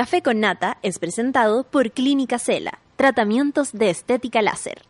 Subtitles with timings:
[0.00, 4.80] Café con Nata es presentado por Clínica Cela, tratamientos de estética láser.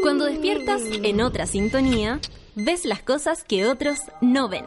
[0.00, 2.20] Cuando despiertas en otra sintonía,
[2.54, 4.64] ves las cosas que otros no ven.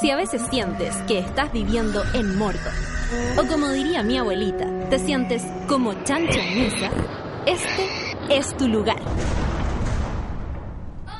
[0.00, 2.72] Si a veces sientes que estás viviendo en Mordor,
[3.36, 6.90] o como diría mi abuelita, te sientes como chancho en misa,
[7.44, 9.02] este es tu lugar.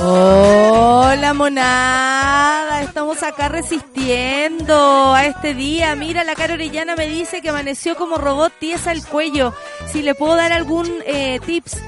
[0.00, 5.94] Hola monada, estamos acá resistiendo a este día.
[5.94, 9.54] Mira, la cara orellana me dice que amaneció como robot tiesa el cuello.
[9.86, 11.78] Si le puedo dar algún eh, tips.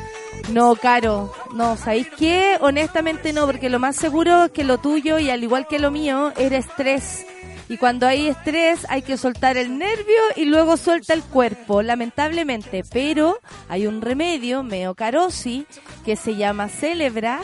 [0.53, 2.59] No, Caro, no, ¿sabéis qué?
[2.61, 5.91] Honestamente no, porque lo más seguro es que lo tuyo y al igual que lo
[5.91, 7.25] mío era estrés.
[7.69, 12.85] Y cuando hay estrés hay que soltar el nervio y luego suelta el cuerpo, lamentablemente.
[12.91, 15.67] Pero hay un remedio, meocarosi,
[16.05, 17.41] que se llama Celebra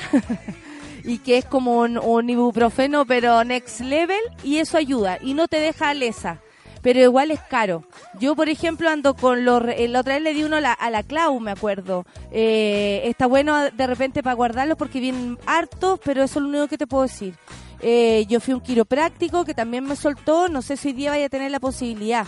[1.04, 5.48] y que es como un, un, ibuprofeno pero next level y eso ayuda y no
[5.48, 6.40] te deja lesa.
[6.82, 7.84] Pero igual es caro.
[8.18, 9.62] Yo, por ejemplo, ando con los...
[9.62, 12.06] La otra vez le di uno a la, a la Clau, me acuerdo.
[12.30, 16.68] Eh, está bueno de repente para guardarlos porque vienen hartos, pero eso es lo único
[16.68, 17.34] que te puedo decir.
[17.82, 21.26] Eh, yo fui un quiropráctico que también me soltó, no sé si hoy día vaya
[21.26, 22.26] a tener la posibilidad,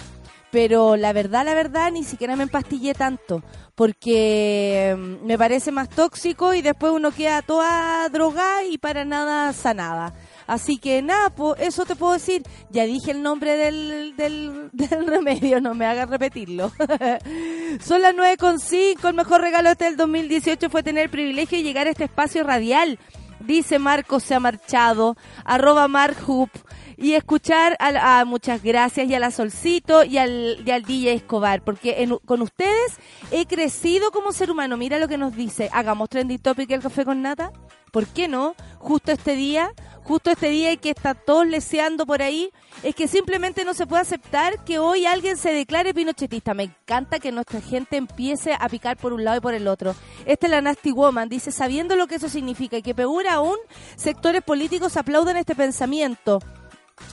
[0.50, 3.42] pero la verdad, la verdad, ni siquiera me empastillé tanto,
[3.74, 9.52] porque mm, me parece más tóxico y después uno queda toda drogada y para nada
[9.52, 10.14] sanada.
[10.52, 12.42] Así que nada, eso te puedo decir.
[12.68, 16.70] Ya dije el nombre del, del, del remedio, no me hagas repetirlo.
[17.80, 21.86] Son las 9.5, el mejor regalo este del 2018 fue tener el privilegio de llegar
[21.86, 22.98] a este espacio radial
[23.40, 26.50] dice Marcos se ha marchado, arroba Mark Hoop,
[26.96, 31.62] y escuchar a, a, muchas gracias y a la Solcito y al, y DJ Escobar,
[31.62, 32.98] porque con ustedes
[33.32, 34.76] he crecido como ser humano.
[34.76, 37.52] Mira lo que nos dice, hagamos Trendy Topic el café con nata.
[37.90, 38.54] ¿Por qué no?
[38.78, 39.70] Justo este día,
[40.04, 42.50] justo este día y que está todos leseando por ahí,
[42.82, 46.54] es que simplemente no se puede aceptar que hoy alguien se declare pinochetista.
[46.54, 49.94] Me encanta que nuestra gente empiece a picar por un lado y por el otro.
[50.26, 53.56] Esta es la Nasty Woman, dice, sabiendo lo que eso significa y que peor aún,
[53.96, 56.40] sectores políticos aplaudan este pensamiento.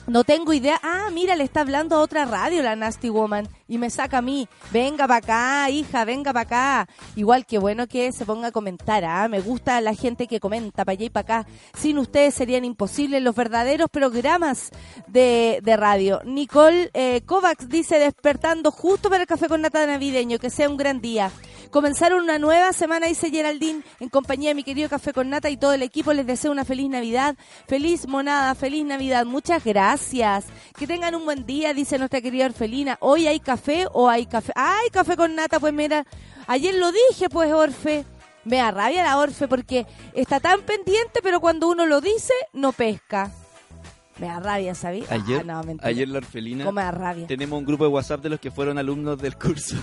[0.06, 0.80] No tengo idea.
[0.82, 4.22] Ah, mira, le está hablando a otra radio la Nasty Woman y me saca a
[4.22, 4.48] mí.
[4.72, 6.88] Venga para acá, hija, venga para acá.
[7.16, 9.04] Igual que bueno que se ponga a comentar.
[9.04, 9.28] ¿ah?
[9.28, 11.50] Me gusta la gente que comenta para allá y para acá.
[11.76, 14.70] Sin ustedes serían imposibles los verdaderos programas
[15.06, 16.20] de, de radio.
[16.24, 20.38] Nicole eh, Kovacs dice despertando justo para el café con nata navideño.
[20.38, 21.30] Que sea un gran día.
[21.70, 25.56] Comenzaron una nueva semana, dice Geraldine, en compañía de mi querido Café con Nata y
[25.56, 26.12] todo el equipo.
[26.12, 27.36] Les deseo una feliz Navidad,
[27.68, 29.24] feliz monada, feliz Navidad.
[29.24, 30.46] Muchas gracias.
[30.76, 32.98] Que tengan un buen día, dice nuestra querida Orfelina.
[33.00, 34.52] Hoy hay café o hay café.
[34.56, 35.60] ¡Ay, café con Nata!
[35.60, 36.06] Pues mira,
[36.48, 38.04] ayer lo dije, pues, Orfe.
[38.42, 42.72] Me da rabia la Orfe porque está tan pendiente, pero cuando uno lo dice, no
[42.72, 43.30] pesca.
[44.20, 45.02] Me da rabia, ¿sabí?
[45.08, 46.64] Ayer, ah, no, ayer la orfelina.
[46.64, 47.26] ¿Cómo me da rabia?
[47.26, 49.76] Tenemos un grupo de WhatsApp de los que fueron alumnos del curso.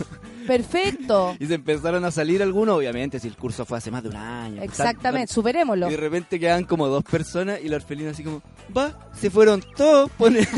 [0.46, 1.36] Perfecto.
[1.40, 4.16] y se empezaron a salir algunos, obviamente, si el curso fue hace más de un
[4.16, 4.62] año.
[4.62, 5.88] Exactamente, superémoslo.
[5.88, 8.44] Y de repente quedan como dos personas y la orfelina así como,
[8.76, 10.12] va, se fueron todos.
[10.12, 10.48] Pone...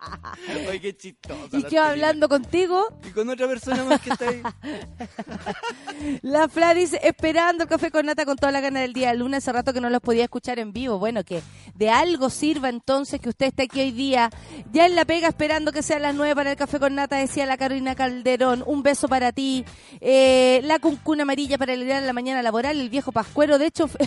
[0.70, 1.56] Ay, qué chistoso.
[1.56, 2.88] Y quedo hablando contigo.
[3.06, 4.42] Y con otra persona más que está ahí.
[6.22, 9.12] la Fla dice, esperando el café con nata con toda la gana del día.
[9.14, 10.98] Luna hace rato que no los podía escuchar en vivo.
[10.98, 11.42] Bueno, que
[11.74, 14.30] de algo sirva entonces que usted esté aquí hoy día.
[14.72, 17.46] Ya en la pega esperando que sean las nueve para el café con nata, decía
[17.46, 18.64] la Carolina Calderón.
[18.66, 19.64] Un beso para ti.
[20.00, 22.80] Eh, la cuncuna amarilla para el día de la mañana laboral.
[22.80, 23.58] El viejo pascuero.
[23.58, 23.88] De hecho...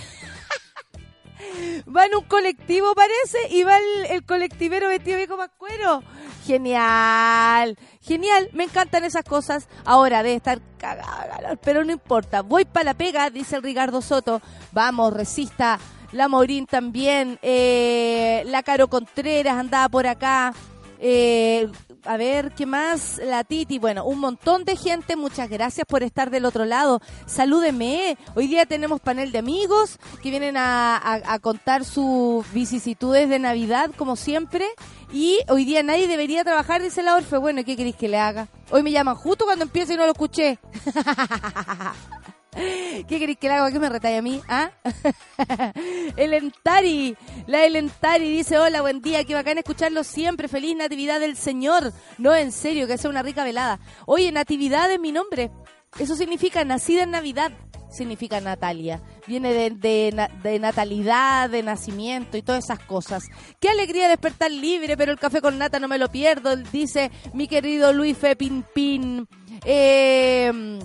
[1.95, 6.03] va en un colectivo parece y va el, el colectivero vestido viejo pascuero.
[6.45, 9.69] Genial, genial, me encantan esas cosas.
[9.85, 12.41] Ahora debe estar cagada, pero no importa.
[12.41, 14.41] Voy para la pega, dice el Ricardo Soto.
[14.71, 15.79] Vamos, resista.
[16.11, 17.39] La Morín también.
[17.41, 20.53] Eh, la Caro Contreras andaba por acá.
[20.99, 21.69] Eh,
[22.05, 23.19] a ver, ¿qué más?
[23.23, 27.01] La Titi, bueno, un montón de gente, muchas gracias por estar del otro lado.
[27.25, 33.91] Salúdeme, hoy día tenemos panel de amigos que vienen a, contar sus vicisitudes de Navidad,
[33.97, 34.67] como siempre.
[35.11, 37.37] Y hoy día nadie debería trabajar, dice la Orfe.
[37.37, 38.47] Bueno, ¿qué queréis que le haga?
[38.71, 40.59] Hoy me llaman justo cuando empieza y no lo escuché.
[42.55, 43.71] ¿Qué queréis que le haga?
[43.71, 44.41] ¿Qué me retalla a mí?
[44.47, 44.71] ¿Ah?
[46.17, 47.15] el Entari,
[47.47, 51.93] la Elentari dice, hola, buen día, qué bacán escucharlo siempre, feliz Natividad del Señor.
[52.17, 53.79] No, en serio, que sea una rica velada.
[54.05, 55.51] Oye, Natividad es mi nombre.
[55.99, 57.51] Eso significa nacida en Navidad,
[57.91, 59.01] significa Natalia.
[59.27, 59.69] Viene de,
[60.41, 63.23] de, natalidad, de nacimiento y todas esas cosas.
[63.59, 67.47] Qué alegría despertar libre, pero el café con nata no me lo pierdo, dice mi
[67.47, 68.35] querido Luis Fe
[69.65, 70.79] Eh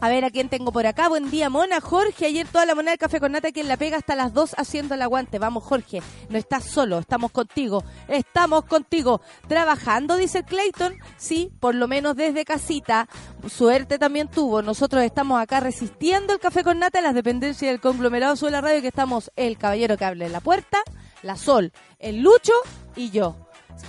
[0.00, 1.08] a ver, ¿a quién tengo por acá?
[1.08, 1.80] Buen día, Mona.
[1.80, 4.54] Jorge, ayer toda la moneda del café con nata, quien la pega hasta las 2
[4.56, 5.38] haciendo el aguante.
[5.38, 7.84] Vamos, Jorge, no estás solo, estamos contigo.
[8.08, 9.20] Estamos contigo.
[9.46, 10.94] Trabajando, dice Clayton.
[11.18, 13.08] Sí, por lo menos desde casita.
[13.48, 14.62] Suerte también tuvo.
[14.62, 18.62] Nosotros estamos acá resistiendo el café con nata en las dependencias del conglomerado sobre la
[18.62, 20.78] radio, que estamos el caballero que habla en la puerta,
[21.22, 22.54] la Sol, el Lucho
[22.96, 23.36] y yo.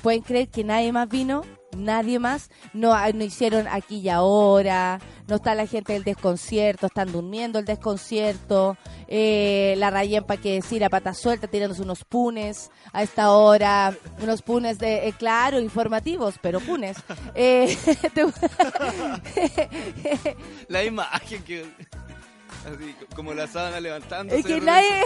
[0.02, 1.44] ¿Pueden creer que nadie más vino?
[1.78, 2.50] Nadie más.
[2.74, 5.00] No, ah, no hicieron aquí y ahora.
[5.28, 8.78] No está la gente del desconcierto, están durmiendo el desconcierto.
[9.08, 13.96] Eh, la Rayen, para que decir, a pata suelta, tirándose unos punes a esta hora.
[14.22, 16.98] Unos punes de, eh, claro, informativos, pero punes.
[17.36, 17.78] Eh,
[20.68, 21.66] la imagen que.
[22.66, 24.36] Así, como la sábana levantando.
[24.36, 25.04] Es que nadie.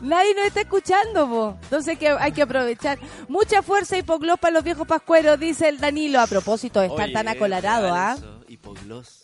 [0.00, 1.58] Nadie nos está escuchando, po.
[1.62, 2.98] Entonces que hay que aprovechar.
[3.28, 6.20] Mucha fuerza hipogloss para los viejos pascueros, dice el Danilo.
[6.20, 8.16] A propósito de estar tan acolarado, ¿ah?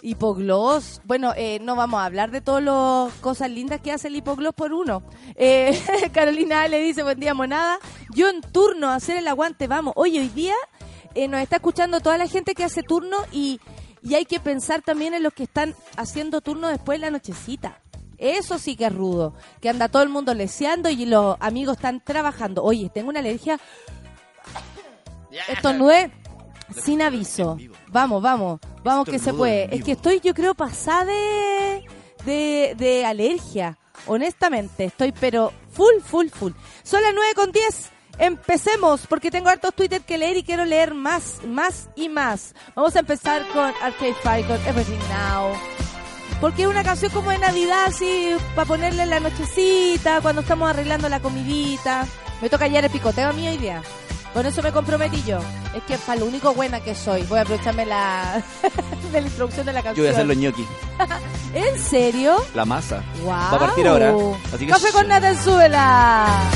[0.03, 1.01] Hipogloss.
[1.05, 4.55] Bueno, eh, no vamos a hablar de todas las cosas lindas que hace el hipogloss
[4.55, 5.03] por uno.
[5.37, 5.79] Eh,
[6.13, 7.79] Carolina le dice, buen día, monada.
[8.15, 9.95] Yo en turno a hacer el aguante, vamos.
[9.97, 10.55] Oye, hoy día
[11.15, 13.61] eh, nos está escuchando toda la gente que hace turno y,
[14.03, 17.81] y hay que pensar también en los que están haciendo turno después de la nochecita.
[18.25, 19.35] Eso sí que es rudo.
[19.61, 22.65] Que anda todo el mundo leseando y los amigos están trabajando.
[22.65, 23.61] Oye, tengo una alergia.
[25.49, 26.11] Esto no es
[26.83, 27.59] sin aviso.
[27.89, 28.61] Vamos, vamos.
[28.83, 29.75] Vamos que se puede.
[29.75, 31.85] Es que estoy, yo creo, pasada de,
[32.25, 33.77] de, de alergia.
[34.07, 36.53] Honestamente, estoy pero full, full, full.
[36.83, 37.91] Son las 9 con 10.
[38.17, 42.55] Empecemos, porque tengo hartos Twitter que leer y quiero leer más, más y más.
[42.75, 45.84] Vamos a empezar con Arcade Fire, con Everything Now.
[46.41, 50.69] Porque es una canción como de Navidad, así, para ponerle en la nochecita, cuando estamos
[50.69, 52.07] arreglando la comidita.
[52.43, 53.83] Me toca hallar el picoteo a mí hoy día.
[54.35, 55.39] Con eso me comprometí yo.
[55.75, 57.23] Es que para lo único buena que soy.
[57.23, 58.43] Voy a aprovecharme la,
[59.13, 59.97] de la introducción de la canción.
[59.97, 60.67] Yo voy a hacer los ñoquis.
[61.55, 62.37] ¿En serio?
[62.53, 63.03] La masa.
[63.23, 63.31] Wow.
[63.31, 64.13] Va a partir ahora.
[64.53, 66.51] Así que Café con nata en súbela.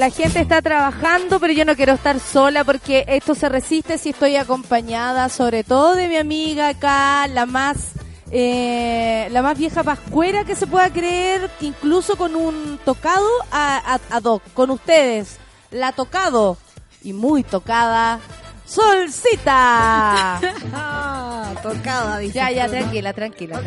[0.00, 4.10] La gente está trabajando, pero yo no quiero estar sola porque esto se resiste si
[4.10, 7.92] estoy acompañada, sobre todo de mi amiga acá, la más
[8.30, 14.16] eh, la más vieja pascuera que se pueda creer, incluso con un tocado a, a,
[14.16, 15.36] ad hoc, con ustedes,
[15.70, 16.56] la tocado
[17.02, 18.20] y muy tocada,
[18.64, 20.40] Solcita.
[20.72, 22.34] Ah, tocada, dice.
[22.34, 23.60] ya, ya, tranquila, tranquila.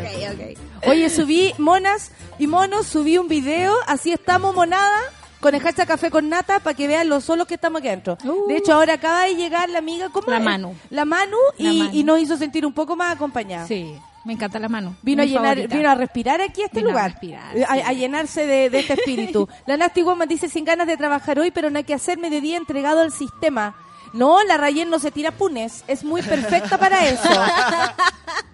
[0.88, 2.10] Oye, subí, monas
[2.40, 4.98] y monos, subí un video, así estamos monada,
[5.44, 8.16] con el hashtag café con nata, para que vean lo solos que estamos aquí adentro.
[8.24, 8.48] Uh.
[8.48, 10.42] De hecho, ahora acaba de llegar la amiga, ¿cómo La es?
[10.42, 10.74] Manu.
[10.88, 11.90] La Manu, La y, Manu.
[11.92, 13.66] y nos hizo sentir un poco más acompañada.
[13.66, 14.96] Sí, me encanta la mano.
[15.02, 15.76] Vino a llenar, favorita.
[15.76, 17.10] vino a respirar aquí a este Vino a lugar.
[17.10, 17.82] respirar, a, sí.
[17.84, 19.46] a llenarse de, de este espíritu.
[19.66, 22.56] la Nasty Woman dice sin ganas de trabajar hoy, pero no hay que hacer mediodía
[22.56, 23.74] entregado al sistema.
[24.14, 25.84] No, la Rayen no se tira punes.
[25.88, 27.28] Es muy perfecta para eso.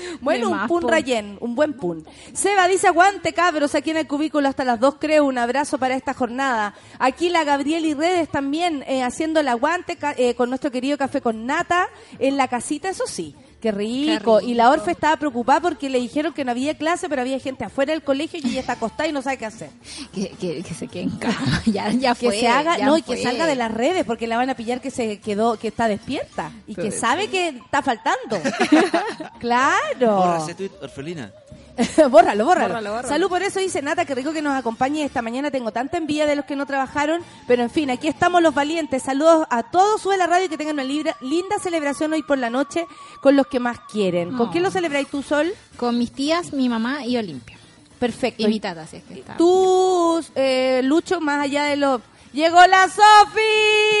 [0.20, 0.88] Bueno, un más, pun po.
[0.88, 2.06] Rayen, un buen pun.
[2.32, 5.96] Seba dice, aguante cabros, aquí en el cubículo hasta las dos creo, un abrazo para
[5.96, 6.74] esta jornada.
[6.98, 11.20] Aquí la Gabriel y Redes también eh, haciendo el aguante eh, con nuestro querido café
[11.20, 13.34] con nata en la casita, eso sí.
[13.62, 14.40] Qué rico.
[14.40, 14.70] Qué Y la.
[14.70, 18.02] Orfe estaba preocupada porque le dijeron que no había clase, pero había gente afuera del
[18.02, 19.70] colegio y ella está acostada y no sabe qué hacer.
[20.12, 21.20] Que, que, que se quede en
[21.72, 24.50] ya, ya Que se haga, no, y que salga de las redes porque la van
[24.50, 28.40] a pillar que se quedó, que está despierta y que sabe que está faltando.
[29.38, 30.16] claro.
[30.16, 31.30] Borra ese tweet, orfelina.
[32.10, 33.08] bórralo, bórralo, Bórralo, bórralo.
[33.08, 35.50] Salud por eso, dice Nata, que rico que nos acompañe esta mañana.
[35.50, 39.02] Tengo tanta envidia de los que no trabajaron, pero en fin, aquí estamos los valientes.
[39.02, 42.38] Saludos a todos, sube la radio y que tengan una libra- linda celebración hoy por
[42.38, 42.86] la noche
[43.20, 44.36] con los que más quieren.
[44.36, 44.50] ¿Con Oh.
[44.50, 45.52] quién lo celebráis tú, Sol?
[45.76, 47.56] Con mis tías, mi mamá y Olimpia.
[47.98, 48.44] Perfecto.
[48.60, 49.36] Tata, si es que está.
[49.36, 52.00] Tú, eh, Lucho, más allá de lo...
[52.32, 53.40] ¡Llegó la Sofi!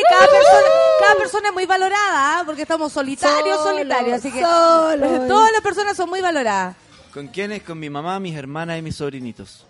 [0.08, 0.66] Cada, persona,
[1.00, 2.42] cada persona es muy valorada, ¿ah?
[2.46, 4.18] porque estamos solitarios, Solo, solitarios.
[4.18, 5.20] Así que solo.
[5.28, 6.74] todas las personas son muy valoradas.
[7.12, 7.62] ¿Con quiénes?
[7.62, 9.64] Con mi mamá, mis hermanas y mis sobrinitos.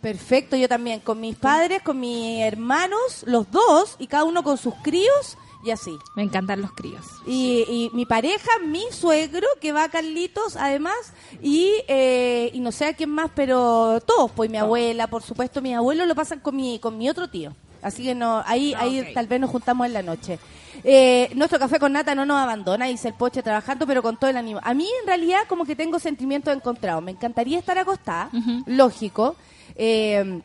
[0.00, 4.58] Perfecto, yo también, con mis padres, con mis hermanos, los dos, y cada uno con
[4.58, 5.96] sus críos, y así.
[6.16, 7.06] Me encantan los críos.
[7.24, 10.96] Y, y mi pareja, mi suegro, que va a Carlitos, además,
[11.40, 15.62] y, eh, y no sé a quién más, pero todos, pues mi abuela, por supuesto,
[15.62, 17.54] mis abuelos lo pasan con mi, con mi otro tío.
[17.80, 19.06] Así que no, ahí, ahí Ok.
[19.14, 20.38] tal vez nos juntamos en la noche.
[20.84, 24.30] Eh, nuestro café con nata no nos abandona, dice el poche trabajando, pero con todo
[24.30, 24.60] el ánimo.
[24.62, 27.02] A mí en realidad como que tengo sentimientos encontrados.
[27.02, 28.30] Me encantaría estar acostada,
[28.66, 29.36] lógico,
[29.76, 30.40] eh,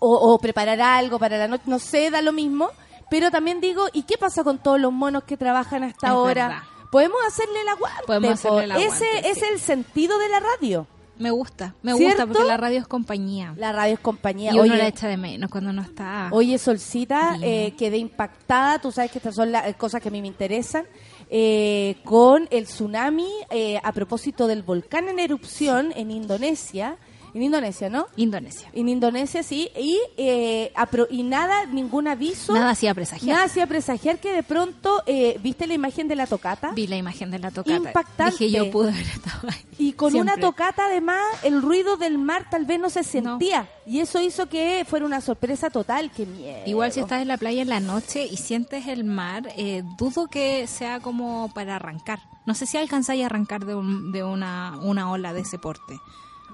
[0.00, 2.70] o, o preparar algo para la noche, no sé, da lo mismo.
[3.10, 6.64] Pero también digo, ¿y qué pasa con todos los monos que trabajan hasta Es ahora?
[6.90, 8.02] Podemos hacerle el aguante.
[8.06, 9.44] Podemos hacerle el aguante, Ese es sí.
[9.52, 10.86] el sentido de la radio.
[11.18, 12.26] Me gusta, me ¿Cierto?
[12.26, 13.54] gusta porque la radio es compañía.
[13.56, 14.50] La radio es compañía.
[14.50, 16.28] y uno Oye, la echa de menos cuando no está.
[16.32, 20.20] Oye, Solcita, eh, quedé impactada, tú sabes que estas son las cosas que a mí
[20.20, 20.86] me interesan,
[21.30, 26.96] eh, con el tsunami eh, a propósito del volcán en erupción en Indonesia,
[27.34, 28.06] en Indonesia, ¿no?
[28.16, 28.68] Indonesia.
[28.72, 30.72] En Indonesia, sí, y, eh,
[31.10, 33.34] y nada, ningún aviso, Nada hacía presagiar.
[33.34, 36.70] nada hacía presagiar que de pronto, eh, ¿viste la imagen de la tocata?
[36.72, 37.76] Vi la imagen de la tocata.
[37.76, 38.44] Impactante.
[38.44, 39.60] Dije, yo pude haber estado ahí.
[39.76, 40.34] Y con Siempre.
[40.34, 43.68] una tocata además el ruido del mar tal vez no se sentía.
[43.86, 46.12] Y eso hizo que fuera una sorpresa total.
[46.12, 46.60] ¡Qué miedo!
[46.64, 50.28] Igual si estás en la playa en la noche y sientes el mar, eh, dudo
[50.28, 52.20] que sea como para arrancar.
[52.46, 55.98] No sé si alcanzáis a arrancar de, un- de una, una ola de ese porte.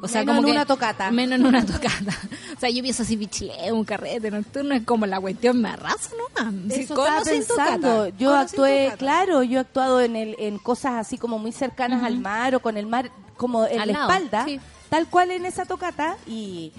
[0.02, 1.10] O sea, Menos como en que- una tocata.
[1.10, 2.18] Menos en una tocata.
[2.56, 6.10] o sea, yo pienso así, bichileo, un carrete nocturno, es como la cuestión me arraso
[6.38, 6.54] nomás.
[6.78, 7.88] Eso estaba pensando.
[8.04, 12.02] tocata, Yo actué, claro, yo he actuado en, el, en cosas así como muy cercanas
[12.02, 14.60] al mar o con el mar como en Al la lado, espalda, sí.
[14.90, 16.72] Tal cual en esa tocata y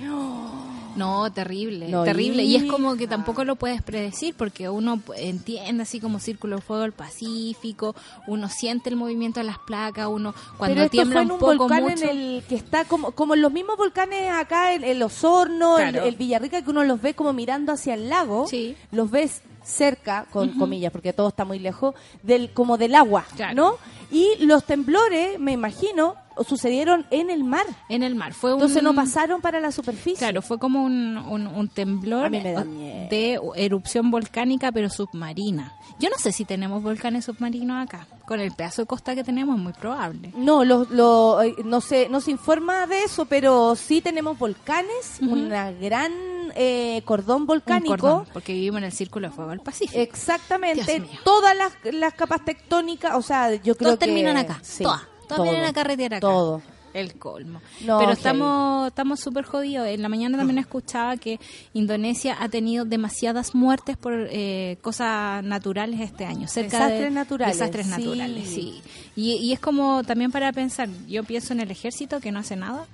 [0.95, 2.43] No, terrible, No, terrible.
[2.43, 6.61] Y es como que tampoco lo puedes predecir porque uno entiende así como Círculo de
[6.61, 7.95] Fuego del Pacífico,
[8.27, 11.39] uno siente el movimiento de las placas, uno cuando pero esto tiembla fue en un
[11.39, 12.03] poco volcán mucho.
[12.03, 15.91] en el que está como como en los mismos volcanes acá en, en Osorno, el,
[15.91, 16.05] Claro.
[16.07, 18.75] el Villarrica que uno los ve como mirando hacia el lago, Sí.
[18.91, 23.55] los ves cerca con comillas porque todo está muy lejos del como del agua, Claro.
[23.55, 23.75] ¿no?
[24.11, 27.65] Y los temblores, me imagino, sucedieron en el mar.
[27.89, 28.33] En el mar.
[28.33, 30.17] Fue Entonces un, no pasaron para la superficie.
[30.17, 35.73] Claro, fue como un, un, un temblor de erupción volcánica, pero submarina.
[35.99, 38.07] Yo no sé si tenemos volcanes submarinos acá.
[38.25, 40.31] Con el pedazo de costa que tenemos es muy probable.
[40.35, 45.33] No, lo, lo, no, se, no se informa de eso, pero sí tenemos volcanes, Ujú.
[45.33, 46.11] una gran
[46.55, 47.97] eh, cordón Un volcánico.
[47.97, 49.99] cordón, porque vivimos en el Círculo de Fuego del Pacífico.
[49.99, 54.05] Exactamente, todas las, las capas tectónicas, o sea, yo creo Todas que...
[54.05, 55.01] terminan acá, sí, todas.
[55.35, 56.21] Todas vienen a carretear acá.
[56.21, 56.61] Todo.
[56.93, 57.61] El colmo.
[57.85, 59.87] No, Pero estamos estamos súper jodidos.
[59.87, 61.39] En la mañana también escuchaba que
[61.73, 66.47] Indonesia ha tenido demasiadas muertes por eh, cosas naturales este año.
[66.47, 67.91] Cerca Desastres de, naturales, Desastres sí.
[67.91, 68.81] naturales, sí.
[69.15, 72.55] Y, y es como también para pensar, yo pienso en el ejército que no hace
[72.55, 72.85] nada.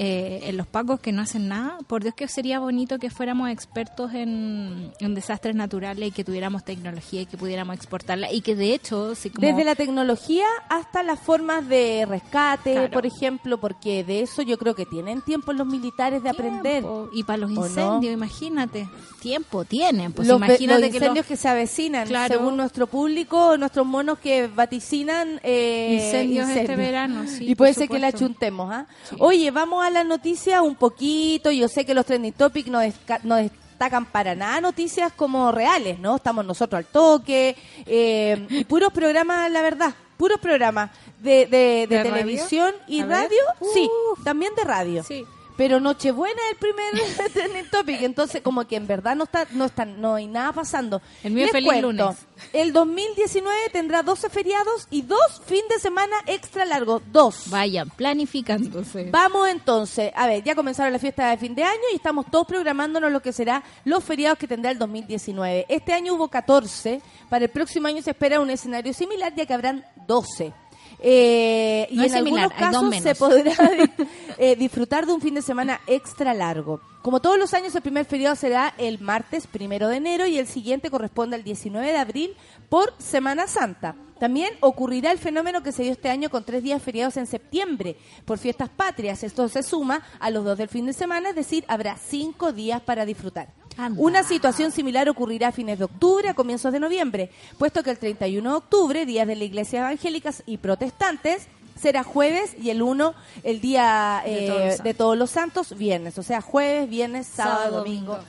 [0.00, 3.50] Eh, en los pacos que no hacen nada, por Dios que sería bonito que fuéramos
[3.50, 8.54] expertos en, en desastres naturales y que tuviéramos tecnología y que pudiéramos exportarla y que
[8.54, 12.90] de hecho, como- Desde la tecnología hasta las formas de rescate, Claro.
[12.92, 16.84] por ejemplo, porque de eso yo creo que tienen tiempo los militares de aprender.
[17.12, 18.88] Y para los incendios, imagínate.
[19.20, 20.12] Tiempo tienen.
[20.12, 22.34] Pues los, imagínate los que incendios los que se avecinan, Claro.
[22.34, 27.24] según nuestro público, nuestros monos que vaticinan eh, incendios, este verano.
[27.26, 28.86] sí, y puede ser que la chuntemos, ¿ah?
[29.08, 29.16] Sí.
[29.18, 31.50] Oye, vamos a la noticia un poquito.
[31.50, 32.80] Yo sé que los trending topics no,
[33.24, 36.16] no destacan para nada noticias como reales, ¿no?
[36.16, 37.56] Estamos nosotros al toque.
[37.86, 42.12] eh, y puros programas, la verdad, puros programas de, de, de ¿De radio?
[42.12, 43.38] televisión y radio.
[43.74, 43.88] Sí,
[44.24, 45.04] también de radio.
[45.04, 45.24] Sí.
[45.58, 49.64] Pero Nochebuena es el primer trending topic, entonces como que en verdad no está, no
[49.64, 51.02] está, no hay nada pasando.
[51.24, 52.16] El mío Les es feliz cuento, lunes.
[52.52, 57.50] El 2019 tendrá 12 feriados y dos fin de semana extra largos, dos.
[57.50, 59.10] Vayan planificándose.
[59.10, 62.46] Vamos entonces, a ver, ya comenzaron las fiestas de fin de año y estamos todos
[62.46, 65.66] programándonos lo que será los feriados que tendrá el 2019.
[65.68, 69.54] Este año hubo 14, para el próximo año se espera un escenario similar ya que
[69.54, 70.52] habrán 12.
[71.00, 73.52] Eh, y No en es similar, algunos casos se podrá
[74.38, 76.80] eh, disfrutar de un fin de semana extra largo.
[77.02, 80.46] Como todos los años, el primer feriado será el martes primero de enero y el
[80.46, 82.36] siguiente corresponde al 19 de abril
[82.68, 83.94] por Semana Santa.
[84.18, 87.96] También ocurrirá el fenómeno que se dio este año con tres días feriados en septiembre
[88.24, 89.22] por fiestas patrias.
[89.22, 92.82] Esto se suma a los dos del fin de semana, es decir, habrá cinco días
[92.82, 93.57] para disfrutar.
[93.78, 94.00] Anda.
[94.00, 97.98] Una situación similar ocurrirá a fines de octubre, a comienzos de noviembre, puesto que el
[97.98, 101.46] 31 de octubre, días de la Iglesia Evangélicas y Protestantes,
[101.80, 103.14] será jueves y el 1,
[103.44, 104.84] el día De eh, Todos los Santos.
[104.84, 106.18] de todos los santos, viernes.
[106.18, 108.12] O sea, jueves, viernes, sábado, Sábado, domingo.
[108.16, 108.28] domingo.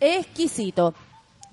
[0.00, 0.94] Exquisito.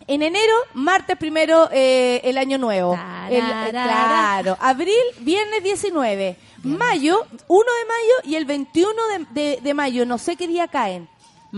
[0.08, 3.00] En enero, martes primero, eh, el año nuevo.
[3.30, 4.58] El- eh, claro.
[4.60, 6.36] Abril, viernes 19.
[6.63, 8.91] Mayo, 1 de mayo y el 21
[9.34, 10.06] de, de- de mayo.
[10.06, 11.08] No sé qué día caen.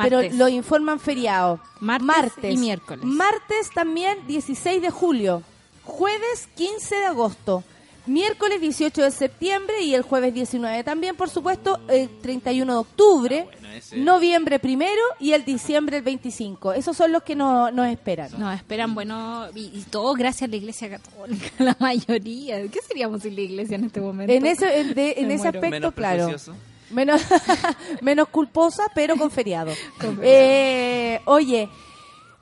[0.01, 1.59] Pero lo informan feriado.
[1.79, 3.03] Martes y miércoles.
[3.05, 5.43] Martes también 16 de julio.
[5.83, 7.63] Jueves 15 de agosto.
[8.05, 13.47] Miércoles 18 de septiembre y el jueves 19 también, por supuesto, el 31 de octubre,
[13.77, 13.95] ese.
[13.95, 16.73] noviembre primero y el diciembre el 25.
[16.73, 18.29] Esos son los que no- nos esperan.
[18.37, 22.61] Nos esperan, bueno, y, y todo gracias a la Iglesia Católica, la mayoría.
[22.67, 24.33] ¿Qué seríamos sin la Iglesia en este momento?
[24.33, 25.59] En ese, en, de- en Me ese muero.
[25.59, 26.15] aspecto, Menos claro.
[26.25, 26.55] prejuicioso.
[26.91, 27.21] Menos,
[28.01, 29.71] menos culposa, pero con feriado.
[29.99, 30.21] Con feriado.
[30.23, 31.69] Eh, oye,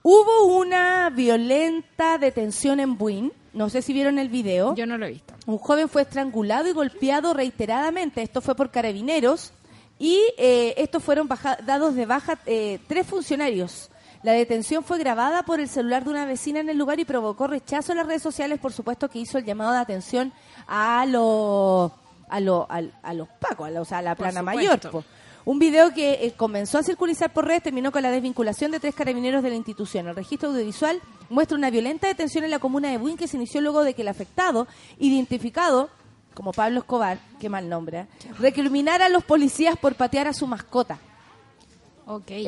[0.04, 3.32] hubo una violenta detención en Buin.
[3.54, 4.75] No sé si vieron el video.
[4.75, 5.34] Yo no lo he visto.
[5.45, 8.21] Un joven fue estrangulado y golpeado reiteradamente.
[8.21, 9.51] Esto fue por carabineros.
[9.99, 13.89] Y eh, estos fueron baja- dados de baja eh, tres funcionarios.
[14.23, 17.47] La detención fue grabada por el celular de una vecina en el lugar y provocó
[17.47, 20.32] rechazo en las redes sociales, por supuesto que hizo el llamado de atención
[20.67, 21.91] a los
[22.32, 22.67] a, lo-
[23.04, 24.80] a los pacos, a, sea, a la plana mayor.
[24.91, 25.04] po.
[25.44, 28.94] Un video que eh, comenzó a circulizar por redes terminó con la desvinculación de tres
[28.94, 30.08] carabineros de la institución.
[30.08, 33.60] El registro audiovisual muestra una violenta detención en la comuna de Buin que se inició
[33.62, 34.67] luego de que el afectado,
[35.00, 35.89] identificado
[36.36, 38.08] como Pablo Escobar, qué mal nombre, ¿eh?
[38.39, 41.00] recriminara a los policías por patear a su mascota.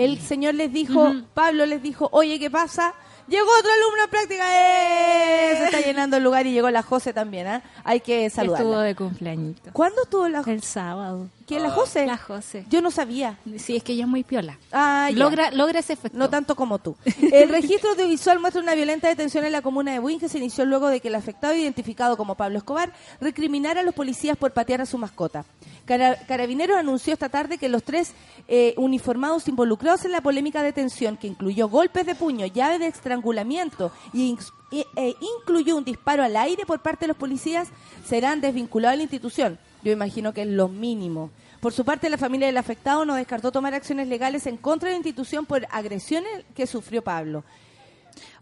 [0.04, 1.14] El señor les dijo.
[1.34, 2.94] Pablo les dijo, oye, ¿qué pasa?
[3.28, 5.56] Llegó otro alumno en práctica, ¡eh!
[5.58, 7.62] se está llenando el lugar y llegó la José también, ¿ah?
[7.84, 8.82] Hay que Estuvo saludarla.
[8.84, 9.72] de cumpleañito.
[9.72, 11.28] ¿Cuándo estuvo la El sábado.
[11.48, 12.06] ¿Quién, la José?
[12.06, 12.66] La José.
[12.70, 13.38] Yo no sabía.
[13.58, 14.58] Sí, es que ella es muy piola.
[14.72, 15.18] Ah, ya.
[15.18, 16.18] logra, logra ese efecto.
[16.18, 16.96] No tanto como tú.
[17.32, 20.66] El registro audiovisual muestra una violenta detención en la comuna de Buin que se inició
[20.66, 24.82] luego de que el afectado, identificado como Pablo Escobar, recriminara a los policías por patear
[24.82, 25.46] a su mascota.
[25.86, 28.14] Cara- Carabineros anunció esta tarde que los tres
[28.48, 33.92] eh, uniformados involucrados en la polémica detención, que incluyó golpes de puño, llave de estrangulamiento
[34.14, 34.38] y
[34.72, 37.68] e- e incluyó un disparo al aire por parte de los policías,
[38.08, 39.60] serán desvinculados de la institución.
[39.84, 41.30] Yo imagino que es lo mínimo.
[41.60, 44.94] Por su parte, la familia del afectado no descartó tomar acciones legales en contra de
[44.94, 47.44] la institución por agresiones que sufrió Pablo.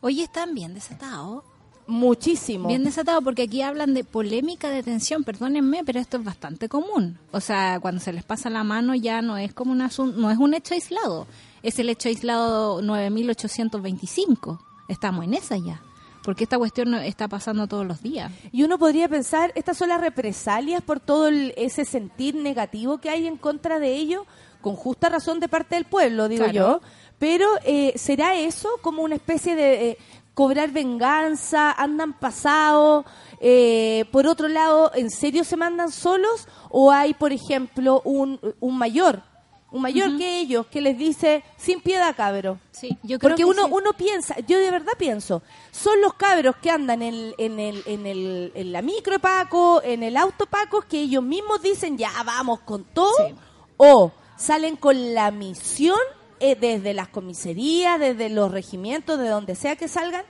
[0.02, 1.44] Oye, están bien desatados.
[1.88, 2.68] Muchísimo.
[2.70, 7.18] Bien desatados porque aquí hablan de polémica de detención, perdónenme, pero esto es bastante común.
[7.32, 10.32] O sea, cuando se les pasa la mano ya no es como un asun- no
[10.32, 11.28] es un hecho aislado,
[11.64, 14.60] es el hecho aislado 9825.
[14.88, 15.82] Estamos en esa ya.
[16.24, 18.32] Porque esta cuestión está pasando todos los días.
[18.52, 23.10] Y uno podría pensar, estas son las represalias por todo el- ese sentir negativo que
[23.10, 24.26] hay en contra de ello,
[24.62, 26.54] con justa razón de parte del pueblo, digo Claro.
[26.54, 26.82] yo.
[27.18, 29.90] Pero, eh, ¿será eso como una especie de...
[29.92, 29.98] eh,
[30.34, 33.06] cobrar venganza, andan pasados.
[33.42, 36.48] Eh, por otro lado, ¿en serio se mandan solos?
[36.70, 39.24] ¿O hay, por ejemplo, un, un mayor?
[39.72, 42.60] Un mayor que ellos que les dice, sin piedad, cabro.
[42.72, 43.72] Sí, yo creo Porque que uno, sí.
[43.74, 48.06] uno piensa, yo de verdad pienso, son los cabros que andan en, en, el, en,
[48.06, 52.60] el, en la micro Paco, en el auto Paco, que ellos mismos dicen, ya vamos
[52.62, 53.34] con todo, Sí.
[53.78, 55.98] o salen con la misión
[56.42, 60.26] eh, desde las comisarías, desde los regimientos, de donde sea que salgan,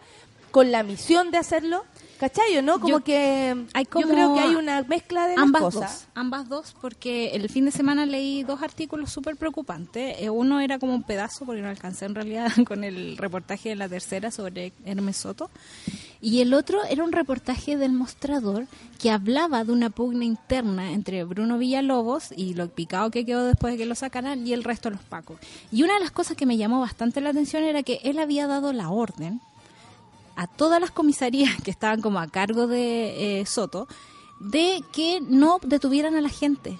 [0.51, 1.83] con la misión de hacerlo.
[2.21, 2.73] ¿Cachayo, no?
[2.79, 5.91] Como Yo- que hay yo como creo que hay una mezcla de las ambas cosas.
[5.91, 10.17] dos, ambas dos, porque el fin de semana leí dos artículos súper preocupantes.
[10.19, 13.75] Eh, uno era como un pedazo, porque no alcancé en realidad con el reportaje de
[13.75, 15.49] la tercera sobre Hermes Soto.
[16.21, 18.67] Y el otro era un reportaje del mostrador
[18.99, 23.73] que hablaba de una pugna interna entre Bruno Villalobos y lo picado que quedó después
[23.73, 25.39] de que lo sacaran y el resto de los pacos.
[25.71, 28.45] Y una de las cosas que me llamó bastante la atención era que él había
[28.45, 29.41] dado la orden
[30.41, 33.87] a todas las comisarías que estaban como a cargo de eh, Soto
[34.39, 36.79] de que no detuvieran a la gente,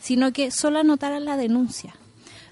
[0.00, 1.94] sino que solo anotaran la denuncia.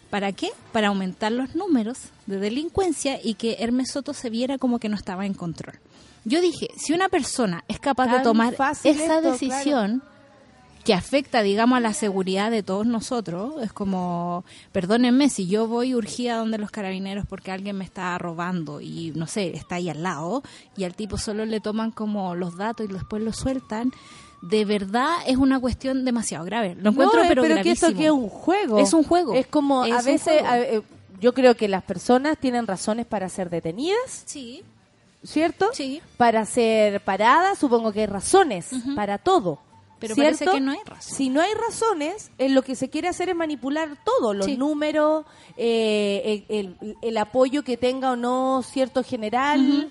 [0.09, 0.51] ¿Para qué?
[0.71, 4.95] Para aumentar los números de delincuencia y que Hermes Soto se viera como que no
[4.95, 5.81] estaba en control.
[6.25, 10.01] Yo dije, si una persona es capaz de tomar esa esto, decisión
[10.87, 15.97] que afecta, digamos, a la seguridad de todos nosotros, es como, perdónenme, si yo voy
[15.97, 20.05] urgida donde los carabineros porque alguien me está robando y, no sé, está ahí al
[20.05, 20.45] lado
[20.77, 23.91] y al tipo solo le toman como los datos y después lo sueltan,
[24.43, 26.77] de verdad es una cuestión demasiado grave.
[26.81, 28.79] Lo encuentro, No, eh, pero, que esto que es un juego.
[28.79, 29.35] Es un juego.
[29.35, 30.83] Es como Es a veces, a- eh,
[31.21, 34.63] yo creo que las personas tienen razones para ser detenidas, Sí,
[35.25, 35.71] ¿cierto?
[35.73, 36.01] sí.
[36.17, 39.59] Para ser paradas, supongo que hay razones para todo.
[39.99, 40.45] Pero ¿cierto?
[40.45, 41.15] parece que no hay razón.
[41.17, 44.57] Si no hay razones, eh, lo que se quiere hacer es manipular todo, los Sí.
[44.57, 45.25] números,
[45.57, 49.91] eh, el, el- el apoyo que tenga o no cierto general.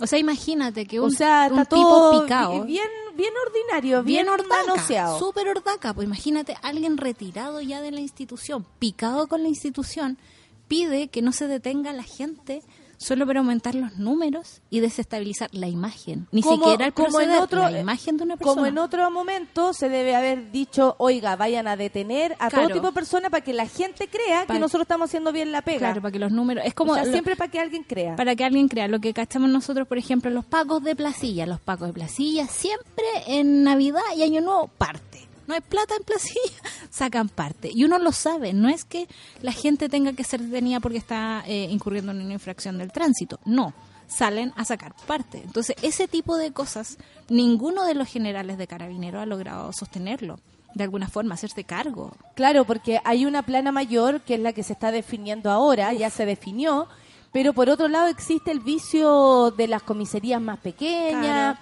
[0.00, 2.64] O sea, imagínate que un, O sea, un está tipo todo picado.
[2.64, 5.94] bien, bien ordinario, bien, bien ordaca, súper ordaca.
[5.94, 10.18] Pues imagínate, alguien retirado ya de la institución, picado con la institución,
[10.66, 12.62] pide que no se detenga la gente
[12.96, 16.26] solo para aumentar los números y desestabilizar la imagen.
[16.32, 18.54] Ni Como- siquiera el como en otro- la imagen de una persona.
[18.54, 22.68] Como en otro momento se debe haber dicho, oiga, vayan a detener a Claro.
[22.68, 25.62] todo tipo de personas para que la gente crea que nosotros estamos haciendo bien la
[25.62, 25.78] pega.
[25.80, 26.64] Claro, para que los números...
[26.66, 26.92] Es como...
[26.92, 28.16] o sea, lo- siempre para que alguien crea.
[28.16, 31.46] para que alguien crea lo que cachamos nosotros, por ejemplo, los pacos de placilla.
[31.46, 35.23] Los pacos de placilla siempre en Navidad y Año Nuevo parte.
[35.46, 37.70] No hay plata en placilla, sacan parte.
[37.72, 39.08] Y uno lo sabe, no es que
[39.42, 43.38] la gente tenga que ser detenida porque está eh, incurriendo en una infracción del tránsito.
[43.44, 43.74] No,
[44.06, 45.42] salen a sacar parte.
[45.44, 50.38] Entonces, ese tipo de cosas, ninguno de los generales de carabineros ha logrado sostenerlo.
[50.74, 52.12] De alguna forma, hacerse cargo.
[52.34, 56.10] Claro, porque hay una plana mayor que es la que se está definiendo ahora, ya
[56.10, 56.88] se definió,
[57.32, 61.58] pero por otro lado existe el vicio de las comisarías más pequeñas,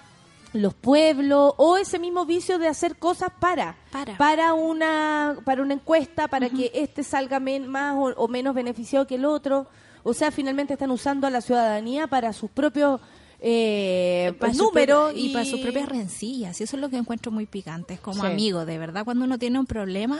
[0.53, 3.75] los pueblos, o ese mismo vicio de hacer cosas para,
[4.17, 4.53] Para.
[4.53, 9.15] una para una encuesta, para que este salga men- más o, o menos beneficiado que
[9.15, 9.67] el otro.
[10.03, 12.99] O sea, finalmente están usando a la ciudadanía para sus propios
[13.45, 16.59] eh, para propias- y, para sus propias rencillas.
[16.59, 17.95] Y eso es lo que encuentro muy picante.
[17.95, 18.27] Es como Sí.
[18.27, 20.19] amigo, de verdad, cuando uno tiene un problema,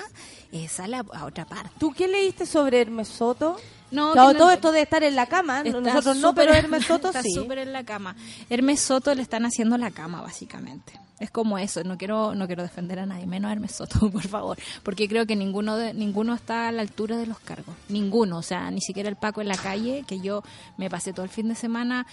[0.52, 1.72] eh, sale a, a otra parte.
[1.80, 3.56] ¿Tú qué leíste sobre Hermes Soto?
[3.92, 6.86] No, Claro, que no- todo esto de estar en la cama, nosotros no, pero Hermes
[6.86, 7.32] Soto está sí.
[7.34, 8.16] súper en la cama.
[8.50, 11.00] Hermes Soto le están haciendo la cama, básicamente.
[11.20, 14.28] Es como eso, no quiero no quiero defender a nadie, menos a Hermes Soto, por
[14.28, 17.76] favor, porque creo que ninguno de, ninguno está a la altura de los cargos.
[17.88, 20.44] Ninguno, o sea, ni siquiera el Paco en la calle, que yo
[20.76, 22.06] me pasé todo el fin de semana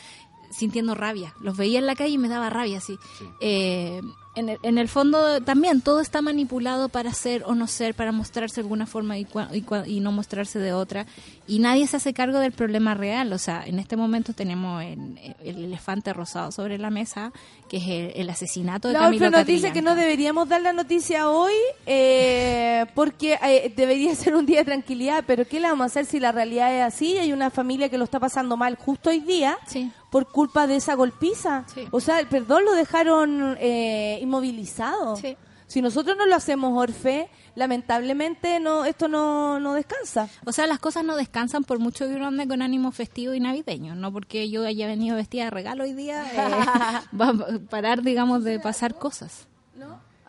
[0.51, 1.35] sintiendo rabia.
[1.41, 2.99] Los veía en la calle y me daba rabia, así.
[3.41, 4.01] Eh,
[4.37, 8.13] en, el, en el fondo también todo está manipulado para ser o no ser, para
[8.13, 11.07] mostrarse de alguna forma y, cua- y, cua- y no mostrarse de otra.
[11.49, 13.33] Y nadie se hace cargo del problema real.
[13.33, 17.33] O sea, en este momento tenemos el, el elefante rosado sobre la mesa,
[17.69, 19.75] que es el, el asesinato de La Camilo Olfo nos dice Catrillanca.
[19.75, 21.53] que no deberíamos dar la noticia hoy
[21.87, 26.07] eh, porque eh, debería ser un día de tranquilidad, pero ¿qué le vamos a hacer
[26.07, 29.11] si la realidad es así y hay una familia que lo está pasando mal justo
[29.11, 29.91] hoy día Sí.
[30.11, 31.65] Por culpa de esa golpiza?
[31.73, 31.87] Sí.
[31.91, 35.17] O sea, el perdón lo dejaron eh, inmovilizado.
[35.17, 35.37] Sí.
[35.67, 40.29] Si nosotros no lo hacemos, Orfe, lamentablemente no esto no, no descansa.
[40.45, 43.41] O sea, las cosas no descansan por mucho que uno ande con ánimo festivo y
[43.41, 43.95] navideño.
[43.95, 46.37] No porque yo haya venido vestida de regalo hoy día, eh,
[47.17, 49.47] va a parar, digamos, de pasar cosas.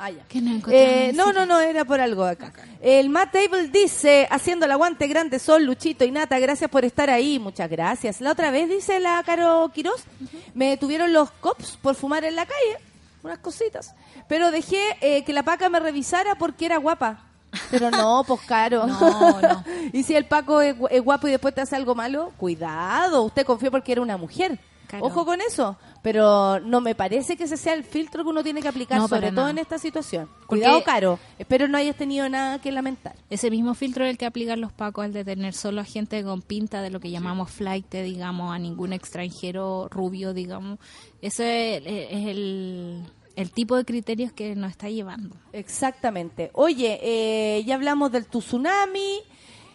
[0.04, 0.24] Ah, ya.
[0.28, 2.52] ¿Qué nos encontramos Eh, no, no, no, era por algo acá.
[2.82, 7.12] El Matt Table dice, haciendo el aguante grande sol, Luchito y Nata, gracias por estar
[7.12, 8.20] ahí, muchas gracias.
[8.20, 10.04] La otra vez, dice la Caro Quiroz,
[10.56, 12.78] me detuvieron los cops por fumar en la calle,
[13.22, 13.94] unas cositas,
[14.28, 17.24] pero dejé eh, que la Paca me revisara porque era guapa.
[17.70, 18.88] Pero no, pues caro.
[18.88, 19.64] No, no.
[19.94, 23.70] y si el Paco es guapo y después te hace algo malo, cuidado, usted confió
[23.70, 24.58] porque era una mujer.
[24.92, 25.06] Claro.
[25.06, 25.78] Ojo con eso.
[26.04, 29.08] Pero no me parece que ese sea el filtro que uno tiene que aplicar, No,
[29.08, 29.50] sobre todo nada.
[29.52, 30.28] en esta situación.
[30.28, 31.20] Porque- Cuidado, Caro.
[31.40, 33.16] Espero no hayas tenido nada que lamentar.
[33.30, 36.42] Ese mismo filtro es el que aplican los pacos al detener solo a gente con
[36.42, 40.80] pinta de lo que llamamos flight, digamos, a ningún extranjero rubio, digamos.
[41.22, 43.04] Ese es, es el,
[43.36, 45.36] el tipo de criterios que nos está llevando.
[45.54, 46.52] Exactamente.
[46.54, 49.20] Oye, eh, ya hablamos del tsunami.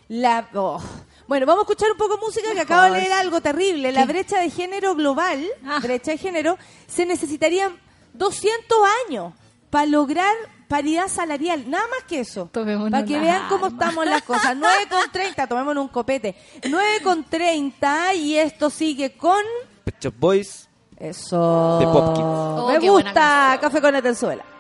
[0.09, 0.81] La, oh.
[1.29, 3.91] Bueno, vamos a escuchar un poco de música que acabo de leer algo terrible.
[3.93, 5.81] La brecha de género global, Ah.
[5.83, 7.77] brecha de género, se necesitarían
[8.15, 9.35] 200 años
[9.71, 10.35] para lograr
[10.69, 11.69] paridad salarial.
[11.69, 12.49] Nada más que eso.
[12.53, 14.57] Tomémonos Para que vean cómo estamos las cosas.
[14.57, 16.37] 9 con 30, tomémonos un copete.
[16.69, 19.43] 9 con 30 y esto sigue con...
[19.85, 20.69] Pet Boys.
[20.99, 21.79] Eso.
[21.81, 22.25] De Popkins.
[22.27, 23.59] Oh, Me gusta.
[23.61, 24.43] Café con Atenzuela.
[24.45, 24.56] Remember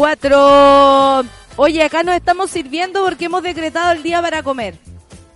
[0.00, 1.28] 34.
[1.56, 4.76] Oye, acá nos estamos sirviendo porque hemos decretado el día para comer.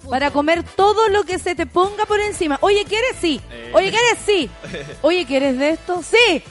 [0.09, 2.59] Para comer todo lo que se te ponga por encima.
[2.63, 3.17] Oye, ¿quieres?
[3.21, 3.41] Sí.
[3.73, 4.19] Oye, ¿quieres?
[4.25, 4.51] Sí.
[5.03, 6.03] Oye, ¿quieres de esto?
[6.03, 6.43] Sí.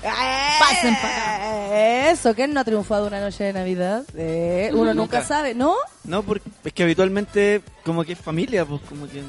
[0.59, 4.03] Pasen para Eso, ¿quién no ha triunfado una noche de Navidad?
[4.15, 5.23] Eh, uno nunca Nunca.
[5.23, 5.75] sabe, ¿no?
[6.03, 9.23] No, porque es que habitualmente como que es familia, pues como que...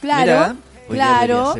[0.00, 0.56] Claro,
[0.88, 1.54] Mira, claro.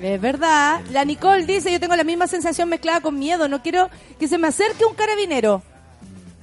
[0.00, 0.80] Es verdad.
[0.90, 3.48] La Nicole dice, yo tengo la misma sensación mezclada con miedo.
[3.48, 5.62] No quiero que se me acerque un carabinero.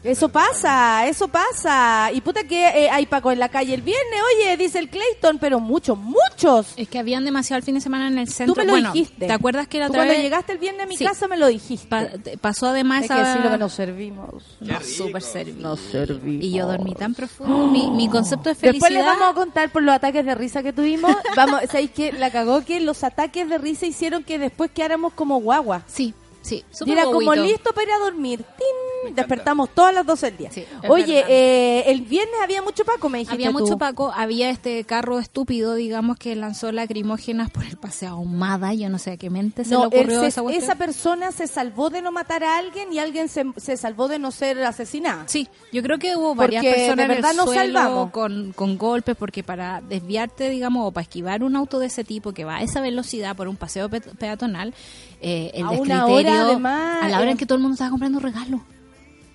[0.03, 2.09] Eso pasa, eso pasa.
[2.13, 5.39] Y puta que eh, hay Paco en la calle el viernes, oye, dice el Clayton,
[5.39, 6.73] pero muchos, muchos.
[6.77, 8.53] Es que habían demasiado el fin de semana en el centro.
[8.53, 9.27] Tú me lo bueno, dijiste.
[9.27, 11.03] ¿te acuerdas que la Tú otra cuando vez llegaste el viernes a mi Sí.
[11.05, 11.87] casa me lo dijiste.
[11.87, 14.43] pa- te- pasó además Hay que a- decir lo que nos servimos.
[14.61, 15.59] No, súper servido.
[15.69, 16.45] Nos servimos.
[16.45, 17.67] Y yo dormí tan profundo.
[17.67, 18.71] Mi, mi concepto de felicidad.
[18.87, 21.13] Después les vamos a contar por los ataques de risa que tuvimos.
[21.35, 25.41] Vamos, ¿sabéis que La cagó que los ataques de risa hicieron que después quedáramos como
[25.41, 25.83] guagua.
[25.87, 26.13] Sí,
[26.49, 26.63] sí.
[26.71, 28.43] Súper era como listo para ir a dormir.
[28.57, 29.15] ¡Tin!
[29.15, 30.51] Despertamos todas las 12 del día.
[30.51, 33.59] Sí, Oye, eh, el viernes había mucho Paco, me dijiste Había tú.
[33.63, 38.73] mucho Paco, había este carro estúpido, digamos, que lanzó lacrimógenas por el paseo ahumada.
[38.73, 40.63] Yo no sé a qué mente se No, le ocurrió se- esa cuestión.
[40.63, 44.19] esa persona se salvó de no matar a alguien y alguien se, se salvó de
[44.19, 45.23] no ser asesinada.
[45.27, 48.11] Sí, yo creo que hubo varias Porque personas de en el verdad nos suelo salvamos.
[48.11, 52.33] con, con golpes, porque para desviarte, digamos, o para esquivar un auto de ese tipo
[52.33, 54.73] que va a esa velocidad por un paseo pe- peatonal,
[55.21, 57.31] eh, el A una hora, además, a la hora eh.
[57.31, 58.61] en que todo el mundo estaba comprando regalos.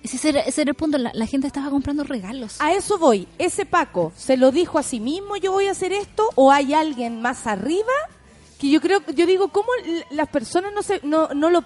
[0.03, 2.61] Ese era, ese era el punto, la, la gente estaba comprando regalos.
[2.61, 3.27] A eso voy.
[3.39, 6.29] ¿Ese Paco se lo dijo a sí mismo, yo voy a hacer esto?
[6.35, 7.93] ¿O hay alguien más arriba?
[8.59, 9.67] Que yo creo, yo digo, ¿cómo
[10.11, 11.63] las personas no se, no, no lo...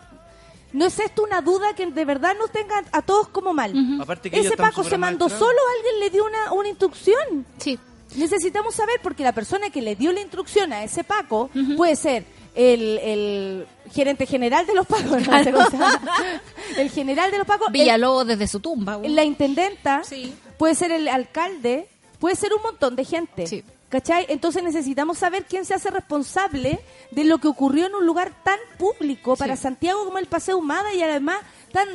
[0.72, 3.74] ¿No es esto una duda que de verdad nos tenga a todos como mal?
[4.00, 7.46] Aparte que ellos ¿Ese Paco se mandó solo alguien le dio una, una instrucción?
[7.58, 7.80] Sí,
[8.16, 12.26] Necesitamos saber porque la persona que le dio la instrucción a ese Paco puede ser
[12.56, 15.22] el, el gerente general de los Pacos,
[16.78, 19.00] el general de los Pacos, el- Villalobos desde su tumba.
[19.04, 20.34] la intendenta, Sí.
[20.58, 21.88] puede ser el alcalde,
[22.20, 23.48] puede ser un montón de gente.
[23.48, 23.64] Sí.
[23.90, 24.28] ¿Cachai?
[24.30, 28.60] Entonces necesitamos saber quién se hace responsable de lo que ocurrió en un lugar tan
[28.78, 29.64] público para Sí.
[29.64, 31.40] Santiago como el Paseo Humada y además
[31.72, 31.88] tan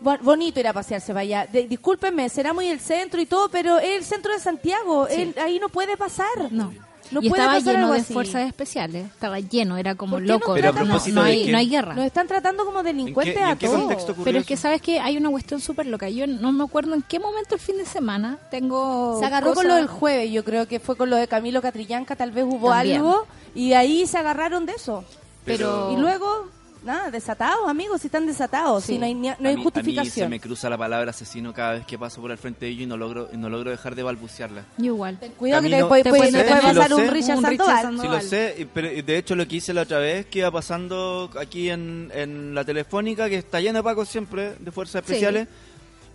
[0.00, 1.46] bo- bonito ir a pasearse para allá.
[1.50, 5.08] De- discúlpenme, será muy el centro y todo, pero es el centro de Santiago.
[5.08, 5.22] Sí.
[5.22, 6.28] Él- ahí no puede pasar.
[6.52, 6.72] No.
[7.10, 8.12] No y puede estaba pasar lleno algo de así.
[8.12, 9.06] fuerzas especiales.
[9.06, 10.54] Estaba lleno, era como ¿Por qué no loco.
[10.54, 11.94] Pero a no, propósito no de hay, qué- no hay guerra.
[11.94, 13.80] Nos están tratando como delincuentes ¿En qué- a en qué todos.
[13.80, 14.62] contexto ocurrió Pero es que eso?
[14.62, 16.08] sabes que hay una cuestión súper loca.
[16.08, 19.16] Yo no me acuerdo en qué momento el fin de semana tengo.
[19.18, 21.60] Se agarró con cosas- lo del jueves, yo creo que fue con lo de Camilo
[21.62, 22.98] Catrillanca, tal vez hubo También.
[22.98, 25.04] algo, y ahí se agarraron de eso.
[25.44, 25.92] Pero.
[25.92, 26.48] Y luego,
[26.84, 28.94] nada, desatados, amigos, si están desatados, Sí.
[28.94, 30.30] si no hay, ni- no A hay mí- A mí se justificación.
[30.30, 32.86] me cruza la palabra asesino cada vez que paso por el frente de ellos y
[32.86, 34.64] no logro, y no logro dejar de balbucearla.
[34.78, 35.18] Yo igual.
[35.36, 37.08] Cuidado que te Camino- puede, te puede- pasar un.
[37.08, 37.82] Richard Sandoval.
[37.82, 38.00] Sandoval.
[38.00, 40.38] Sí, No lo sé, y- pero de hecho lo que hice la otra vez, que
[40.40, 45.02] iba pasando aquí en, en la telefónica, que está llena de pacos siempre, de fuerzas
[45.04, 45.12] Sí.
[45.12, 45.48] especiales,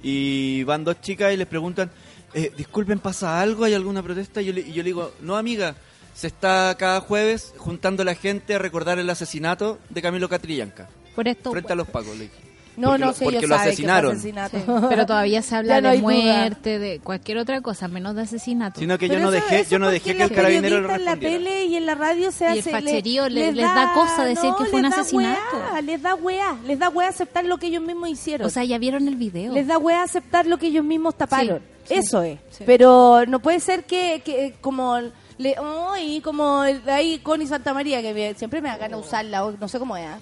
[0.03, 1.89] y van dos chicas y les preguntan,
[2.33, 3.63] eh, disculpen, ¿pasa algo?
[3.63, 4.41] ¿Hay alguna protesta?
[4.41, 5.75] Y yo, le, y yo le digo, no amiga,
[6.16, 11.28] se está cada jueves juntando la gente a recordar el asesinato de Camilo Catrillanca, Por
[11.28, 11.51] esto.
[11.51, 12.45] frente a los pacos, le dije.
[12.78, 14.11] No, Porque no lo- sé, porque ellos lo asesinaron.
[14.11, 14.57] asesinato.
[14.57, 16.03] Sí, Pero todavía se habla no de duda.
[16.11, 18.82] muerte, de cualquier otra cosa, menos de asesinato.
[18.82, 20.88] Sino que Pero yo no eso- dejé, eso yo no dejé que el carabinero lo
[20.89, 21.38] periodista en la respondiera.
[21.55, 22.70] tele y en la radio se Y hace...
[22.72, 25.39] el facherío le- les da cosa decir que fue un asesinato.
[25.72, 28.45] weá, les da weá, les da weá aceptar lo que ellos mismos hicieron.
[28.45, 29.53] O sea, ya vieron el video.
[29.53, 31.59] Les da weá aceptar lo que ellos mismos taparon.
[31.86, 32.39] Sí, sí, Eso es.
[32.49, 32.63] sí.
[32.66, 34.97] Pero no puede ser que, que como
[35.38, 35.55] le
[35.93, 39.45] ay, como el- ahí Connie Santa María que me- siempre me da ganas de usarla,
[39.45, 40.05] o no sé cómo es.
[40.05, 40.19] ¿ah?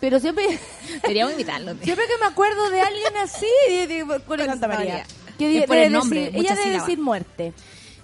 [0.00, 0.46] Pero siempre
[1.02, 1.74] Deberíamos invitarlo.
[1.82, 4.92] siempre que me acuerdo de alguien así, de, de- Connie Santa María.
[4.94, 5.06] María.
[5.38, 6.86] Que Es debe por el nombre, decir, ella debe sílabas.
[6.86, 7.52] decir muerte.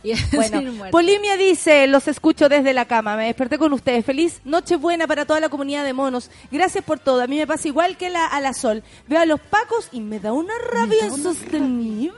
[0.04, 0.90] Y- Bueno.
[0.90, 4.04] Polimia dice, los escucho desde la cama, me desperté con ustedes.
[4.04, 6.28] Feliz noche buena para toda la comunidad de monos.
[6.50, 7.22] Gracias por todo.
[7.22, 8.82] A mí me pasa igual que la, a la Sol.
[9.06, 12.12] Veo a los pacos y me da una rabia insostenible.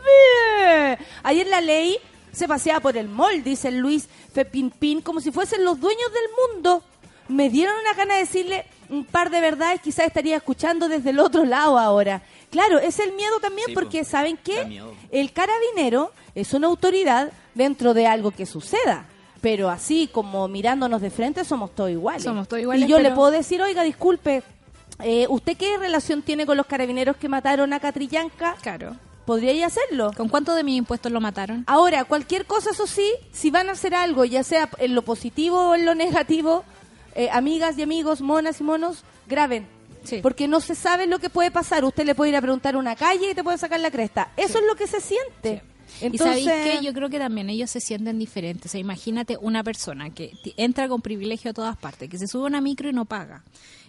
[1.22, 1.99] Ayer la ley
[2.35, 6.82] se paseaba por el mall, dice Luis Fepinpin, como si fuesen los dueños del mundo.
[7.28, 11.18] Me dieron una gana de decirle un par de verdades, quizás estaría escuchando desde el
[11.18, 12.22] otro lado ahora.
[12.51, 14.82] Claro, es el miedo también Sí, porque, ¿saben qué?
[15.11, 19.07] El carabinero es una autoridad dentro de algo que suceda.
[19.41, 22.22] Pero así como mirándonos de frente somos todos iguales.
[22.22, 24.43] Somos todos iguales, Y yo le puedo decir, oiga, disculpe,
[25.03, 28.57] eh, ¿usted qué relación tiene con los carabineros que mataron a Catrillanca?
[28.62, 28.97] Claro.
[29.25, 30.11] ¿Podría hacerlo?
[30.16, 31.64] ¿Con cuánto de mis impuestos lo mataron?
[31.66, 35.70] Ahora, cualquier cosa, eso sí, si van a hacer algo, ya sea en lo positivo
[35.70, 36.64] o en lo negativo,
[37.14, 39.66] eh, amigas y amigos, monas y monos, graben.
[40.05, 40.18] Sí.
[40.22, 41.85] Porque no se sabe lo que puede pasar.
[41.85, 44.31] Usted le puede ir a preguntar a una calle y te puede sacar la cresta.
[44.37, 45.62] Eso es lo que se siente.
[46.03, 48.66] y sabéis Entonces- que yo creo que también ellos se sienten diferentes.
[48.66, 52.43] O sea, imagínate una persona que entra con privilegio a todas partes, que se sube
[52.43, 53.45] a una micro y no paga.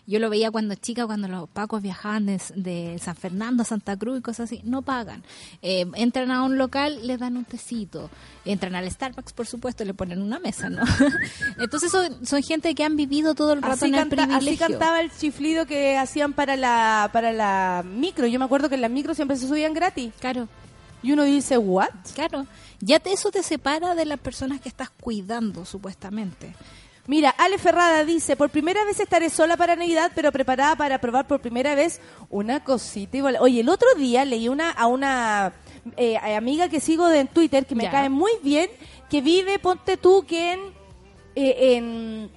[0.08, 3.98] Yo lo veía cuando chica, cuando los pacos viajaban de, de San Fernando a Santa
[3.98, 5.24] Cruz y cosas así, no pagan.
[5.64, 8.12] Eh, entran a un local, les dan un tecito.
[8.46, 10.84] Entran al Starbucks, por supuesto, le ponen una mesa, ¿no?
[11.60, 14.28] Entonces son, son gente que han vivido todo el rato Así, en el canta- así
[14.36, 14.68] privilegio.
[14.68, 18.28] cantaba el chiflido que hacían para la para la micro.
[18.28, 20.14] Yo me acuerdo que en la micro siempre se subían gratis.
[20.20, 20.48] Claro.
[21.02, 21.90] Y uno dice, ¿what?
[22.16, 22.48] Claro,
[22.80, 26.56] ya te, eso te separa de las personas que estás cuidando, supuestamente.
[27.08, 31.28] Mira, Ale Ferrada dice, por primera vez estaré sola para Navidad, pero preparada para probar
[31.28, 33.38] por primera vez una cosita igual.
[33.40, 35.54] Oye, el otro día leí una a una
[35.98, 37.92] eh, amiga que sigo de, en Twitter, que me Ya.
[37.92, 38.70] cae muy bien,
[39.10, 40.60] que vive, ponte tú, que en,
[41.36, 42.32] eh, en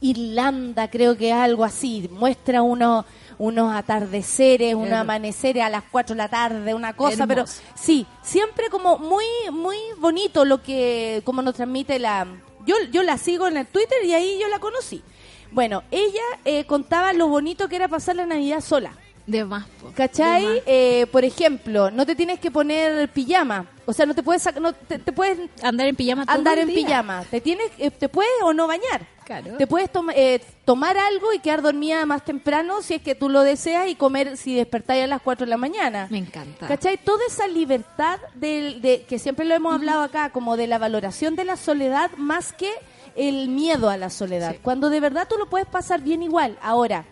[0.00, 3.04] Irlanda, creo que es algo así, muestra unos
[3.38, 7.26] unos atardeceres, unos amaneceres a las 4 de la tarde, una cosa, Hermoso.
[7.28, 7.44] pero
[7.74, 12.24] sí, siempre como muy muy bonito lo que como nos transmite la
[12.66, 15.02] yo yo la sigo en el Twitter y ahí yo la conocí.
[15.50, 18.94] Bueno, ella eh, contaba lo bonito que era pasar la Navidad sola.
[19.26, 19.88] De más, po.
[19.88, 20.44] De ¿Cachai?
[20.44, 20.58] más.
[20.66, 23.66] Eh, por ejemplo, no te tienes que poner pijama.
[23.86, 26.68] O sea, no te puedes, no te, te puedes Andar en pijama todo andar el
[26.68, 26.86] en día.
[26.86, 27.24] pijama.
[27.30, 29.06] Te tienes, eh, te puedes o no bañar.
[29.24, 29.56] Claro.
[29.56, 33.42] Te puedes eh, tomar algo y quedar dormida más temprano si es que tú lo
[33.42, 36.08] deseas y comer si despertáis a las 4 de la mañana.
[36.10, 36.66] Me encanta.
[36.66, 36.96] ¿Cachai?
[36.98, 41.36] Toda esa libertad del, de, que siempre lo hemos hablado acá, como de la valoración
[41.36, 42.70] de la soledad más que
[43.14, 44.52] el miedo a la soledad.
[44.52, 44.58] Sí.
[44.62, 46.58] Cuando de verdad tú lo puedes pasar bien igual.
[46.60, 47.04] Ahora,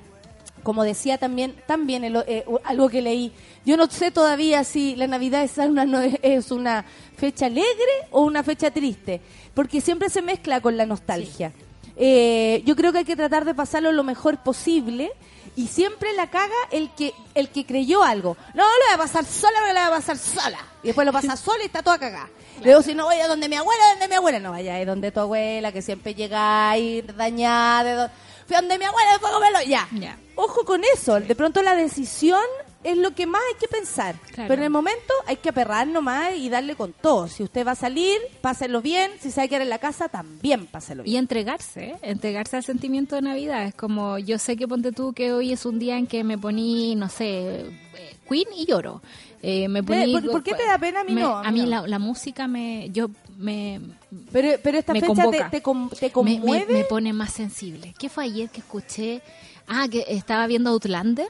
[0.62, 3.32] como decía también, también el- eh, algo que leí,
[3.64, 6.84] yo no sé todavía si la Navidad es una, no- es una
[7.16, 9.20] fecha alegre o una fecha triste,
[9.54, 11.52] porque siempre se mezcla con la nostalgia.
[11.96, 15.10] Eh, yo creo que hay que tratar de pasarlo lo mejor posible
[15.56, 18.36] y siempre la caga el que el que creyó algo.
[18.54, 20.58] No, lo voy a pasar sola, pero lo voy a pasar sola.
[20.82, 22.28] Y después lo pasa sola y está toda cagada.
[22.64, 25.10] Luego si no voy a donde mi abuela, donde mi abuela, no vaya, es donde
[25.12, 28.10] tu abuela, que siempre llega a ir dañada.
[28.46, 29.88] Fui a donde mi abuela, después comerlo, ya.
[29.92, 30.18] Ya.
[30.42, 32.40] Ojo con eso, de pronto la decisión
[32.82, 34.14] es lo que más hay que pensar.
[34.32, 34.48] Claro.
[34.48, 37.28] Pero en el momento hay que aperrar nomás y darle con todo.
[37.28, 39.10] Si usted va a salir, páselo bien.
[39.20, 41.14] Si se va a quedar en la casa, también páselo bien.
[41.14, 41.96] Y entregarse, ¿eh?
[42.02, 43.64] entregarse al sentimiento de Navidad.
[43.66, 46.38] Es como, yo sé que ponte tú que hoy es un día en que me
[46.38, 49.02] poní, no sé, eh, Queen y lloro.
[49.42, 51.00] Eh, me poní, ¿Por- por qué te da pena?
[51.00, 51.66] A mí me- no, a mí no.
[51.66, 53.80] la, la música me, yo me,
[54.32, 55.50] Pero, pero esta me fecha te, te,
[56.02, 56.66] me, conmueve.
[56.66, 57.94] me- me pone más sensible.
[57.98, 59.20] ¿Qué fue ayer que escuché?
[59.72, 61.28] Ah, que estaba viendo Outlander,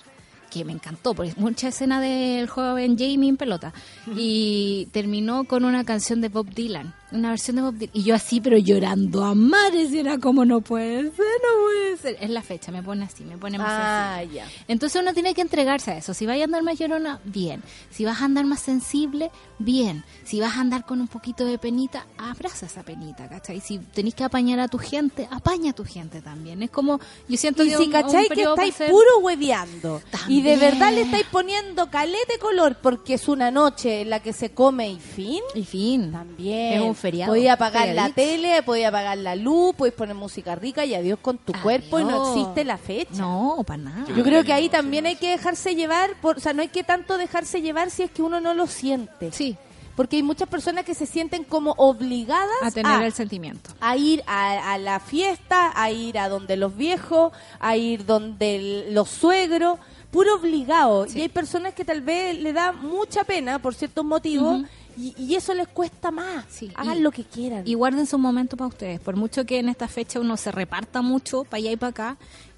[0.51, 3.74] que me encantó, porque es mucha escena del joven Jamie en pelota.
[4.16, 7.91] Y terminó con una canción de Bob Dylan, una versión de Dylan.
[7.93, 11.11] Y yo así, pero llorando a mares, y era como no puede ser,
[11.43, 12.17] no puede ser.
[12.21, 14.37] Es la fecha, me pone así, me pone más Ah, sensible.
[14.41, 14.49] ya.
[14.69, 16.15] Entonces uno tiene que entregarse a eso.
[16.15, 17.63] Si vas a andar más llorona, bien.
[17.91, 20.05] Si vas a andar más sensible, bien.
[20.25, 23.61] Si vas a andar con un poquito de penita, abraza esa penita, ¿cachai?
[23.61, 26.63] Si tenés que apañar a tu gente, apaña a tu gente también.
[26.63, 30.01] Es como, yo siento Y que si un- cachai un que estáis ser- puro hueveando
[30.29, 30.61] y de También.
[30.61, 34.91] verdad le estáis poniendo calete color porque es una noche en la que se come
[34.91, 35.41] y fin.
[35.55, 36.13] Y fin.
[36.13, 36.75] También.
[36.75, 37.32] Es un feriado.
[37.32, 38.14] Podía apagar la Feriadito.
[38.14, 42.05] tele, podía apagar la luz, podéis poner música rica y adiós con tu cuerpo y
[42.05, 42.36] no Adiós.
[42.36, 43.11] existe la fecha.
[43.22, 44.07] No, para nada.
[44.14, 46.84] Yo creo que ahí también hay que dejarse llevar, por, o sea, no hay que
[46.84, 49.32] tanto dejarse llevar si es que uno no lo siente.
[49.32, 49.57] Sí,
[49.96, 53.70] Porque hay muchas personas que se sienten como obligadas a tener el sentimiento.
[53.80, 58.57] a ir a, a la fiesta, a ir a donde los viejos, a ir donde
[58.57, 59.78] el- los suegros,
[60.11, 61.07] puro obligado.
[61.07, 61.18] Sí.
[61.18, 64.68] Y hay personas que tal vez le da mucha pena por ciertos motivos Ujú.
[64.97, 66.45] Y, y eso les cuesta más.
[66.49, 67.62] Sí, Hagan y- lo que quieran.
[67.66, 69.01] Y guárdense un momento para ustedes.
[69.01, 72.16] Por mucho que en esta fecha uno se reparta mucho para allá y para acá,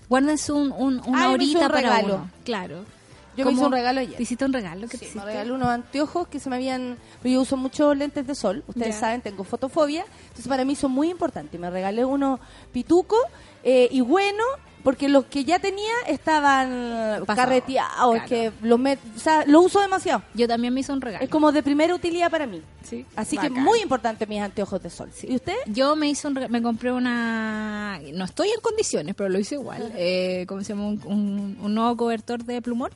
[0.09, 2.14] guárdense un, un- una Ah, horita un para regalo.
[2.16, 2.30] uno.
[2.45, 2.85] Claro.
[3.35, 4.16] Yo me hice un regalo ayer.
[4.18, 4.87] ¿Te hiciste un regalo?
[4.89, 6.99] ¿Qué te Sí, me regaló unos anteojos que se me habían...
[7.24, 11.09] Yo uso muchos lentes de sol, ustedes saben, tengo fotofobia, entonces para mí son muy
[11.11, 11.59] importantes.
[11.59, 12.41] Me regalé unos
[12.72, 13.20] pitucos
[13.64, 14.45] eh, y bueno,
[14.83, 18.28] porque los que ya tenía estaban Pasado, carreteados, claro.
[18.28, 20.22] que los, met- o sea, los uso demasiado.
[20.35, 21.24] Yo también me hice un regalo.
[21.24, 22.61] Es como de primera utilidad para mí.
[22.83, 23.07] Sí.
[23.16, 25.11] Así que muy importante mis anteojos de sol.
[25.22, 25.55] ¿Y usted?
[25.66, 29.93] Yo me hice un me compré una no estoy en condiciones, pero lo hice igual.
[29.97, 30.89] Eh, ¿Cómo se llama?
[30.89, 32.91] Un, un- un nuevo cobertor de plumón.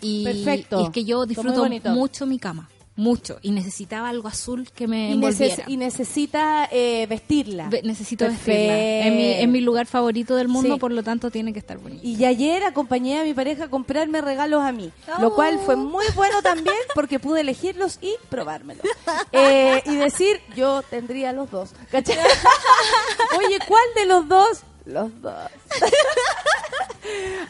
[0.00, 0.80] Y, Perfecto.
[0.80, 5.08] y es que yo disfruto mucho mi cama, mucho y necesitaba algo azul que me
[5.08, 5.64] Y, envolviera.
[5.66, 7.68] y necesita eh, vestirla.
[7.70, 8.50] Ve- Necesito Perfecto.
[8.50, 9.06] vestirla.
[9.06, 10.80] Es mi, es mi lugar favorito del mundo, Sí.
[10.80, 12.06] por lo tanto tiene que estar bonito.
[12.06, 16.04] Y ayer acompañé a mi pareja a comprarme regalos a mí, lo cual fue muy
[16.14, 18.84] bueno también porque pude elegirlos y probármelos.
[19.32, 21.70] Eh, y decir, yo tendría los dos.
[21.90, 22.18] ¿Cachai?
[23.38, 24.60] Oye, ¿cuál de los dos?
[24.84, 25.34] Los dos.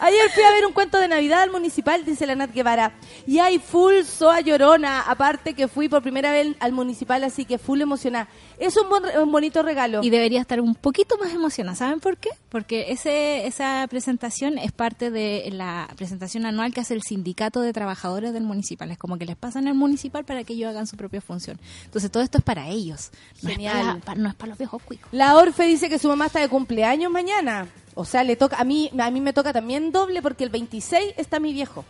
[0.00, 2.92] Ayer fui a ver un cuento de Navidad al municipal, dice la Nat Guevara.
[3.26, 5.02] Y hay full soa llorona.
[5.02, 8.26] Aparte que fui por primera vez al municipal, así que full emocionada.
[8.58, 10.00] Es un, bon- un bonito regalo.
[10.02, 11.76] Y debería estar un poquito más emocionada.
[11.76, 12.30] ¿Saben por qué?
[12.48, 17.72] Porque ese, esa presentación es parte de la presentación anual que hace el sindicato de
[17.72, 18.90] trabajadores del municipal.
[18.90, 21.60] Es como que les pasan al municipal para que ellos hagan su propia función.
[21.84, 23.10] Entonces todo esto es para ellos.
[23.42, 23.76] No es Genial.
[23.86, 25.08] para, para- no es para los viejos cuicos.
[25.12, 27.68] La Orfe dice que su mamá está de cumpleaños mañana.
[27.94, 31.14] O sea, le toca a mí a mí me toca también doble porque el 26
[31.16, 31.84] está mi viejo.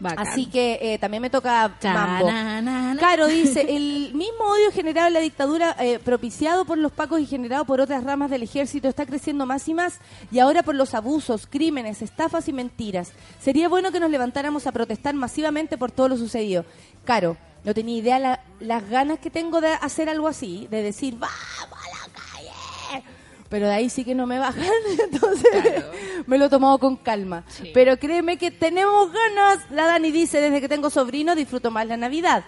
[0.00, 0.28] Bacán.
[0.28, 2.26] Así que eh, también me toca mambo.
[3.00, 7.26] Caro dice, el mismo odio generado en la dictadura, eh, propiciado por los pacos y
[7.26, 9.98] generado por otras ramas del ejército, está creciendo más y más,
[10.30, 13.10] y ahora por los abusos, crímenes, estafas y mentiras.
[13.40, 16.64] Sería bueno que nos levantáramos a protestar masivamente por todo lo sucedido.
[17.04, 21.16] Caro, no tenía idea la- las ganas que tengo de hacer algo así, de decir,
[21.18, 21.77] vamos.
[23.48, 24.64] Pero de ahí sí que no me bajan,
[25.10, 25.84] entonces
[26.26, 27.44] me lo he tomado con calma.
[27.72, 29.58] Pero créeme que tenemos ganas.
[29.70, 32.44] La Dani dice, desde que tengo sobrino disfruto más la Navidad.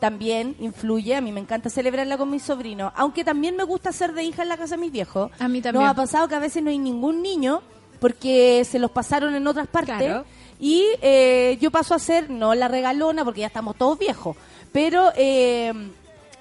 [0.00, 4.12] También influye, a mí me encanta celebrarla con mis sobrinos, aunque también me gusta ser
[4.12, 5.30] de hija en la casa de mis viejos.
[5.40, 5.82] A mí también.
[5.82, 7.62] Nos ha pasado que a veces no hay ningún niño
[7.98, 10.24] porque se los pasaron en otras partes Claro.
[10.60, 14.36] y eh, yo paso a ser, no la regalona porque ya estamos todos viejos,
[14.70, 15.72] pero eh,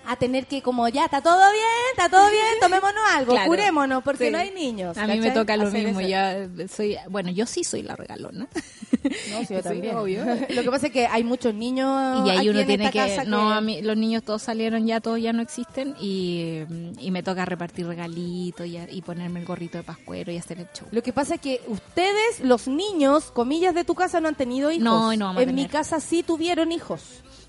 [0.08, 3.47] a tener que como ya está todo bien, está todo bien, tomémonos algo, Claro.
[3.47, 4.32] curémonos porque Sí.
[4.32, 4.97] no hay niños.
[4.97, 5.99] A mí me toca lo Hacer mismo.
[5.99, 6.10] eso.
[6.10, 8.47] Ya soy, bueno, yo sí soy la regalona.
[9.32, 9.95] No, sí, yo también.
[9.95, 10.24] obvio.
[10.49, 13.51] Lo que pasa es que hay muchos niños y ahí uno en tiene que, no
[13.51, 16.62] a mí los niños todos salieron ya todos ya no existen y,
[16.99, 20.68] y me toca repartir regalitos y, y ponerme el gorrito de pascuero y hacer el
[20.74, 24.36] show Lo que pasa es que ustedes, los niños, comillas de tu casa, no han
[24.36, 24.84] tenido hijos.
[24.84, 27.01] No, no vamos a En mi casa sí tuvieron hijos.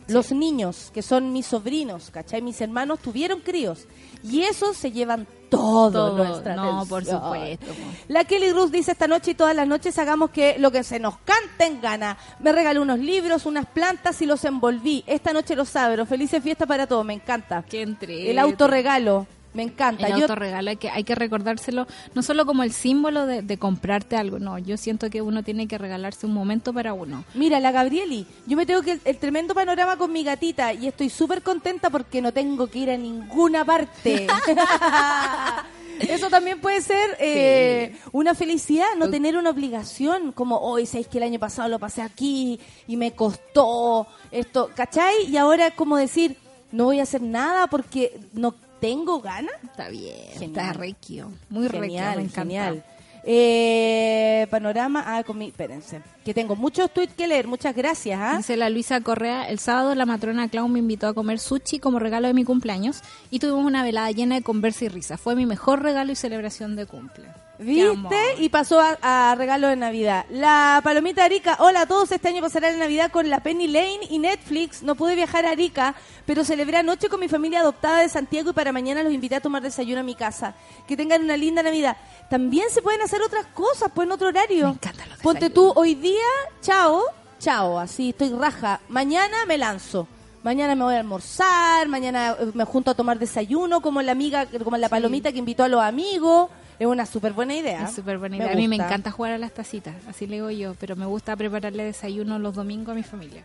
[0.09, 2.43] Los niños, que son mis sobrinos, ¿cachai?
[2.43, 3.87] Mis hermanos tuvieron críos.
[4.23, 7.67] Y esos se llevan todo, Todo, nuestra no, por supuesto.
[8.09, 10.99] La Kelly Ruth dice esta noche y todas las noches hagamos que lo que se
[10.99, 12.19] nos cante en gana.
[12.41, 15.05] Me regaló unos libros, unas plantas y los envolví.
[15.07, 16.05] Esta noche los abro.
[16.07, 17.65] Felices fiestas para todos, me encanta.
[17.69, 18.31] Qué entrete.
[18.31, 20.07] El autorregalo, me encanta.
[20.07, 23.57] el Yo- autorregalo hay que hay que recordárselo no solo como el símbolo de, de
[23.59, 27.59] comprarte algo no yo siento que uno tiene que regalarse un momento para uno Mira,
[27.61, 31.09] la Gabrieli, yo me tengo que el, el tremendo panorama con mi gatita y estoy
[31.11, 34.27] súper contenta porque no tengo que ir a ninguna parte.
[36.01, 41.19] Eso también puede ser eh, una felicidad, no tener una obligación, como hoy, sabéis que
[41.19, 45.25] el año pasado lo pasé aquí y me costó esto, ¿cachai?
[45.29, 46.37] Y ahora es como decir,
[46.71, 49.55] no voy a hacer nada porque no tengo ganas.
[49.62, 50.51] está bien Genial.
[50.51, 52.85] está requio muy requio Genial, me encanta genial.
[53.24, 58.39] Eh, panorama, ah, con mi, espérense, que tengo muchos tweets que leer, muchas gracias, ¿ah?
[58.39, 61.99] Dice la Luisa Correa, el sábado la matrona Clau me invitó a comer sushi como
[61.99, 65.18] regalo de mi cumpleaños y tuvimos una velada llena de conversa y risa.
[65.18, 67.26] Fue mi mejor regalo y celebración de cumple.
[67.59, 68.37] ¿Viste?
[68.39, 70.27] Y pasó a, a regalo de Navidad.
[70.31, 74.01] La Palomita Arica, hola a todos, este año pasará la Navidad con la Penny Lane
[74.09, 74.83] y Netflix.
[74.83, 75.95] No pude viajar a Arica,
[76.25, 79.41] pero celebré anoche con mi familia adoptada de Santiago y para mañana los invité a
[79.41, 80.55] tomar desayuno a mi casa.
[80.87, 81.97] Que tengan una linda Navidad.
[82.31, 84.67] También se pueden hacer otras cosas, pues en otro horario.
[84.67, 86.29] Me encantan los Ponte tú, hoy día,
[86.63, 87.03] chao,
[87.41, 88.81] chao, así estoy raja.
[88.89, 90.07] Mañana me lanzo.
[90.45, 94.47] Mañana me voy a almorzar, mañana eh, me junto a tomar desayuno, como la amiga,
[94.63, 96.51] como la palomita que invitó a los amigos.
[96.79, 97.85] Es una súper buena idea.
[97.85, 98.53] Es súper buena Me idea.
[98.53, 101.35] A mí me encanta jugar a las tacitas, así le digo yo, pero me gusta
[101.37, 103.43] prepararle desayuno los domingos a mi familia.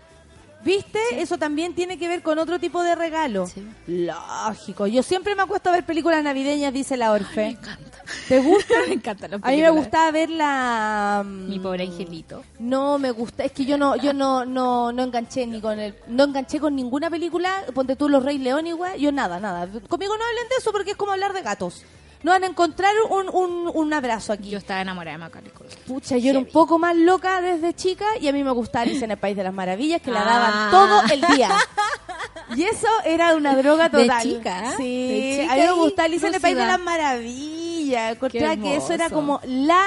[0.63, 0.99] ¿Viste?
[1.17, 3.47] Eso también tiene que ver con otro tipo de regalo.
[3.47, 3.67] Sí.
[3.85, 4.87] Lógico.
[4.87, 7.41] Yo siempre me acuesto a ver películas navideñas, dice la Orfe.
[7.41, 7.97] Me encanta.
[8.29, 8.73] ¿Te gusta?
[8.87, 11.21] me encanta A mí me gustaba ver la...
[11.25, 12.43] mm, Mi pobre angelito.
[12.59, 15.95] No me gusta, es que yo no, yo no, no, no enganché ni con el,
[16.07, 19.67] no enganché con ninguna película, ponte tú los Rey León igual, yo nada, nada.
[19.89, 21.83] Conmigo no hablen de eso porque es como hablar de gatos.
[22.23, 24.49] No van a encontrar un, un, un abrazo aquí.
[24.49, 25.77] Yo estaba enamorada de Macaulay Culkin.
[25.85, 29.05] Pucha, yo era un poco más loca desde chica y a mí me gustaba Alicia
[29.05, 30.67] en el País de las Maravillas, que la daban Ah.
[30.71, 31.49] todo el día.
[32.55, 34.21] Y eso era una droga De total.
[34.23, 34.73] chica, ¿eh?
[34.77, 38.11] Sí, De chica a mí me gustaba Alicia en el País de las Maravillas.
[38.13, 39.83] Encontraba que eso era como la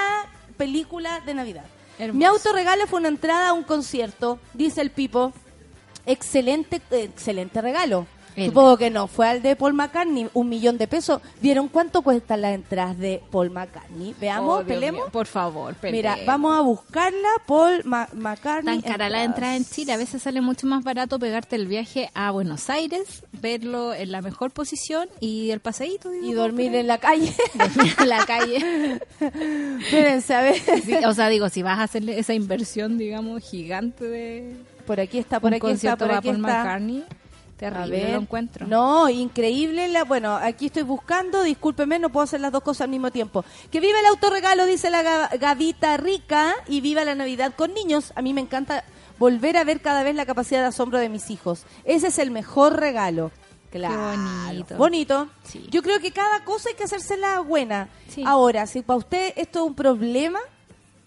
[0.57, 1.63] película de Navidad.
[1.99, 2.17] Hermoso.
[2.17, 5.33] Mi autorregalo fue una entrada a un concierto, dice el Pipo.
[6.05, 8.05] Excelente, excelente regalo.
[8.37, 11.21] El- Supongo que no, fue al de Paul McCartney, un millón de pesos.
[11.41, 14.15] ¿Vieron cuánto cuestan las entradas de Paul McCartney?
[14.21, 15.01] Veamos, Oh, pelemos.
[15.01, 16.25] mío, Por favor, Mira, pelemos.
[16.25, 18.79] vamos a buscarla, Paul Ma- McCartney.
[18.81, 22.11] Tan cara la entrada en Chile, a veces sale mucho más barato pegarte el viaje
[22.13, 26.13] a Buenos Aires, verlo en la mejor posición y el paseíto.
[26.13, 27.33] Y dormir en la calle.
[27.99, 28.99] en la calle.
[29.79, 30.55] Espérense, a ver.
[30.85, 35.17] Sí, o sea, digo, si vas a hacerle esa inversión, digamos, gigante de Por aquí
[35.17, 36.57] está, por un aquí está, por a aquí Paul está.
[36.63, 37.03] McCartney,
[37.57, 38.67] terrible lo encuentro.
[38.67, 39.87] No, increíble.
[39.87, 41.43] La, bueno, aquí estoy buscando.
[41.43, 43.43] Discúlpeme, no puedo hacer las dos cosas al mismo tiempo.
[43.71, 46.53] Que viva el autorregalo, dice la Ga- Gavita Rica.
[46.67, 48.13] Y viva la Navidad con niños.
[48.15, 48.83] A mí me encanta.
[49.19, 51.63] volver a ver cada vez la capacidad de asombro de mis hijos.
[51.85, 53.31] Ese es el mejor regalo.
[53.71, 53.95] Claro.
[54.45, 54.77] bonito.
[54.77, 55.27] Bonito.
[55.43, 55.65] Sí.
[55.71, 57.89] Yo creo que cada cosa hay que hacérsela buena.
[58.09, 58.23] Sí.
[58.25, 60.39] Ahora, si para usted esto es un problema,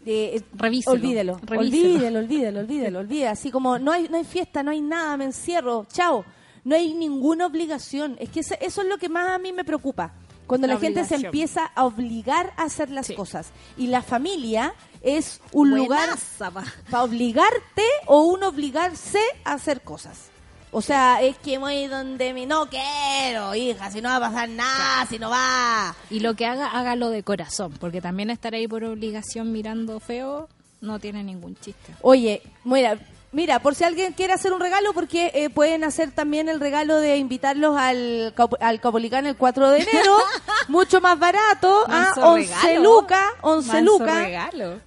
[0.04, 0.94] eh, Revíselo.
[0.94, 1.60] olvídelo, Revíselo.
[1.60, 3.30] olvídelo, olvídelo, olvídelo, olvídelo.
[3.30, 6.24] Así como no hay, no hay fiesta, no hay nada, me encierro, chao.
[6.64, 8.16] No hay ninguna obligación.
[8.20, 10.12] Es que eso es lo que más a mí me preocupa.
[10.46, 13.14] Cuando la, La gente se empieza a obligar a hacer las Sí.
[13.14, 13.50] cosas.
[13.76, 16.50] Y la familia es un lugar Buenaza,
[16.90, 20.26] para obligarte o un obligarse a hacer cosas.
[20.72, 24.48] O sea, es que voy donde mi no quiero, hija, si no va a pasar
[24.48, 25.94] nada, si no va.
[26.10, 30.48] Y lo que haga, hágalo de corazón, porque también estar ahí por obligación mirando feo
[30.80, 31.92] no tiene ningún chiste.
[32.02, 32.98] Oye, mira,
[33.32, 36.96] mira, por si alguien quiere hacer un regalo, porque eh, pueden hacer también el regalo
[36.96, 40.16] de invitarlos al, al Caupolicán el 4 de enero,
[40.68, 42.82] mucho más barato, a Manso 11 regalo.
[43.00, 44.28] lucas, 11 Manso lucas.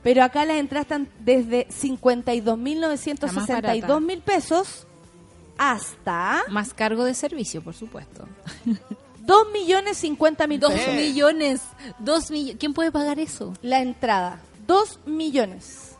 [0.04, 4.88] Pero acá las entradas están desde 52.962 mil pesos
[5.58, 8.28] hasta Más cargo de servicio, por supuesto.
[9.26, 10.94] 2 millones 50 mil pesos.
[10.96, 11.62] millones.
[12.00, 12.58] Dos millones.
[12.60, 13.54] ¿Quién puede pagar eso?
[13.62, 15.93] La entrada, 2 millones.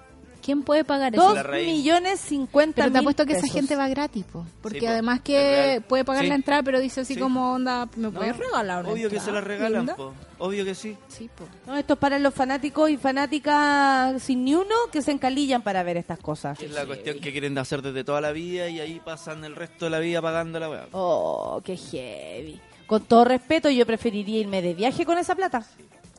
[0.44, 1.44] ¿Quién puede pagar 2 eso?
[1.44, 1.68] Raíz.
[1.68, 4.46] millones 50 Pero mil te apuesto que esa gente va gratis, po.
[4.62, 6.30] porque Sí, po, además que puede pagar Sí.
[6.30, 7.20] la entrada, pero dice así Sí.
[7.20, 10.14] como onda, ¿me No, puedes regalar una Obvio que se la regalan, po.
[10.40, 10.98] Obvio que sí.
[11.08, 11.46] Sí, po.
[11.66, 15.82] No, esto es para los fanáticos y fanáticas sin ni uno que se encalillan para
[15.84, 16.60] ver estas cosas.
[16.62, 19.86] Es la cuestión que quieren hacer desde toda la vida y ahí pasan el resto
[19.86, 20.86] de la vida pagando la weá.
[20.92, 22.60] Oh, qué heavy.
[22.86, 25.66] Con todo respeto, yo preferiría irme de viaje con esa plata.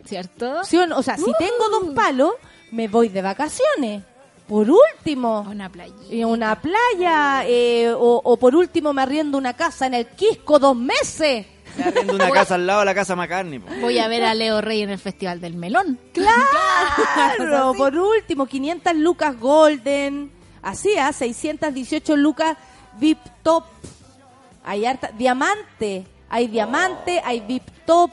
[0.07, 0.65] ¿Cierto?
[0.65, 0.99] ¿Sí o no?
[0.99, 2.33] O sea, si tengo dos palos,
[2.73, 4.03] me voy de vacaciones.
[4.49, 5.39] Por último.
[5.47, 5.95] A una playa.
[6.11, 7.45] En una playa.
[7.47, 11.47] eh, o, o por último me arriendo una casa en el Quisco dos meses.
[11.79, 13.73] Me arriendo una casa al lado de la casa McCartney, po.
[13.81, 15.99] Voy a ver a Leo Rey en el Festival del Melón.
[16.13, 20.31] Claro, por último, 500 lucas Golden.
[20.63, 21.13] Así, ¿ah?
[21.13, 22.57] 618 lucas
[22.99, 23.65] VIP Top.
[24.65, 26.07] Hay harta, diamante.
[26.31, 28.11] Hay diamante, hay VIP Top.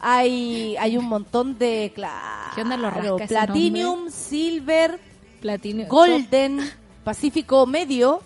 [0.00, 1.90] Hay, hay un montón de.
[1.94, 4.98] Claro, ¿Qué onda lo rasca ese Platinum, Silver,
[5.40, 5.86] Platino.
[5.86, 6.60] Golden,
[7.04, 8.22] Pacífico Medio.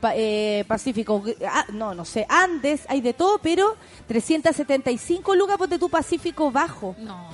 [0.00, 3.76] pa- eh, Pacífico, ah, no, no sé, Andes, hay de todo, pero
[4.08, 6.94] 375 lucas de tu Pacífico Bajo.
[6.98, 7.28] No.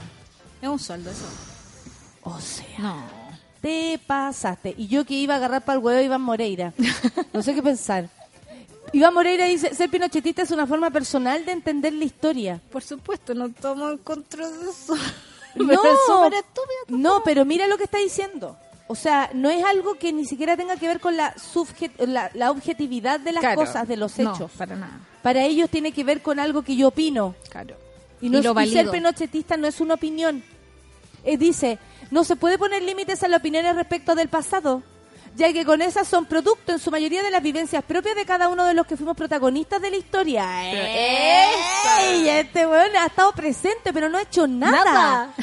[0.60, 1.24] Es un sueldo eso.
[2.22, 3.02] O sea, No.
[3.60, 4.74] te pasaste.
[4.76, 6.72] Y yo que iba a agarrar para el huevo a Iván Moreira.
[7.32, 8.08] No sé qué pensar.
[8.92, 12.60] Iván Moreira dice, ser pinochetista es una forma personal de entender la historia.
[12.70, 14.94] Por supuesto, no tomo en contra de eso.
[15.54, 16.30] No, Pero
[16.88, 18.56] no, pero mira lo que está diciendo.
[18.88, 21.34] O sea, no es algo que ni siquiera tenga que ver con la,
[21.98, 23.56] la, la objetividad de las Claro.
[23.60, 24.50] cosas, de los No, hechos.
[24.56, 25.00] para nada.
[25.22, 27.34] Para ellos tiene que ver con algo que yo opino.
[27.48, 27.74] Claro.
[28.20, 30.42] Y, no Y lo es- y ser pinochetista no es una opinión.
[31.24, 31.78] Eh, dice,
[32.12, 34.84] no se puede poner límites a las opiniones respecto del pasado,
[35.34, 38.48] ya que con esas son producto en su mayoría de las vivencias propias de cada
[38.48, 40.46] uno de los que fuimos protagonistas de la historia.
[40.72, 42.28] ¡Ey!
[42.28, 44.84] Este weón ha estado presente, pero no ha hecho nada.
[44.84, 45.34] Nada.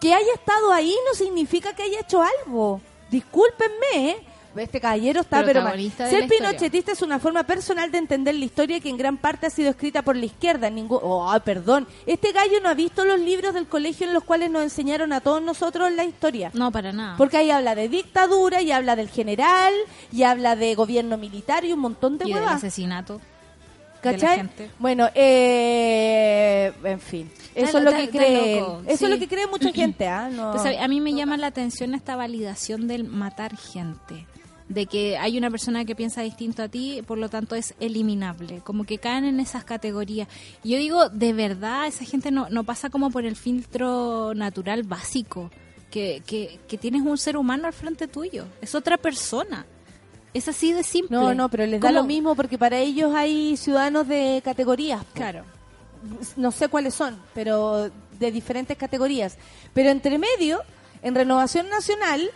[0.00, 2.80] Que haya estado ahí no significa que haya hecho algo.
[3.10, 4.16] Discúlpenme, ¿eh?
[4.56, 5.78] Este caballero está pero mal.
[5.78, 6.28] Ser historia.
[6.28, 9.70] pinochetista es una forma personal de entender la historia que en gran parte ha sido
[9.70, 10.70] escrita por la izquierda.
[10.70, 11.86] Ningún, oh, perdón.
[12.06, 15.20] Este gallo no ha visto los libros del colegio en los cuales nos enseñaron a
[15.20, 16.50] todos nosotros la historia.
[16.54, 17.16] No, para nada.
[17.16, 19.74] Porque ahí habla de dictadura, y habla del general,
[20.10, 22.62] y habla de gobierno militar y un montón de y del huevas.
[24.00, 24.10] Asesinato.
[24.10, 24.36] de la ¿Cachai?
[24.36, 24.70] gente.
[24.78, 27.30] Bueno, eh, en fin.
[27.54, 28.60] Eso Está- es lo está- que está cree.
[28.60, 29.04] loco, Eso sí.
[29.04, 30.28] es lo que cree mucha gente, ¿ah?
[30.32, 30.52] No.
[30.52, 34.26] A a mí me llama la atención esta validación del matar gente.
[34.68, 38.60] De que hay una persona que piensa distinto a ti, por lo tanto es eliminable.
[38.62, 40.28] Como que caen en esas categorías.
[40.62, 44.82] Y yo digo, de verdad, esa gente no, no pasa como por el filtro natural
[44.82, 45.50] básico.
[45.90, 48.44] Que, que, que tienes un ser humano al frente tuyo.
[48.60, 49.64] Es otra persona.
[50.38, 51.16] Es así de simple.
[51.16, 52.00] No, no, pero les da ¿Cómo?
[52.00, 55.04] lo mismo porque para ellos hay ciudadanos de categorías.
[55.04, 55.10] po.
[55.14, 55.44] Claro.
[56.36, 59.36] No sé cuáles son, pero de diferentes categorías.
[59.74, 60.62] Pero entre medio,
[61.02, 62.30] en Renovación Nacional,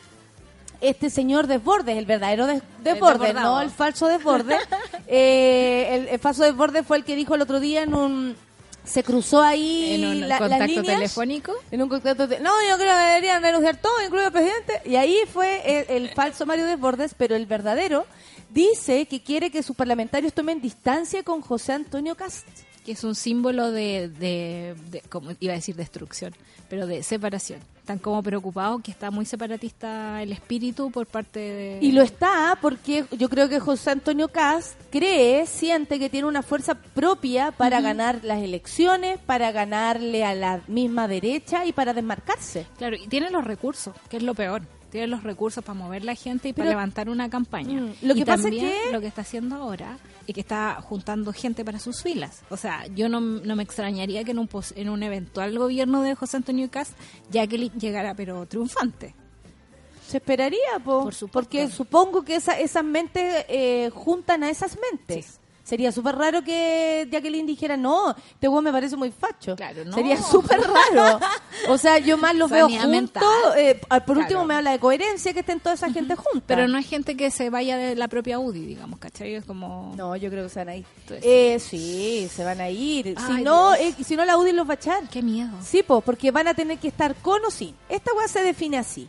[0.81, 4.59] este señor Desbordes, el verdadero Des- Desbordes, no el falso Desbordes.
[5.07, 8.37] eh, el, el falso Desbordes fue el que dijo el otro día en un...
[8.85, 10.87] Se cruzó ahí En un la- las contacto líneas.
[10.87, 11.53] telefónico.
[11.71, 14.83] En un contacto de- No, yo creo que deberían renunciar todos, incluido el presidente.
[14.85, 18.07] Y ahí fue el, el falso Mario Desbordes, pero el verdadero
[18.51, 22.47] dice que quiere que sus parlamentarios tomen distancia con José Antonio Cast.
[22.85, 26.35] Que es un símbolo de, de, de- como iba a decir destrucción,
[26.69, 27.61] pero de separación.
[27.79, 31.79] Están como preocupados que está muy separatista el espíritu por parte de...
[31.81, 36.43] Y lo está porque yo creo que José Antonio Cast cree, siente que tiene una
[36.43, 42.67] fuerza propia para ganar las elecciones, para ganarle a la misma derecha y para desmarcarse.
[42.79, 44.63] Claro, y tiene los recursos, que es lo peor.
[44.93, 47.81] Tiene los recursos para mover la gente y Pero- para levantar una campaña.
[47.81, 50.79] Mm, lo y que pasa es que- lo que está haciendo ahora es que está
[50.81, 52.43] juntando gente para sus filas.
[52.51, 56.03] O sea, yo no, no me extrañaría que en un, pos- en un eventual gobierno
[56.03, 56.93] de José Antonio Cast
[57.33, 59.15] Jacqueline llegara pero triunfante.
[60.07, 65.41] Se esperaría, po, Por porque supongo que esa- esas mentes eh, juntan a esas mentes.
[65.65, 69.55] Sería súper raro que Jacqueline dijera, no, este weón me parece muy facho.
[69.55, 69.93] Claro, no.
[69.93, 71.21] Sería súper raro.
[71.69, 73.23] O sea, yo más los veo juntos.
[73.57, 74.21] eh, por Claro.
[74.21, 76.47] último, me habla de coherencia que estén toda esa gente junta.
[76.47, 79.35] Pero no es gente que se vaya de la propia UDI, digamos, ¿cachai?
[79.37, 79.95] Es como...
[79.97, 80.85] No, yo creo que se van a ir.
[81.03, 83.15] Entonces, Eh, sí, se van a ir.
[83.27, 85.09] si, no, eh, si no, la UDI los va a echar.
[85.09, 85.51] Qué miedo.
[85.63, 87.75] Sí, po, porque van a tener que estar con o sin.
[87.89, 89.09] Esta weá se define así.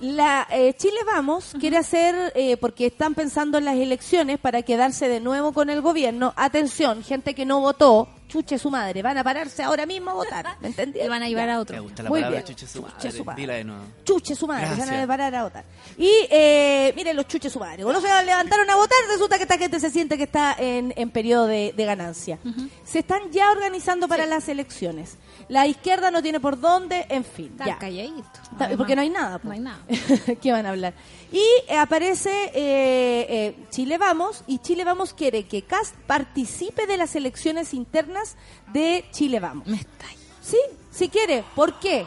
[0.00, 5.08] La eh, Chile Vamos quiere hacer, eh, porque están pensando en las elecciones para quedarse
[5.08, 6.34] de nuevo con el gobierno.
[6.36, 10.46] Atención, gente que no votó, chuche su madre, van a pararse ahora mismo a votar.
[10.60, 11.00] ¿Me entendí?
[11.00, 11.82] Y van a llevar a Me otro.
[11.82, 12.54] gusta la Muy palabra bien.
[12.54, 13.12] chuche su Chuche madre.
[13.12, 13.40] su madre.
[13.40, 13.82] Dila de nuevo.
[14.04, 14.90] Chuche su madre, Gracias.
[14.90, 15.64] van a parar a votar.
[15.96, 17.82] Y eh, miren los chuches su madre.
[17.82, 21.08] Cuando se levantaron a votar, resulta que esta gente se siente que está en, en
[21.10, 22.38] periodo de, de ganancia.
[22.84, 25.16] Se están ya organizando para las elecciones.
[25.48, 27.54] La izquierda no tiene por dónde, en fin.
[27.58, 28.08] Está ya.
[28.76, 29.38] porque no hay nada.
[29.38, 29.48] po.
[29.48, 29.78] No hay nada.
[30.42, 30.94] ¿Qué van a hablar?
[31.30, 36.96] Y eh, aparece eh, eh, Chile Vamos y Chile Vamos quiere que Cast participe de
[36.96, 38.36] las elecciones internas
[38.72, 39.66] de Chile Vamos.
[39.68, 40.16] Me está ahí.
[40.40, 40.58] Sí,
[40.90, 41.44] si quiere.
[41.54, 42.06] ¿Por qué?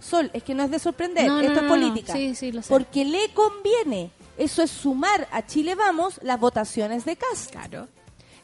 [0.00, 2.12] Sol, es que no es de sorprender, No, esto no, es política.
[2.12, 2.68] Sí, sí, lo sé.
[2.68, 4.10] Porque le conviene.
[4.36, 7.50] Eso es sumar a Chile Vamos las votaciones de Cast.
[7.50, 7.88] Claro.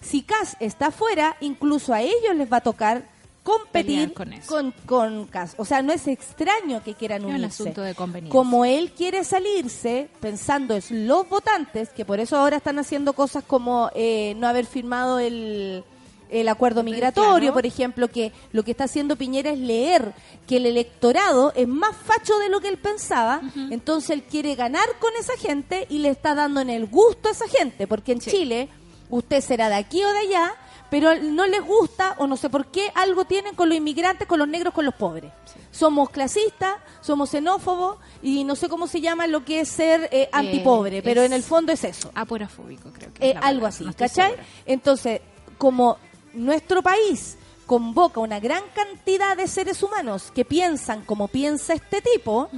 [0.01, 3.14] Si Cas está fuera, incluso a ellos les va a tocar
[3.45, 4.49] competir con eso.
[4.53, 5.55] con, con Cas.
[5.59, 7.63] O sea, no es extraño que quieran Es un unirse.
[7.63, 8.33] asunto de conveniencia.
[8.37, 13.45] Como él quiere salirse, pensando en los votantes, que por eso ahora están haciendo cosas
[13.47, 15.85] como eh, no haber firmado el,
[16.31, 20.15] el acuerdo migratorio, por ejemplo, que lo que está haciendo Piñera es leer
[20.49, 23.41] que el electorado es más facho de lo que él pensaba,
[23.71, 27.33] entonces él quiere ganar con esa gente y le está dando en el gusto a
[27.33, 28.69] esa gente, porque en Chile
[29.11, 30.55] usted será de aquí o de allá,
[30.95, 34.39] pero no les gusta o no sé por qué algo tienen con los inmigrantes, con
[34.39, 35.33] los negros, con los pobres.
[35.73, 40.29] Somos clasistas, somos xenófobos y no sé cómo se llama lo que es ser eh,
[40.31, 42.13] antipobre, pero en el fondo es eso.
[42.15, 43.27] Aporafóbico, creo que.
[43.27, 44.31] Eh, es algo así, no ¿cachai?
[44.31, 44.47] segura.
[44.67, 45.21] Entonces,
[45.59, 45.99] como
[46.33, 52.51] nuestro país convoca una gran cantidad de seres humanos que piensan como piensa este tipo,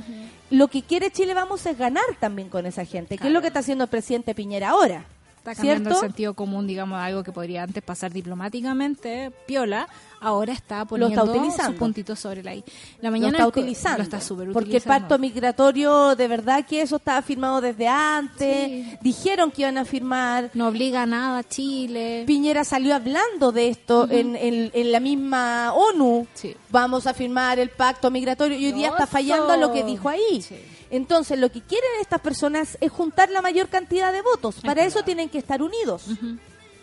[0.50, 3.46] lo que quiere Chile Vamos es ganar también con esa gente, que es lo que
[3.46, 5.06] está haciendo el presidente Piñera ahora.
[5.50, 6.04] Está cambiando ¿Cierto?
[6.04, 9.88] el sentido común, digamos, algo que podría antes pasar diplomáticamente, piola,
[10.20, 11.72] ahora está poniendo utilizando.
[11.72, 12.64] sus puntitos sobre la I.
[13.00, 13.98] La Lo mañana está utilizando.
[13.98, 15.00] Lo está súper porque el utilizando.
[15.00, 18.66] pacto migratorio, de verdad que eso estaba firmado desde antes.
[18.68, 18.98] Sí.
[19.02, 20.50] Dijeron que iban a firmar.
[20.54, 22.24] No obliga a nada a Chile.
[22.26, 26.26] Piñera salió hablando de esto en, en- en la misma ONU.
[26.34, 26.54] Sí.
[26.70, 30.08] Vamos a firmar el pacto migratorio y hoy día está fallando a lo que dijo
[30.08, 30.42] ahí.
[30.42, 30.56] Sí.
[30.90, 34.56] Entonces, lo que quieren estas personas es juntar la mayor cantidad de votos.
[34.64, 36.04] Para eso tienen que estar unidos.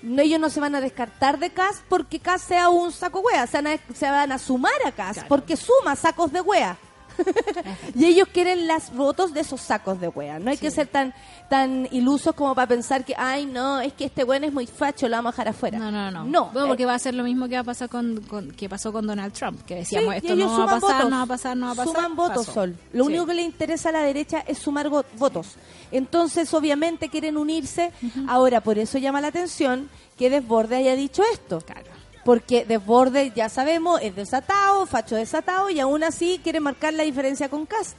[0.02, 3.48] No, ellos no se van a descartar de CAS porque CAS sea un saco wea.
[3.48, 5.30] Se van a, se van a sumar a CAS Claro.
[5.30, 6.78] porque suma sacos de wea.
[7.96, 10.40] y ellos quieren las votos de esos sacos de wea.
[10.40, 11.14] No hay que ser tan
[11.50, 15.08] tan ilusos como para pensar que, ay, no, es que este weón es muy facho,
[15.08, 15.78] lo vamos a dejar afuera.
[15.78, 16.24] No, no, no.
[16.26, 18.52] No, Bueno, eh, porque va a ser lo mismo que va a pasar con, con-
[18.52, 21.10] que pasó con Donald Trump, que decíamos Sí, esto no va a pasar, votos.
[21.12, 21.94] no va a pasar, no va a pasar.
[21.94, 22.54] Suman votos, Pasó.
[22.54, 22.76] Sol.
[22.94, 23.10] Lo Sí.
[23.10, 25.50] único que le interesa a la derecha es sumar votos.
[25.92, 27.92] Entonces, obviamente, quieren unirse.
[28.28, 31.62] Ahora, por eso llama la atención que Desborde haya dicho esto.
[31.62, 31.93] Claro.
[32.24, 37.50] Porque Desborde, ya sabemos, es desatado, facho desatado, y aún así quiere marcar la diferencia
[37.50, 37.98] con Cast.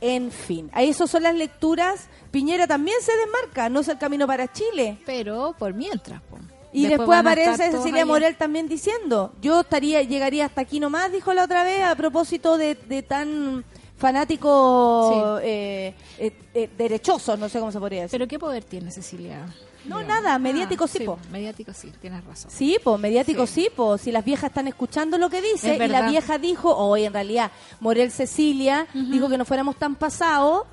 [0.00, 2.08] En fin, a eso son las lecturas.
[2.30, 4.98] Piñera también se desmarca, no es el camino para Chile.
[5.06, 6.38] Pero por mientras, po.
[6.72, 8.06] Y después, aparece Cecilia.
[8.06, 12.56] Morel también diciendo, yo estaría llegaría hasta aquí nomás, dijo la otra vez, a propósito
[12.56, 13.64] de, de tan
[13.96, 18.18] fanático eh, eh, eh, derechosos, no sé cómo se podría decir.
[18.18, 19.46] Pero ¿qué poder tiene Cecilia?
[19.86, 21.18] No, nada, mediático sí, sí, po.
[21.30, 22.50] mediático sí, tienes razón.
[22.50, 23.62] Sí, pues mediático Sí.
[23.62, 26.70] sí, pues si las viejas están escuchando lo que dice Es y la vieja dijo,
[26.70, 30.66] o en realidad Morel Cecilia dijo que no fuéramos tan pasados,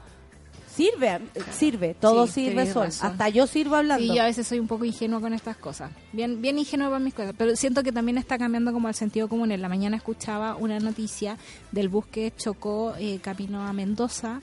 [0.75, 1.19] sirve,
[1.51, 3.11] sirve, todo Sí, sirve sol, razón.
[3.11, 4.01] hasta yo sirvo hablando.
[4.05, 5.91] Sí, yo a veces soy un poco ingenua con estas cosas.
[6.13, 7.33] Bien, bien ingenua para mis cosas.
[7.37, 9.51] Pero siento que también está cambiando como el sentido común.
[9.51, 11.37] En la mañana escuchaba una noticia
[11.71, 14.39] del bus que chocó eh, camino a Mendoza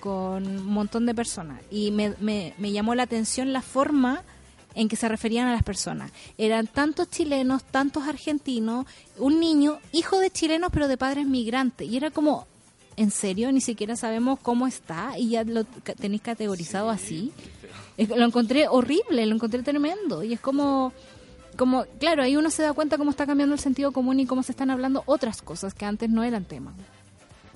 [0.00, 1.62] con un montón de personas.
[1.70, 4.22] Y me, me, me llamó la atención la forma
[4.74, 6.12] en que se referían a las personas.
[6.38, 8.86] Eran tantos chilenos, tantos argentinos,
[9.18, 11.88] un niño, hijo de chilenos pero de padres migrantes.
[11.88, 12.46] Y era como,
[12.96, 13.50] ¿en serio?
[13.52, 17.32] Ni siquiera sabemos cómo está y ya lo tenéis categorizado así.
[17.96, 20.22] Lo encontré horrible, lo encontré tremendo.
[20.22, 20.92] Y es como,
[21.56, 24.42] como, claro, ahí uno se da cuenta cómo está cambiando el sentido común y cómo
[24.42, 26.74] se están hablando otras cosas que antes no eran tema.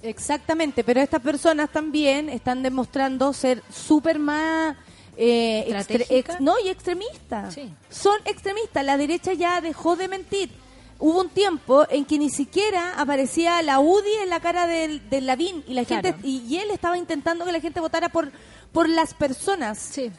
[0.05, 4.77] Exactamente, pero estas personas también están demostrando ser súper más...
[5.17, 6.33] eh, extre- ¿Estratégica?
[6.35, 7.55] ex- no, y extremistas.
[7.55, 7.73] Sí.
[7.91, 8.85] Son extremistas.
[8.85, 10.51] La derecha ya dejó de mentir.
[10.99, 15.27] Hubo un tiempo en que ni siquiera aparecía la UDI en la cara del, del
[15.27, 16.03] Lavín y la Claro.
[16.13, 18.31] gente y, y él estaba intentando que la gente votara por
[18.73, 20.11] por las personas, Sí.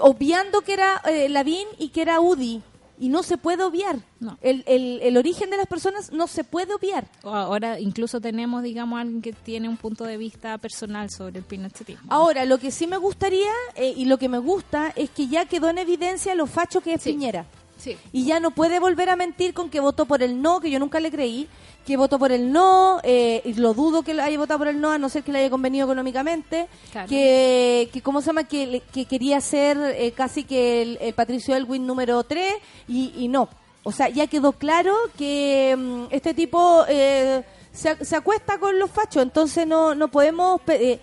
[0.00, 2.60] obviando que era eh, Lavín y que era UDI
[3.00, 3.98] y no se puede obviar.
[4.20, 4.38] No.
[4.42, 7.08] El, el, el origen de las personas no se puede obviar.
[7.24, 12.02] Ahora incluso tenemos, digamos, alguien que tiene un punto de vista personal sobre el pinochetismo.
[12.12, 15.46] Ahora, lo que sí me gustaría eh, y lo que me gusta es que ya
[15.46, 17.12] quedó en evidencia lo facho que es Sí.
[17.12, 17.46] Piñera.
[17.78, 17.96] Sí.
[18.12, 20.78] Y ya no puede volver a mentir con que votó por el no, que yo
[20.78, 21.48] nunca le creí,
[21.90, 24.92] que votó por el no, eh, y lo dudo que haya votado por el no,
[24.92, 27.08] a no ser que le haya convenido económicamente, Claro.
[27.08, 28.44] que, que, ¿cómo se llama?
[28.44, 32.54] Que, que quería ser eh, casi que el, el Patricio Elwin número 3
[32.86, 33.48] y, y no.
[33.82, 38.88] O sea, ya quedó claro que mm, este tipo eh, se, se acuesta con los
[38.90, 41.00] fachos, entonces no, no podemos eh,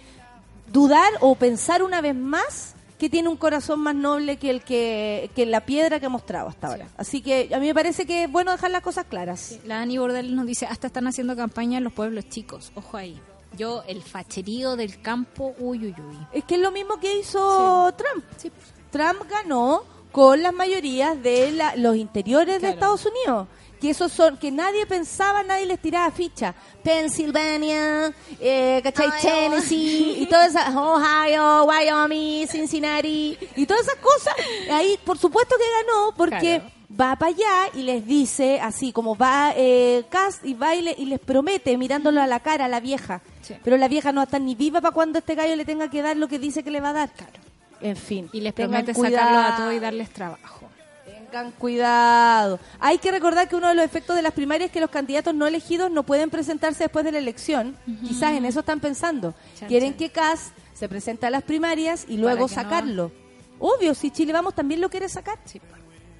[0.71, 5.29] dudar o pensar una vez más que tiene un corazón más noble que el que,
[5.35, 6.87] que la piedra que ha mostrado hasta ahora.
[6.97, 9.59] Así que a mí me parece que es bueno dejar las cosas claras.
[9.65, 12.71] La Dani Bordel nos dice, hasta están haciendo campaña en los pueblos chicos.
[12.75, 13.21] Ojo ahí.
[13.55, 16.17] Yo, el facherío del campo, uy, uy, uy.
[16.33, 18.25] Es que es lo mismo que hizo Trump.
[18.91, 22.69] Trump ganó con las mayorías de la- los interiores de.
[22.69, 23.47] Estados Unidos.
[23.79, 26.55] Que esos son, que nadie pensaba, nadie les tiraba ficha.
[26.83, 29.09] Pennsylvania, eh, ¿cachai?
[29.21, 34.33] Tennessee, y todas esas, Ohio, Wyoming, Cincinnati, y todas esas cosas.
[34.71, 36.71] Ahí, por supuesto que ganó, porque Claro.
[36.99, 40.95] va para allá y les dice, así como va eh, Cass y va y, le-
[40.97, 43.21] y les promete, mirándolo a la cara a la vieja.
[43.41, 43.55] Sí.
[43.63, 46.17] Pero la vieja no está ni viva para cuando este gallo le tenga que dar
[46.17, 47.09] lo que dice que le va a dar.
[47.79, 48.27] En fin.
[48.33, 50.56] Y les promete sacarlos a todos y darles trabajo.
[51.37, 52.59] Tengan cuidado.
[52.79, 55.33] Hay que recordar que uno de los efectos de las primarias es que los candidatos
[55.35, 57.77] no elegidos no pueden presentarse después de la elección.
[58.07, 59.33] Quizás en eso están pensando.
[59.59, 59.97] Chan, Quieren chan.
[59.99, 63.11] que Cas se presente a las primarias y luego no- sacarlo.
[63.59, 65.37] Obvio, si Chile Vamos también lo quiere sacar.
[65.45, 65.61] Sí.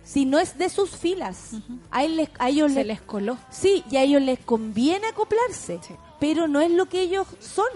[0.03, 1.51] Si no es de sus filas.
[1.91, 3.37] a, él les- a ellos Se les, les coló.
[3.49, 5.79] Sí, y a ellos les conviene acoplarse.
[5.85, 5.93] Sí.
[6.19, 7.67] Pero no es lo que ellos son.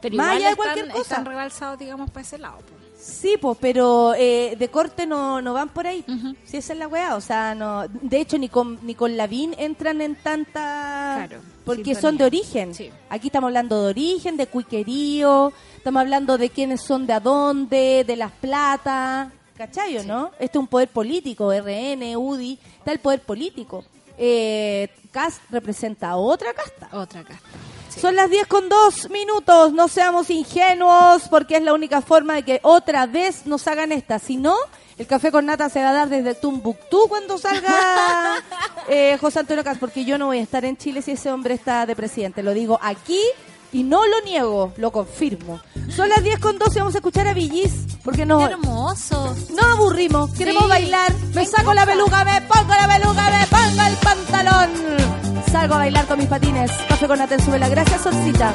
[0.00, 1.02] Pero Más igual allá de están, cualquier cosa.
[1.02, 2.58] están rebalsados, digamos, para ese lado.
[2.58, 2.79] po.
[3.10, 6.04] Sí, pues, pero eh, de corte no, no van por ahí.
[6.44, 7.86] Si esa es la weá, o sea, no.
[7.88, 11.26] De hecho, ni con, ni con Lavín entran en tanta.
[11.26, 12.00] Claro, porque sintonía.
[12.00, 12.74] son de origen.
[12.74, 12.90] Sí.
[13.08, 18.04] Aquí estamos hablando de origen, de cuiquerío, estamos hablando de quiénes son de a dónde,
[18.06, 19.32] de las plata.
[19.56, 20.30] ¿Cachai o no?
[20.38, 23.84] Este es un poder político, RN, UDI, está el poder político.
[24.16, 26.88] Eh, CAS representa otra casta.
[26.92, 27.48] Otra casta.
[27.90, 28.00] Sí.
[28.00, 29.72] Son las 10 con 2 minutos.
[29.72, 34.18] No seamos ingenuos porque es la única forma de que otra vez nos hagan esta.
[34.18, 34.56] Si no,
[34.98, 38.42] el café con nata se va a dar desde Tumbuctú cuando salga
[38.88, 41.54] eh, José Antonio Cas, porque yo no voy a estar en Chile si ese hombre
[41.54, 42.42] está de presidente.
[42.42, 43.20] Lo digo aquí
[43.72, 45.60] y no lo niego, lo confirmo.
[45.94, 47.72] Son las 10 con 12 vamos a escuchar a Villis
[48.04, 49.34] porque Qué nos, hermoso.
[49.50, 51.12] nos aburrimos, queremos Sí, bailar.
[51.34, 54.70] Me me saco la peluca, me pongo la peluca, me pongo el pantalón.
[55.50, 56.70] Salgo a bailar con mis patines.
[56.88, 57.68] Café con nata en suela.
[57.68, 58.54] Gracias, Solcita.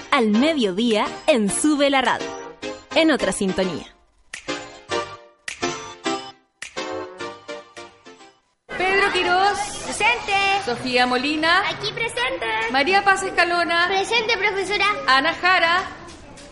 [0.11, 2.27] al mediodía en Sube la Radio.
[2.95, 3.87] En otra sintonía.
[8.67, 10.33] Pedro Quirós, Presente.
[10.65, 12.45] Sofía Molina, Aquí presente.
[12.71, 14.85] María Paz Escalona, Presente, profesora.
[15.07, 15.83] Ana Jara,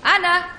[0.04, 0.59] Ana,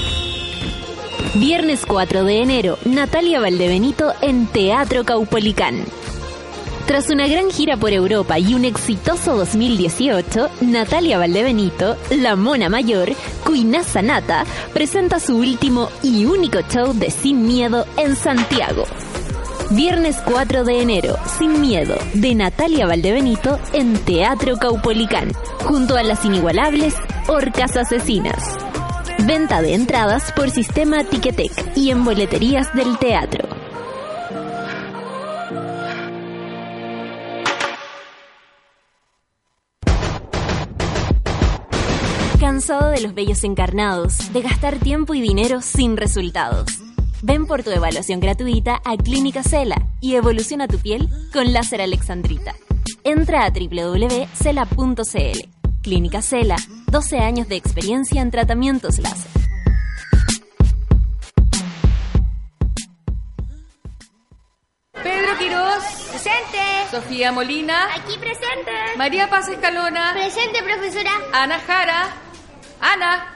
[1.35, 5.85] Viernes 4 de enero, Natalia Valdebenito en Teatro Caupolicán.
[6.87, 13.13] Tras una gran gira por Europa y un exitoso 2018, Natalia Valdebenito, la mona mayor,
[13.45, 18.83] Cuinaza Nata, presenta su último y único show de Sin Miedo en Santiago.
[19.69, 25.31] Viernes 4 de enero, Sin Miedo, de Natalia Valdebenito en Teatro Caupolicán,
[25.63, 26.93] junto a las inigualables
[27.29, 28.57] Orcas Asesinas.
[29.25, 33.47] Venta de entradas por sistema Ticketek y en boleterías del teatro.
[42.39, 46.65] ¿Cansado de los bellos encarnados, de gastar tiempo y dinero sin resultados?
[47.21, 52.55] Ven por tu evaluación gratuita a Clínica Cela y evoluciona tu piel con láser alexandrita.
[53.03, 55.60] Entra a www.cela.cl.
[55.81, 56.55] Clínica Cela,
[56.91, 59.31] 12 años de experiencia en tratamientos láser.
[64.91, 66.59] Pedro Quirós, Presente.
[66.91, 68.71] Sofía Molina, Aquí presente.
[68.97, 71.11] María Paz Escalona, Presente, profesora.
[71.33, 72.09] Ana Jara,
[72.81, 73.35] Ana,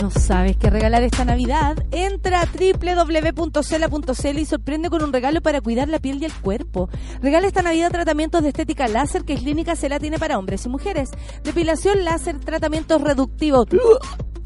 [0.00, 1.76] ¿No sabes qué regalar esta Navidad?
[1.90, 6.88] Entra a www.cela.cl y sorprende con un regalo para cuidar la piel y el cuerpo.
[7.20, 11.10] Regala esta Navidad tratamientos de estética láser que Clínica Cela tiene para hombres y mujeres.
[11.44, 13.66] Depilación láser, tratamientos reductivos,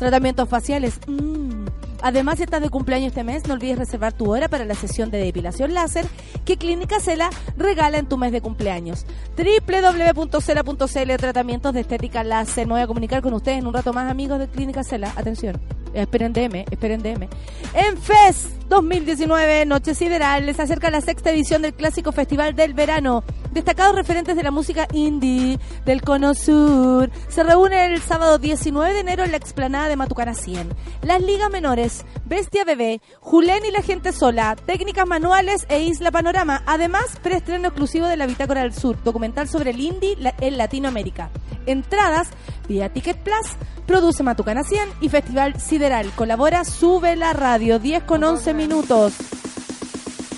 [0.05, 1.00] tratamientos faciales.
[1.07, 1.64] mm.
[2.05, 5.11] Además, si estás de cumpleaños este mes, no olvides reservar tu hora para la sesión
[5.11, 6.05] de depilación láser
[6.44, 9.07] que Clínica Cela regala en tu mes de cumpleaños.
[9.38, 12.66] www.cela.cl Tratamientos de estética láser.
[12.66, 15.14] Me voy a comunicar con ustedes en un rato más, amigos de Clínica Cela.
[15.16, 15.59] Atención.
[15.94, 17.26] Esperen DM, esperen DM.
[17.72, 23.22] En FES 2019, Noche Sideral, les acerca la sexta edición del clásico Festival del Verano.
[23.52, 29.00] Destacados referentes de la música indie del Cono Sur se reúnen el sábado 19 de
[29.00, 30.70] enero en la explanada de Matucana 100.
[31.02, 36.62] Las ligas menores, Bestia Bebé, Julén y la gente sola, Técnicas Manuales e Isla Panorama.
[36.66, 41.30] Además, preestreno exclusivo de la Bitácora del Sur, documental sobre el indie en Latinoamérica.
[41.66, 42.28] Entradas
[42.68, 43.56] vía Ticket Plus,
[43.86, 46.10] produce Matucana 100 y Festival Sideral.
[46.12, 49.12] Colabora Sube la Radio, 10 con 11 minutos.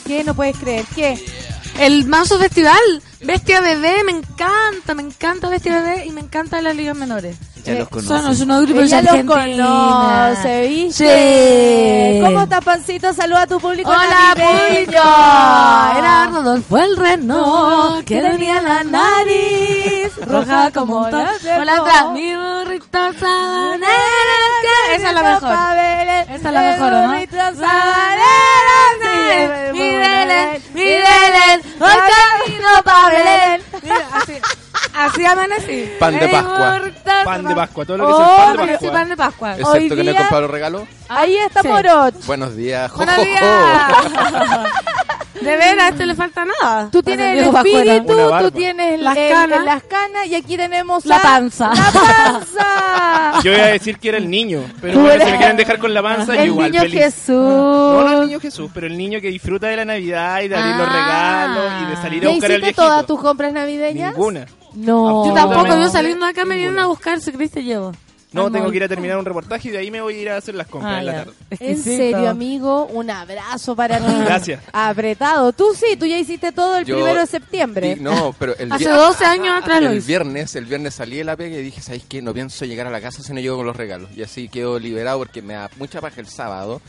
[0.07, 0.25] ¿Qué?
[0.25, 0.85] No puedes creer.
[0.95, 1.25] ¿Qué?
[1.79, 6.75] El Manso Festival, Bestia Bebé, me encanta, me encanta Bestia Bebé y me encanta las
[6.75, 7.37] ligas menores.
[7.65, 8.09] Ya los Eh, conoce.
[8.09, 9.67] Son, son unos grupos Ella de los Argentina.
[9.67, 12.13] conoce, ¿viste?
[12.15, 12.21] Sí.
[12.25, 13.13] ¿Cómo estás, Pancito?
[13.13, 14.93] Saluda a tu público Hola, público.
[14.93, 21.29] Era Rodolfo el reno que tenía la nariz roja como un toro.
[21.61, 22.05] Hola, atrás.
[22.15, 23.93] Mi burrito sabanero.
[24.95, 25.53] Esa es la mejor.
[25.53, 27.13] Esa es la mejor, ¿o no?
[29.73, 31.26] Mi Belén, mi Belén,
[31.81, 33.63] hoy camino pa' Belén.
[33.83, 34.33] Mira, así,
[34.95, 35.91] así amanecí.
[35.99, 36.81] Pan de Pascua.
[37.25, 37.55] Pan de.
[37.55, 38.93] Pascua, todo lo que es Oh, el pan de Pascua.
[38.93, 39.49] pan de Pascua.
[39.55, 40.83] Hoy Excepto que no he día- comprado los regalos.
[41.09, 41.69] Ahí está Sí.
[41.69, 42.15] Moroch.
[42.27, 42.91] Buenos días.
[42.91, 43.27] jo, Buenos jo, jo.
[43.29, 44.73] días.
[45.41, 46.89] De veras, a este le falta nada.
[46.91, 49.65] Tú tienes el espíritu, tú tienes Las el- canas.
[49.65, 51.71] las canas y aquí tenemos La panza.
[51.75, 53.41] La panza.
[53.43, 56.03] Yo iba a decir que era el niño, pero bueno, me quieren dejar con la
[56.03, 57.01] panza, yo El igual niño feliz.
[57.05, 57.29] Jesús.
[57.37, 60.57] No, no el niño Jesús, pero el niño que disfruta de la Navidad y de
[60.57, 60.93] abrir los Ah.
[60.93, 62.83] regalos y de salir a ¿Ya buscar al hiciste viejito.
[62.83, 64.13] todas tus compras navideñas?
[64.15, 64.47] Ninguna.
[64.75, 65.27] No.
[65.27, 67.93] Yo tampoco, yo saliendo acá me vienen a buscar, si te llevo.
[68.33, 70.29] No, tengo que ir a terminar un reportaje y de ahí me voy a ir
[70.31, 71.19] a hacer las compras Ah, en la ya.
[71.25, 71.33] tarde.
[71.61, 74.13] En serio, amigo, un abrazo para ti.
[74.25, 74.61] Gracias.
[74.73, 75.53] Apretado.
[75.53, 77.95] Tú sí, tú ya hiciste todo el Yo- primero de septiembre.
[77.95, 80.07] Di- No, pero el, Hace vier- 12 años atrás lo el hice.
[80.09, 82.21] viernes, el viernes salí de la pega y dije, ¿sabes qué?
[82.21, 84.11] No pienso llegar a la casa si no llego con los regalos.
[84.15, 86.83] Y así quedo liberado porque me da mucha paja el sábado.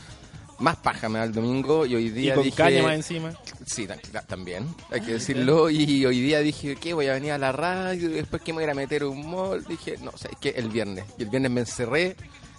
[0.60, 2.56] Más paja me da el domingo y hoy Y día con dije...
[2.56, 3.32] caña más encima.
[3.64, 5.70] Sí, ta- ta- también, hay que decirlo.
[5.70, 6.94] Y hoy día dije, ¿qué?
[6.94, 9.02] Voy a venir a la radio y después que me voy a ir a meter
[9.02, 9.64] a un mall.
[9.66, 10.50] Dije, no, ¿sabes qué?
[10.56, 11.04] El viernes.
[11.16, 12.16] Y el viernes me encerré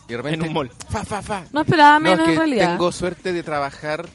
[0.08, 0.46] y de repente...
[0.46, 0.72] En un mall.
[0.90, 1.44] Fa, fa, fa.
[1.52, 2.72] No esperaba No, menos es que en realidad.
[2.78, 4.08] tengo suerte de trabajar.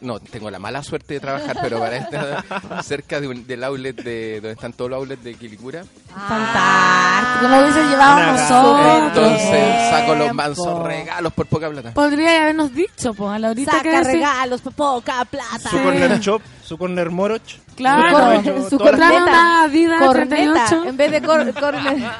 [0.00, 2.44] No, tengo la mala suerte de trabajar, pero para esta,
[2.82, 5.84] cerca de un- del outlet de donde están todos los outlets de Quilicura.
[6.28, 9.02] Fantástico, lo hubiesen llevado nosotros.
[9.08, 11.92] Entonces saco los mansos regalos por poca plata.
[11.92, 15.70] Podría habernos dicho, pues, a la horita Saca regalos, por poca plata.
[15.70, 17.42] Su corner shop, su corner moroch.
[17.76, 18.42] Claro.
[18.64, 19.08] Su Su corneta.
[19.08, 19.22] corneta.
[19.30, 20.36] una vida corneta.
[20.66, 20.84] 38.
[20.88, 22.10] En vez de cor- corne-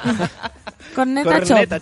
[0.95, 1.29] Corneta.
[1.41, 1.79] Corneta.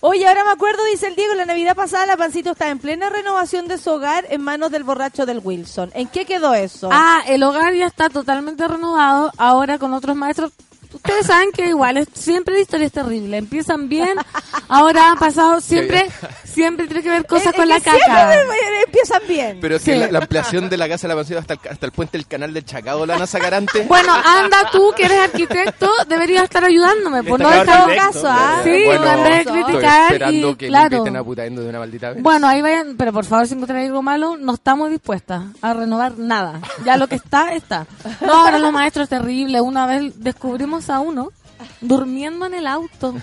[0.00, 3.08] Oye, ahora me acuerdo, dice el Diego, la Navidad pasada la Pancito está en plena
[3.08, 5.90] renovación de su hogar en manos del borracho del Wilson.
[5.94, 6.88] ¿En qué quedó eso?
[6.92, 10.50] Ah, el hogar ya está totalmente renovado, ahora con otros maestros.
[10.96, 13.36] Ustedes saben que igual, es, siempre la historia es terrible.
[13.36, 14.16] Empiezan bien,
[14.68, 16.10] ahora han pasado, siempre,
[16.44, 18.34] siempre tiene que ver cosas Es- con es la siempre caca.
[18.84, 19.58] empiezan bien.
[19.60, 21.86] Pero es que la, la ampliación de la casa de la mansión hasta el, hasta
[21.86, 23.86] el puente del canal del Chacao la van a sacar antes.
[23.96, 28.12] Bueno, anda tú, que eres arquitecto, deberías estar ayudándome, por no Destacado dejar...
[28.12, 28.60] caso, ¿ah?
[28.64, 30.90] Sí, Bueno, en vez de estoy criticar esperando y, que claro.
[30.90, 32.22] me inviten a putaendo de una maldita vez.
[32.22, 36.18] Bueno, ahí vayan, pero por favor, si encuentran algo malo, no estamos dispuestas a renovar
[36.18, 36.60] nada.
[36.84, 37.86] Ya lo que está, está.
[38.20, 39.60] No, ahora los maestros es terrible.
[39.60, 41.30] Una vez descubrimos a uno
[41.80, 43.14] durmiendo en el auto.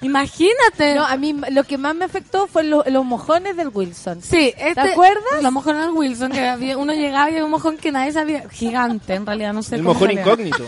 [0.00, 0.94] Imagínate.
[0.94, 4.22] No, a mí lo que más me afectó fue lo- los mojones del Wilson.
[4.22, 5.42] Sí, este, ¿Te acuerdas?
[5.42, 8.48] Los mojones del Wilson, que había, uno llegaba y había un mojón que nadie sabía,
[8.48, 10.22] gigante en realidad, no sé El cómo mojón salía.
[10.22, 10.64] incógnito.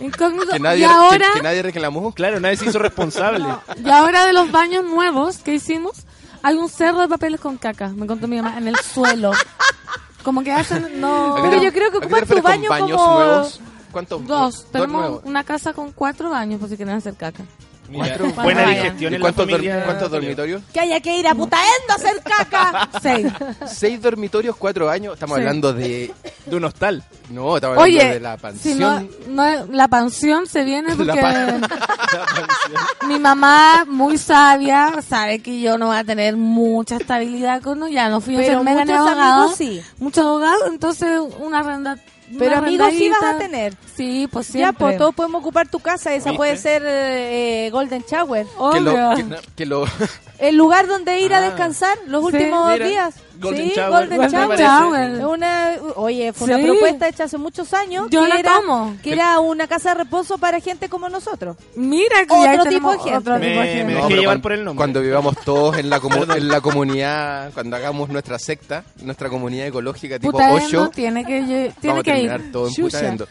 [0.00, 0.52] Incógnito.
[0.52, 2.12] que nadie, y ahora, que, que nadie reclamó.
[2.12, 3.44] Claro, nadie se hizo responsable.
[3.84, 6.04] y ahora de los baños nuevos que hicimos,
[6.42, 9.32] hay un cerro de papeles con caca, me contó mi mamá, en el suelo.
[10.22, 11.36] Como que hacen, no...
[11.36, 13.60] ¿A qué Pero yo creo que ocupan tu baño baños como- nuevos?
[13.92, 14.26] ¿Cuántos?
[14.26, 14.66] Dos.
[14.70, 15.20] Tenemos nuevos.
[15.24, 17.42] una casa con cuatro baños, por si quieren hacer caca.
[17.90, 19.82] Cuatro- buena digestión ¿Y en cuántos, dor- familia.
[19.86, 20.62] cuántos dormitorios?
[20.74, 22.88] Que haya que ir a putaendo a hacer caca.
[23.02, 23.32] Seis.
[23.66, 25.14] Seis dormitorios, cuatro años.
[25.14, 25.40] Estamos Sí.
[25.40, 26.12] hablando de...
[26.44, 27.02] De un hostal.
[27.30, 29.10] No, estamos hablando Oye, de la si pensión.
[29.28, 35.86] no, la pensión se viene La porque mi mamá, muy sabia, sabe que yo no
[35.86, 37.88] voy a tener mucha estabilidad con ella.
[38.04, 39.48] Ya no fui a Pero ser mega ni abogado.
[39.54, 39.80] sí.
[39.98, 41.96] Muchos abogados, entonces una renda.
[42.38, 43.74] Pero amigos sí vas a tener.
[43.96, 44.76] Sí, pues Ya, siempre.
[44.78, 46.14] pues todos podemos ocupar tu casa.
[46.14, 46.36] Esa ¿Viste?
[46.36, 48.46] puede ser eh, Golden Shower.
[48.72, 49.24] que lo, que,
[49.56, 49.84] que lo,
[50.38, 51.40] El lugar donde ir a Ah.
[51.42, 52.86] descansar los Sí, últimos mira.
[52.86, 53.14] días.
[53.40, 54.08] Golden sí, Shower.
[54.08, 54.58] Golden Shower.
[54.58, 55.10] Shower.
[55.18, 56.64] Es Una, oye, fue una Sí.
[56.64, 58.06] propuesta hecha hace muchos años.
[58.10, 58.96] Yo que la era, tomo.
[59.02, 61.56] Que era una casa de reposo para gente como nosotros.
[61.76, 63.16] Mira que Otro ya tipo de gente.
[63.18, 63.94] otro Me- tipo de me gente.
[63.94, 64.76] dejé pero llevar por el nombre.
[64.78, 69.66] Cuando vivamos todos en la, comu- en la comunidad, cuando hagamos nuestra secta, nuestra comunidad
[69.68, 72.52] ecológica tipo Osho, tiene que, tiene vamos a que terminar ir.
[72.52, 72.74] todo en.
[72.74, 73.28] Putaendo.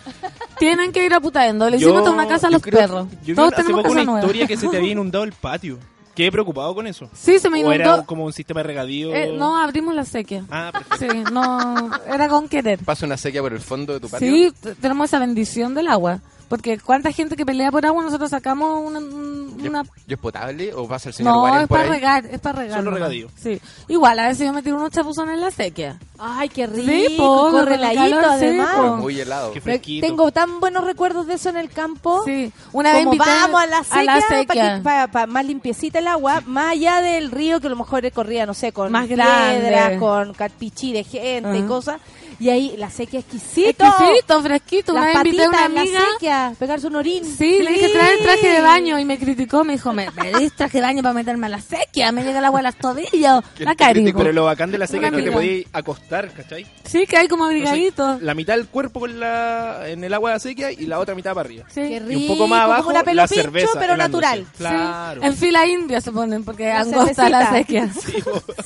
[0.58, 1.70] Tienen que ir a Putaendo.
[1.70, 3.08] Le hicimos toda una casa a los creo- perros.
[3.26, 4.20] Yo Todos hace tenemos poco casa una nueva.
[4.22, 5.78] historia que se te había inundado el patio.
[6.18, 7.08] Quedé preocupado con eso.
[7.14, 8.06] Sí, se me ¿O era inundó.
[8.08, 9.14] como un sistema de regadío?
[9.14, 10.44] Eh, no, abrimos la sequía.
[10.50, 11.14] Ah, perfecto.
[11.14, 12.80] Sí, no, era con querer.
[12.80, 14.28] Pasa una sequía por el fondo de tu patio.
[14.28, 16.20] Sí, tenemos esa bendición del agua.
[16.48, 19.00] Porque cuánta gente que pelea por agua, nosotros sacamos una...
[19.00, 21.90] ¿Y una- es- ¿Y es potable o pasa el señor No, es por para ahí?
[21.90, 22.78] regar, es para regar.
[22.80, 23.00] Solo nomás.
[23.10, 23.28] regadío.
[23.36, 23.60] Sí.
[23.90, 26.00] Igual, a veces yo me tiro unos chapuzones en la sequía.
[26.20, 26.88] Ay, qué rico.
[26.90, 28.70] Sí, po, corre con el heladito, calor, sí, además.
[28.76, 28.82] po.
[28.82, 29.52] Pero muy helado.
[29.52, 30.08] Qué fresquito.
[30.08, 32.24] Tengo tan buenos recuerdos de eso en el campo.
[32.26, 32.52] Sí.
[32.72, 34.82] Una vez Como invité vamos a la sequía, a la sequía.
[34.84, 38.54] para más limpiecita el agua, más allá del río que a lo mejor corría, no
[38.54, 39.98] sé, con Más grande.
[40.00, 41.68] con carpichí de gente y Ajá.
[41.68, 42.02] cosas.
[42.40, 43.84] Y ahí la sequía exquisito.
[43.86, 44.92] Exquisito, fresquito.
[44.94, 46.12] Una Las vez invité a patitas una en la amiga.
[46.14, 47.26] sequía, pegarse un orín.
[47.26, 49.64] Sí, le dije trae el traje de baño y me criticó.
[49.64, 52.12] Me dijo, me pedís traje de baño para meterme a la sequía.
[52.12, 53.44] Me llega el agua a las tobillas.
[53.56, 54.18] ¿Quién La te carico.
[54.20, 55.36] Pero lo bacán de la seca Una es que te amiga.
[55.38, 56.66] podías acostar, ¿cachai?
[56.86, 58.22] Sí, que hay como Entonces, abrigaditos.
[58.22, 61.16] la mitad del cuerpo con la, en el agua de la sequía y la otra
[61.16, 61.66] mitad para arriba.
[61.70, 61.82] Sí.
[61.82, 62.12] Qué rico.
[62.12, 63.70] Y un poco más abajo, como una pelo la pincho, cerveza.
[63.80, 64.24] pero helándose.
[64.28, 64.46] natural.
[64.58, 65.24] Claro.
[65.24, 67.90] En fila india se ponen porque La angosta la sequía.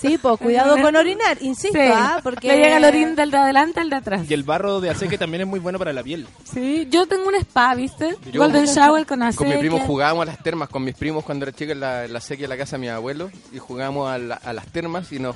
[0.02, 1.86] Sí, pues cuidado con orinar, insisto, Sí.
[1.92, 2.20] ¿ah?
[2.22, 4.30] Porque Le llega el orín del de adelante al de atrás.
[4.30, 6.28] Y el barro de aceque también es muy bueno para la piel.
[6.44, 8.16] Sí, yo tengo un spa, ¿viste?
[8.32, 9.54] Yo- Golden Shower con Con acequia.
[9.56, 12.14] mi primo jugábamos a las termas, con mis primos cuando era chico en la, en
[12.14, 15.12] la sequía de la casa de mi abuelo, y jugábamos a, la- a las termas
[15.12, 15.36] y nos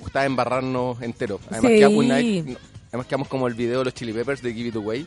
[0.00, 1.38] gustaba embarrarnos entero.
[1.50, 1.78] Además, Sí.
[1.78, 4.76] quedamos una vez- además quedamos como el video de los Chili Peppers de Give It
[4.76, 5.06] Away.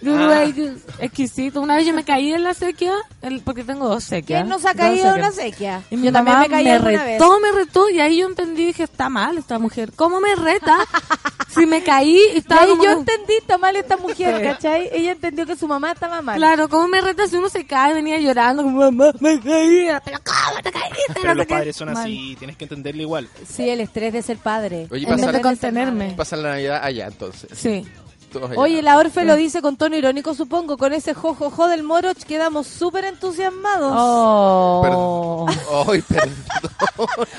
[0.00, 0.54] Uruguay,
[1.00, 1.60] exquisito.
[1.60, 4.40] Una vez yo me caí en la sequía, el- porque tengo dos sequias.
[4.42, 5.82] ¿Quién nos ha caído en una sequía?
[5.90, 6.82] Y mi Yo también mamá me caí vez.
[6.82, 9.92] retó, me retó, y ahí yo entendí, dije, está mal esta mujer.
[9.96, 10.76] ¿Cómo me reta?
[11.54, 14.36] si me caí y Y estaba ahí como yo que- entendí, está mal esta mujer,
[14.38, 14.42] Sí.
[14.44, 14.88] ¿cachai?
[14.92, 16.36] Ella entendió que su mamá estaba mal.
[16.36, 17.94] Claro, ¿cómo me reta si uno se cae?
[17.94, 19.88] Venía llorando, como, mamá, me caí.
[20.04, 21.12] Pero ¿cómo te caíste?
[21.14, 22.04] Pero No los padres son Mal.
[22.04, 23.28] así, tienes que entenderle igual.
[23.48, 24.86] Sí, el estrés de ser padre.
[24.90, 26.14] Oye, En vez pasa, de contenerme.
[26.16, 27.50] pasan la Navidad allá entonces.
[27.54, 27.84] Sí.
[28.32, 28.60] Todos allá.
[28.60, 30.76] Oye, la Orfe lo dice con tono irónico, supongo.
[30.76, 33.92] Con ese jojojo del Moroch quedamos súper entusiasmados.
[33.96, 34.80] Oh.
[34.82, 35.86] Perdón.
[35.92, 36.36] Ay, perdón.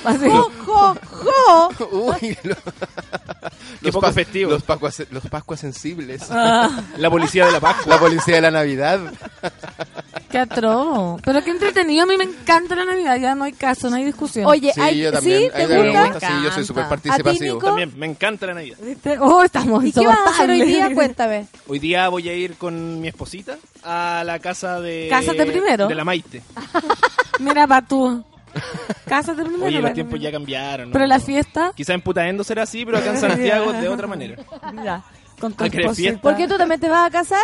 [0.03, 0.29] Así.
[0.29, 1.69] ¡Jojojo!
[1.91, 2.55] Uy, lo-
[3.81, 4.51] los, poco pas- festivo.
[4.51, 6.23] Los Pascuas, los Pascuas sensibles.
[6.31, 7.93] Ah, La policía de la Pascua.
[7.95, 8.99] La policía de la Navidad.
[10.29, 11.21] Qué atroz.
[11.23, 12.03] Pero qué entretenido.
[12.03, 13.17] A mí me encanta la Navidad.
[13.17, 14.45] Ya no hay caso, no hay discusión.
[14.45, 15.41] Oye, Sí, hay- yo también.
[15.43, 15.49] ¿sí?
[15.55, 16.05] ¿Te me gusta?
[16.05, 17.59] gusta, sí, yo soy súper ¿A ti, participativo.
[17.59, 18.77] También, me encanta la Navidad.
[18.81, 19.17] ¿Viste?
[19.19, 20.93] Oh, estamos ¿Y qué vas a hacer hoy día?
[20.93, 21.47] Cuéntame.
[21.67, 25.07] Hoy día voy a ir con mi esposita a la casa de...
[25.09, 25.87] Cásate primero.
[25.87, 26.41] De la Maite.
[27.39, 28.23] Mira, pa' tú.
[29.05, 29.65] Cásate primero.
[29.65, 30.89] Oye, los tiempos ya cambiaron.
[30.89, 30.93] ¿no?
[30.93, 31.71] Pero la fiesta.
[31.75, 34.37] Quizá en Putaendo será así, pero acá en Santiago de otra manera.
[34.73, 35.03] Mira,
[35.39, 35.65] con tu.
[36.21, 37.43] ¿Por qué tú también te vas a casar?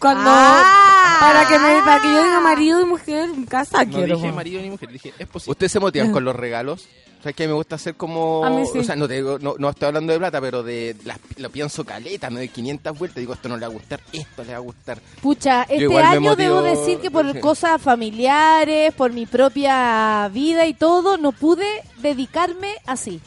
[0.00, 0.24] Cuando.
[0.26, 1.18] Ah.
[1.20, 4.16] Para que me, para que yo diga marido y mujer en casa No quiero.
[4.16, 4.34] dije po.
[4.34, 5.52] marido ni mujer, dije es posible.
[5.52, 6.88] ¿Ustedes se motivan con los regalos?
[7.18, 8.42] O sea, que me gusta hacer como...
[8.46, 8.78] A mí sí.
[8.78, 11.50] O sea, no, te digo, no, no estoy hablando de plata, pero de las, lo
[11.50, 12.38] pienso caleta, ¿no?
[12.38, 13.16] De 500 vueltas.
[13.20, 14.98] Digo, esto no le va a gustar, esto le va a gustar.
[15.20, 20.30] Pucha, este igual me año debo motivo- decir que por cosas familiares, por mi propia
[20.32, 21.66] vida y todo, no pude
[21.98, 23.20] dedicarme así.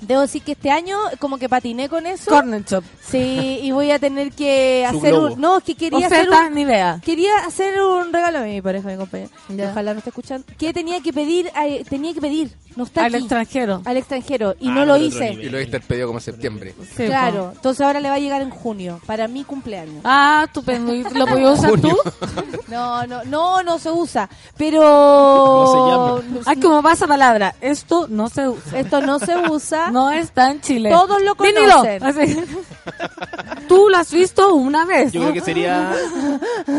[0.00, 2.30] Debo decir que este año como que patiné con eso.
[2.30, 2.84] Corner shop.
[3.00, 5.34] Sí, y voy a tener que Su hacer globo.
[5.34, 5.40] un...
[5.40, 6.54] No, es que quería hacer Oferta, un...
[6.54, 7.00] ni idea.
[7.04, 9.30] Quería hacer un regalo a mi pareja, mi compañera.
[9.48, 9.70] Ya.
[9.70, 10.46] Ojalá no esté escuchando.
[10.58, 12.50] Que tenía que pedir, eh, tenía que pedir.
[12.76, 13.24] No está Al aquí.
[13.24, 13.82] extranjero.
[13.84, 14.56] Al extranjero.
[14.58, 15.30] Y Ah, no lo otro hice.
[15.30, 15.44] nivel.
[15.46, 16.74] Y lo diste el pedido como en septiembre.
[16.96, 17.52] Sí, Claro.
[17.54, 20.00] Entonces ahora le va a llegar en junio, para mi cumpleaños.
[20.04, 20.92] Ah, estupendo.
[20.92, 21.96] ¿Y lo podías usar tú?
[22.68, 24.28] No, no, no, no se usa.
[24.56, 26.22] Pero...
[26.28, 27.54] No Ay, como pasa palabra.
[27.60, 28.78] Esto no se usa.
[28.78, 29.83] Esto no se usa.
[29.90, 30.90] No está en Chile.
[30.90, 31.60] Todos lo Vinilo.
[31.76, 32.04] conocen.
[32.04, 32.44] Así.
[33.68, 35.12] Tú lo has visto una vez.
[35.12, 35.92] Yo creo que sería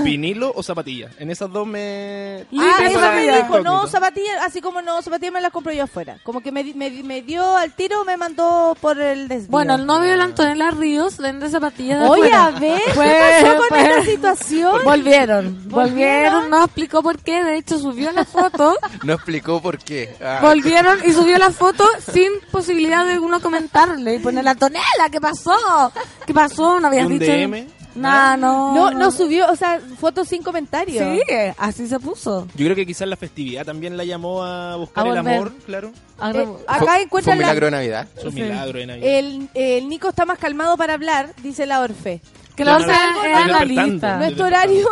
[0.04, 1.10] vinilo o zapatilla.
[1.18, 2.46] En esas dos me...
[2.58, 5.84] Ah, la- me la dijo, no, zapatillas, así como no, zapatillas me las compro yo
[5.84, 6.18] afuera.
[6.24, 9.50] Como que me, me, di- me dio al tiro, me mandó por el desvío.
[9.52, 12.46] Bueno, el novio de la Antonella Ríos vende zapatillas de Oye, afuera.
[12.46, 13.84] a ver, ¿qué pasó con pues.
[13.84, 14.82] esta situación?
[14.84, 15.70] Volvieron, ¿Volvieron?
[15.70, 20.16] volvieron, no explicó por qué, de hecho subió la foto, No explicó por qué.
[20.24, 25.20] Ah, volvieron y subió la foto sin posibilidad de uno comentarle y ponerle Antonella, ¿qué
[25.20, 25.92] pasó?
[26.26, 26.80] ¿Qué pasó?
[26.80, 27.32] No habías ¿Y un dicho.
[27.32, 27.68] DM?
[27.96, 28.74] Nah, no.
[28.76, 31.02] No, no subió, o sea, fotos sin comentario.
[31.02, 31.22] Sí,
[31.58, 32.46] así se puso.
[32.56, 35.34] Yo creo que quizás la festividad también la llamó a buscar A el volver.
[35.36, 35.92] amor, claro.
[36.20, 36.58] Ah, Eh, no.
[36.68, 38.08] acá fue, fue encuentran un la- milagro de Navidad.
[38.18, 38.42] Es un Sí.
[38.42, 39.08] milagro de Navidad.
[39.10, 42.22] el, el Nico está más calmado para hablar, dice la Orfe.
[42.58, 43.56] Que no- otra estoy era despertando.
[43.76, 44.18] analista.
[44.18, 44.88] Nuestro horario,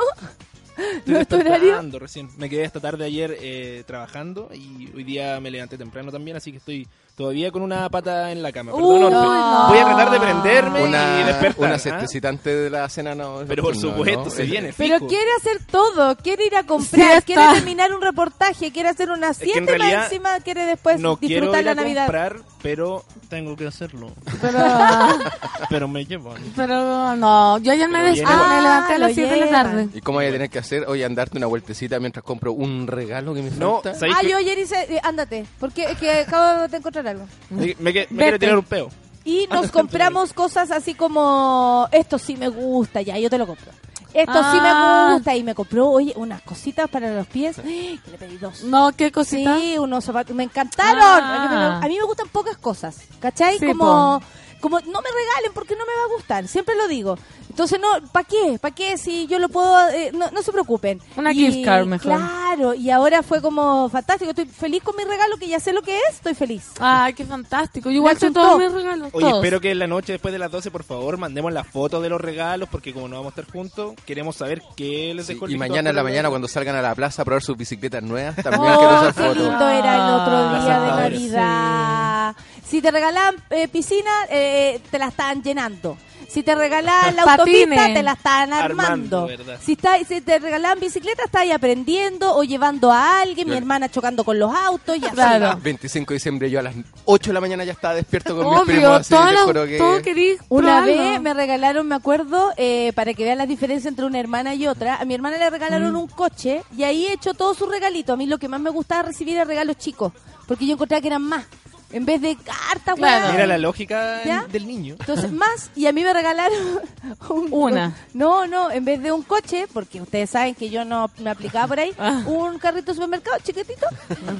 [0.78, 1.58] Estoy nuestro horario.
[1.66, 2.30] despertando recién.
[2.38, 6.52] Me quedé esta tarde ayer eh, trabajando y hoy día me levanté temprano también, así
[6.52, 8.72] que estoy todavía con una pata en la cama.
[8.72, 9.16] Perdón, Orfe.
[9.16, 9.68] no.
[9.70, 11.66] Voy a tratar de prenderme y Una, despertar.
[11.66, 11.80] una ¿ah?
[11.80, 13.42] cestecitante de la cena no.
[13.48, 14.30] Pero por no, supuesto, no.
[14.32, 14.74] se viene.
[14.76, 15.08] Pero fijo.
[15.08, 19.46] quiere hacer todo, quiere ir a comprar, quiere terminar un reportaje, quiere hacer una que
[19.46, 22.06] en siesta y más realidad encima quiere después no quiero disfrutar ir la a Navidad.
[22.06, 24.12] comprar, pero tengo que hacerlo.
[24.42, 24.60] Pero,
[25.70, 26.42] pero me llevan.
[26.56, 29.88] pero no, yo ayer me, viene me levanté a las Ah, 7 de la tarde.
[29.94, 30.86] ¿Y cómo voy a tener que hacer?
[30.88, 33.94] Hoy andarte una vueltecita mientras compro un regalo que me No, falta.
[34.00, 37.26] ¿sabéis Ah, yo ayer hice, eh, ándate, porque es que acabo de encontrar algo.
[37.50, 38.08] Me, me, me Vete.
[38.16, 38.90] quiere tirar un peo.
[39.26, 43.72] Y nos compramos cosas así como, esto sí me gusta, ya, yo te lo compro.
[44.14, 45.08] Esto sí Ah.
[45.10, 48.64] me gusta y me compró, oye, unas cositas para los pies, le pedí dos.
[48.64, 49.58] No, qué cosita.
[49.58, 51.02] Sí, unos zapatos, me encantaron.
[51.02, 51.80] Ah.
[51.84, 53.58] A mí me gustan pocas cosas, ¿cachai?
[53.58, 54.22] Sí, como,
[54.64, 57.18] como no me regalen porque no me va a gustar, siempre lo digo.
[57.50, 58.58] Entonces, no, ¿para qué?
[58.60, 59.90] ¿Para qué si yo lo puedo?
[59.90, 61.00] eh, no, no se preocupen.
[61.18, 62.14] Una Y- gift card mejor.
[62.16, 64.30] Claro, y ahora fue como fantástico.
[64.32, 66.72] Estoy feliz con mi regalo, que ya sé lo que es, estoy feliz.
[66.80, 67.90] Ay, qué fantástico.
[67.90, 68.42] Yo igual asustó.
[68.42, 69.10] todos mis regalos.
[69.12, 69.36] Oye, todos.
[69.44, 72.10] espero que en la noche después de las 12, por favor, mandemos las fotos de
[72.10, 75.46] los regalos, porque como no vamos a estar juntos, queremos saber qué les Sí, dejó
[75.46, 78.02] el y mañana en la mañana cuando salgan a la plaza a probar sus bicicletas
[78.02, 79.36] nuevas, también Oh, quiero esa qué foto.
[79.36, 82.36] lindo era el otro Ah, día de Navidad.
[82.66, 84.53] Si te regalan eh, piscina, eh,
[84.92, 85.98] te la estaban llenando.
[86.28, 89.28] Si te regalan la autopista, te la estaban Armando,
[89.62, 93.58] si, está, si te regalan bicicleta, estás ahí aprendiendo o llevando a alguien, mi Claro.
[93.60, 95.14] hermana chocando con los autos y así.
[95.14, 95.48] Claro.
[95.50, 96.76] Ah, 25 de diciembre yo a las
[97.06, 99.78] 8 de la mañana ya estaba despierto con mis Obvio, primos así, todo, juro que...
[99.78, 100.98] todo querís Una probarlo.
[101.12, 104.66] vez me regalaron, me acuerdo, eh, para que vean la diferencia entre una hermana y
[104.66, 104.96] otra.
[104.96, 108.14] A mi hermana le regalaron un coche y ahí he hecho todo su regalito.
[108.14, 110.14] A mí lo que más me gustaba recibir era regalos chicos,
[110.48, 111.46] porque yo encontraba que eran más.
[111.94, 113.22] En vez de carta, Claro.
[113.22, 113.32] weón.
[113.34, 114.46] Mira la lógica ¿Ya?
[114.52, 114.96] del niño.
[115.00, 116.58] Entonces, más, y a mí me regalaron
[117.30, 117.94] un- Una.
[118.14, 121.68] No, no, en vez de un coche, porque ustedes saben que yo no me aplicaba
[121.68, 122.22] por ahí, Ah.
[122.26, 123.86] un carrito de supermercado chiquitito,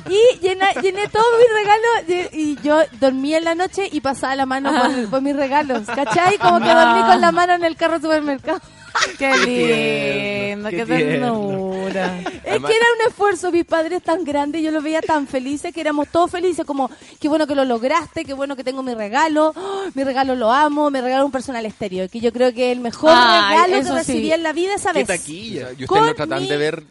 [0.10, 4.36] y llena- llené todos mis regalos, y, y yo dormía en la noche y pasaba
[4.36, 4.90] la mano Ah.
[4.90, 6.38] por, por mis regalos, ¿cachai?
[6.40, 8.60] Como que dormí con la mano en el carro de supermercado.
[9.18, 12.20] Qué lindo, Qué qué ternura.
[12.20, 15.74] Es Además- que era un esfuerzo, mis padres tan grandes, yo los veía tan felices,
[15.74, 16.90] que éramos todos felices, como,
[17.20, 19.84] qué bueno que lo lograste, qué bueno que tengo mi regalo, ¡oh!
[19.94, 23.12] mi regalo lo amo, me regalaron un personal estéreo, que yo creo que el mejor
[23.14, 24.32] Ay, regalo que recibí sí.
[24.32, 25.08] en la vida esa Qué vez.
[25.08, 25.70] taquilla.
[25.78, 26.84] Y ustedes no tratan mi de ver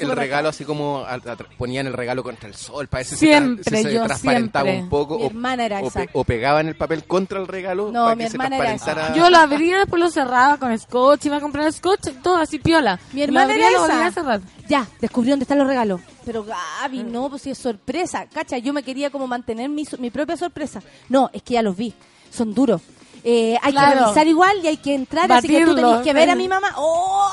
[0.00, 3.62] el regalo así como a- a- ponían el regalo contra el sol, para si Siempre,
[3.64, 4.82] se, se yo transparentaba siempre.
[4.84, 7.90] un poco Mi o, hermana era o pe- o pegaban el papel contra el regalo
[7.92, 9.14] No, para mi que se hermana era esa.
[9.14, 12.98] Yo lo abría, después lo cerraba con scotch, iba comprar scotch, todo así piola.
[13.12, 14.34] Mi Lo hermana abría, era lo esa.
[14.34, 14.40] a.
[14.68, 16.00] Ya, descubrí dónde están los regalos.
[16.24, 18.26] Pero Gaby, no, pues si es sorpresa.
[18.26, 20.82] Cacha, yo me quería como mantener mi, mi propia sorpresa.
[21.08, 21.94] No, es que ya los vi.
[22.30, 22.82] Son duros.
[23.24, 26.30] Eh, hay que revisar igual y hay que entrar, así que tú tenés que ver
[26.30, 26.72] a mi mamá.
[26.76, 27.28] ¡Oh!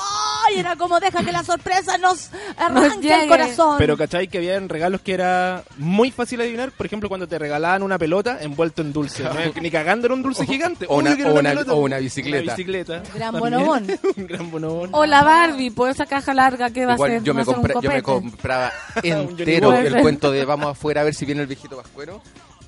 [0.54, 2.28] Y era como deja que la sorpresa nos
[2.58, 3.76] arranque el corazón.
[3.78, 4.28] Pero ¿cachai?
[4.28, 6.70] Que habían regalos que era muy fácil adivinar.
[6.72, 9.22] Por ejemplo, cuando te regalaban una pelota envuelto en dulce.
[9.22, 9.30] ¿no?
[9.60, 10.84] Ni cagando era un dulce gigante.
[10.88, 11.72] o una- o una- pelota.
[11.72, 12.42] o una bicicleta.
[12.44, 13.02] Una bicicleta.
[13.14, 13.86] Gran bonobón.
[14.16, 14.90] un gran bonobón.
[14.92, 17.22] O la Barbie, por esa caja larga que va a ser.
[17.22, 18.70] yo me, compré- yo me compraba
[19.02, 22.20] entero el cuento de vamos afuera a ver si viene el viejito pascuero.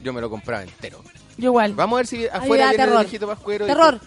[0.07, 1.03] Yo me lo compraba entero.
[1.37, 1.74] Yo igual.
[1.74, 3.01] Vamos a ver si Ay, afuera viene terror.
[3.01, 3.66] el viejito pascuero.
[3.66, 4.01] Terror,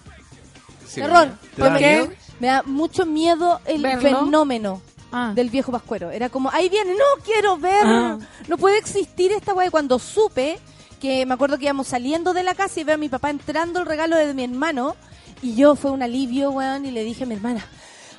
[0.88, 1.28] Sí, terror.
[1.58, 2.10] ¿Te da Porque?
[2.40, 4.02] Me da mucho miedo el ¿Verlo?
[4.02, 4.82] fenómeno.
[5.12, 5.32] Ah.
[5.36, 6.12] del viejo pascuero.
[6.12, 8.18] Era como, ahí viene, no quiero ver, Ah.
[8.48, 9.66] no puede existir esta weá.
[9.68, 10.60] Y Cuando supe
[11.02, 13.80] que me acuerdo que íbamos saliendo de la casa y veo a mi papá entrando
[13.82, 14.96] el regalo de mi hermano,
[15.42, 17.66] y yo fue un alivio, weón, y le dije a mi hermana,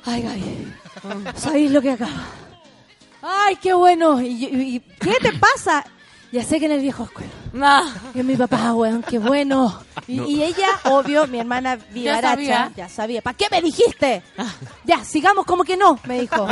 [0.05, 0.73] ay, Gaby,
[1.37, 2.25] ¿sabéis lo que acaba?
[3.21, 4.21] Ay, qué bueno.
[4.21, 5.85] Y, yo- y- y, ¿Qué te pasa?
[6.33, 7.31] Ya sé que en el viejo pascuero.
[7.53, 7.81] No.
[8.15, 9.83] Y mi papá, weón, qué bueno.
[10.07, 10.25] Y, No.
[10.27, 12.71] y ella, obvio, mi hermana vivaracha, sabía.
[12.75, 13.21] ya sabía.
[13.21, 14.23] ¿Para qué me dijiste?
[14.85, 16.47] Ya, sigamos como que no, me dijo.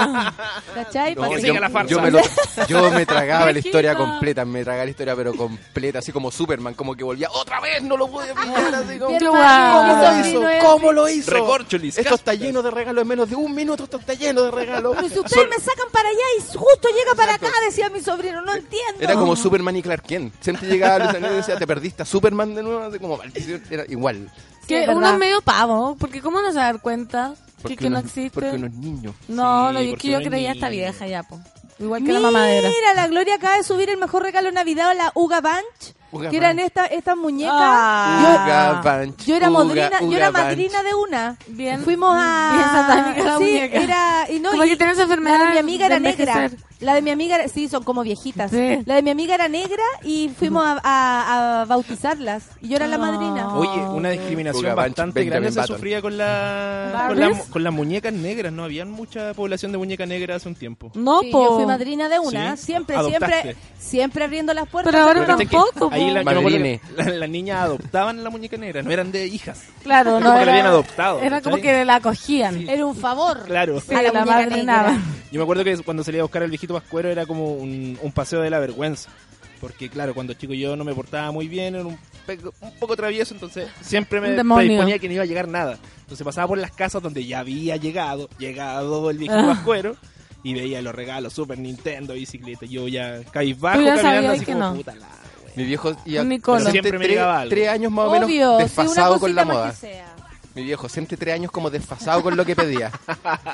[0.73, 1.15] ¿Cachai?
[1.15, 1.89] No, yo, la farsa.
[1.89, 2.19] yo me lo-
[2.67, 6.73] yo me tragaba la historia completa, me tragaba la historia pero completa, así como Superman,
[6.73, 9.11] como que volvía otra vez, no lo pude pillar, así como...
[9.11, 10.25] Mi Yo hermano, igual.
[10.25, 10.49] mi ¿Cómo lo hizo?
[10.49, 11.31] es- ¿Cómo lo hizo?
[11.31, 14.51] Recorcholis, Esto está lleno de regalos en menos de un minuto, esto está lleno de
[14.51, 14.95] regalos.
[14.95, 18.01] Pero si ustedes Sol- me sacan para allá y justo llega para acá, decía mi
[18.01, 18.99] sobrino, no entiendo.
[19.01, 20.33] Era como Superman y Clark Kent.
[20.41, 23.61] Siempre llegaba Luis Daniel y decía, te perdiste a Superman de nuevo, así como maldición.
[23.69, 24.31] Era igual.
[24.67, 27.75] Que es uno es medio pavo, porque ¿cómo no se a dar cuenta que, Porque
[27.77, 28.29] que no existe?
[28.31, 29.13] Porque uno es niño.
[29.27, 30.81] No, Sí, no, yo, porque que yo creía esta niño.
[30.83, 31.39] vieja ya, po.
[31.79, 32.67] Igual que la mamadera.
[32.69, 35.95] Mira, la Gloria acaba de subir el mejor regalo de Navidad a la Uga Bunch,
[36.11, 37.53] Uga que eran estas estas muñecas.
[37.55, 38.81] Ah.
[38.83, 40.43] Uga Bunch, Yo era Uga, madrina, yo Uga era Bunch.
[40.43, 41.37] madrina de una.
[41.47, 41.81] Bien.
[41.83, 43.77] Fuimos a Bien satánica la sí, muñeca.
[43.81, 46.33] era y no Como y que tiene esa enfermedad mi amiga era negra.
[46.33, 46.68] envejecer.
[46.79, 48.51] La de mi amiga era- sí, son como viejitas.
[48.51, 48.79] Sí.
[48.85, 52.87] La de mi amiga era negra y fuimos a, a- a bautizarlas y yo era
[52.87, 52.99] la Ah.
[52.99, 53.53] madrina.
[53.55, 57.37] Oye, una discriminación Uga bastante Benjamin grande se sufría con, la, con, ¿Barbies?
[57.47, 58.63] la- con las muñecas negras, ¿no?
[58.63, 60.91] Había mucha población de muñecas negras hace un tiempo.
[60.95, 61.43] No, Sí, po.
[61.43, 62.67] yo fui madrina de una, Sí.
[62.67, 63.41] siempre, Adoptaste.
[63.41, 64.93] siempre, siempre abriendo las puertas.
[64.93, 69.27] Pero ahora tampoco, Ahí la, la- las niñas adoptaban la muñeca negra, no eran de
[69.27, 69.63] hijas.
[69.83, 72.69] Claro, Como no que la era, habían adoptado, Era como que la acogían.
[72.69, 73.43] Era un favor.
[73.45, 73.81] Claro.
[73.81, 74.11] Sí, a la
[74.45, 74.97] negra.
[75.31, 78.11] Yo me acuerdo que cuando salía a buscar al viejito Pascuero era como un, un
[78.11, 79.09] paseo de la vergüenza.
[79.59, 81.97] Porque, claro, cuando chico yo no me portaba muy bien, era un,
[82.79, 85.77] poco travieso, entonces siempre me predisponía que no iba a llegar nada.
[86.01, 89.53] Entonces pasaba por las casas donde ya había llegado, llegado el viejito Ah.
[89.55, 89.97] Pascuero,
[90.43, 92.65] y veía los regalos, Super Nintendo, bicicleta.
[92.65, 94.75] Yo ya cabizbajo, ya caminando así como no.
[94.75, 95.07] puta la.
[95.55, 96.69] Mi viejo icono.
[96.71, 97.49] siempre me tres, llegaba algo.
[97.49, 99.71] tres años más o menos Obvio, sí, una desfasado con la moda.
[99.71, 100.15] que sea.
[100.59, 102.91] Mi viejo, siempre tres años como desfasado con lo que pedía.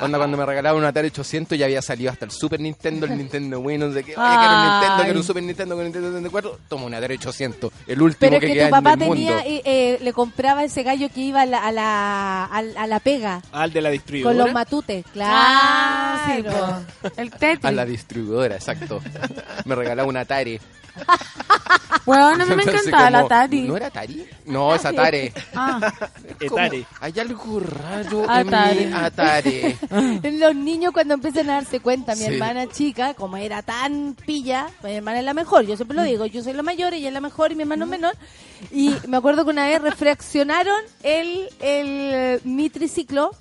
[0.01, 3.15] Onda, cuando me regalaba un Atari 800 ya había salido hasta el Super Nintendo, el
[3.17, 4.15] Nintendo Wii, no sé qué.
[4.17, 5.03] Oye, quiero un Nintendo, Ay.
[5.03, 6.59] quiero un Super Nintendo, quiero un Nintendo 64.
[6.67, 9.09] Toma un Atari 800, el último Pero es que, que queda tu papá en el
[9.09, 9.43] tenía, mundo.
[9.49, 12.87] eh, eh, le compraba ese gallo que iba a la, a la, a la- a
[12.87, 14.35] la pega el de la distribuidora.
[14.37, 15.05] con los matutes.
[15.13, 15.33] Claro.
[15.37, 17.09] Ah, sí, po.
[17.21, 17.65] El Tetris.
[17.65, 19.01] A la distribuidora, exacto.
[19.65, 20.59] Me regalaba un Atari.
[22.05, 23.61] Bueno, a mí me Entonces, encantaba la como, Atari.
[23.63, 24.27] ¿No era Atari?
[24.45, 25.31] No, es Atari.
[25.55, 25.91] Ah,
[26.47, 26.85] Como, Etare.
[27.01, 28.77] hay algo raro Atari.
[28.83, 29.77] en mi Atari.
[30.39, 32.25] Los niños cuando empiezan a darse cuenta, mi Sí.
[32.33, 36.27] hermana chica, como era tan pilla, mi hermana es la mejor, yo siempre lo digo,
[36.27, 38.13] yo soy la mayor, ella es la mejor y mi hermano es menor.
[38.71, 43.31] Y me acuerdo que una vez refraccionaron el, el mi triciclo.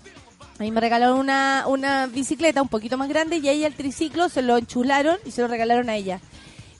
[0.59, 3.75] A mí me regalaron una, una bicicleta un poquito más grande y a ella el
[3.75, 6.21] triciclo se lo enchularon y se lo regalaron a ella.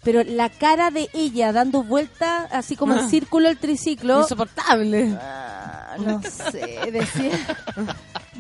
[0.05, 5.17] Pero la cara de ella dando vuelta así como en círculo el triciclo, insoportable.
[5.21, 7.39] Ah, no sé, decía.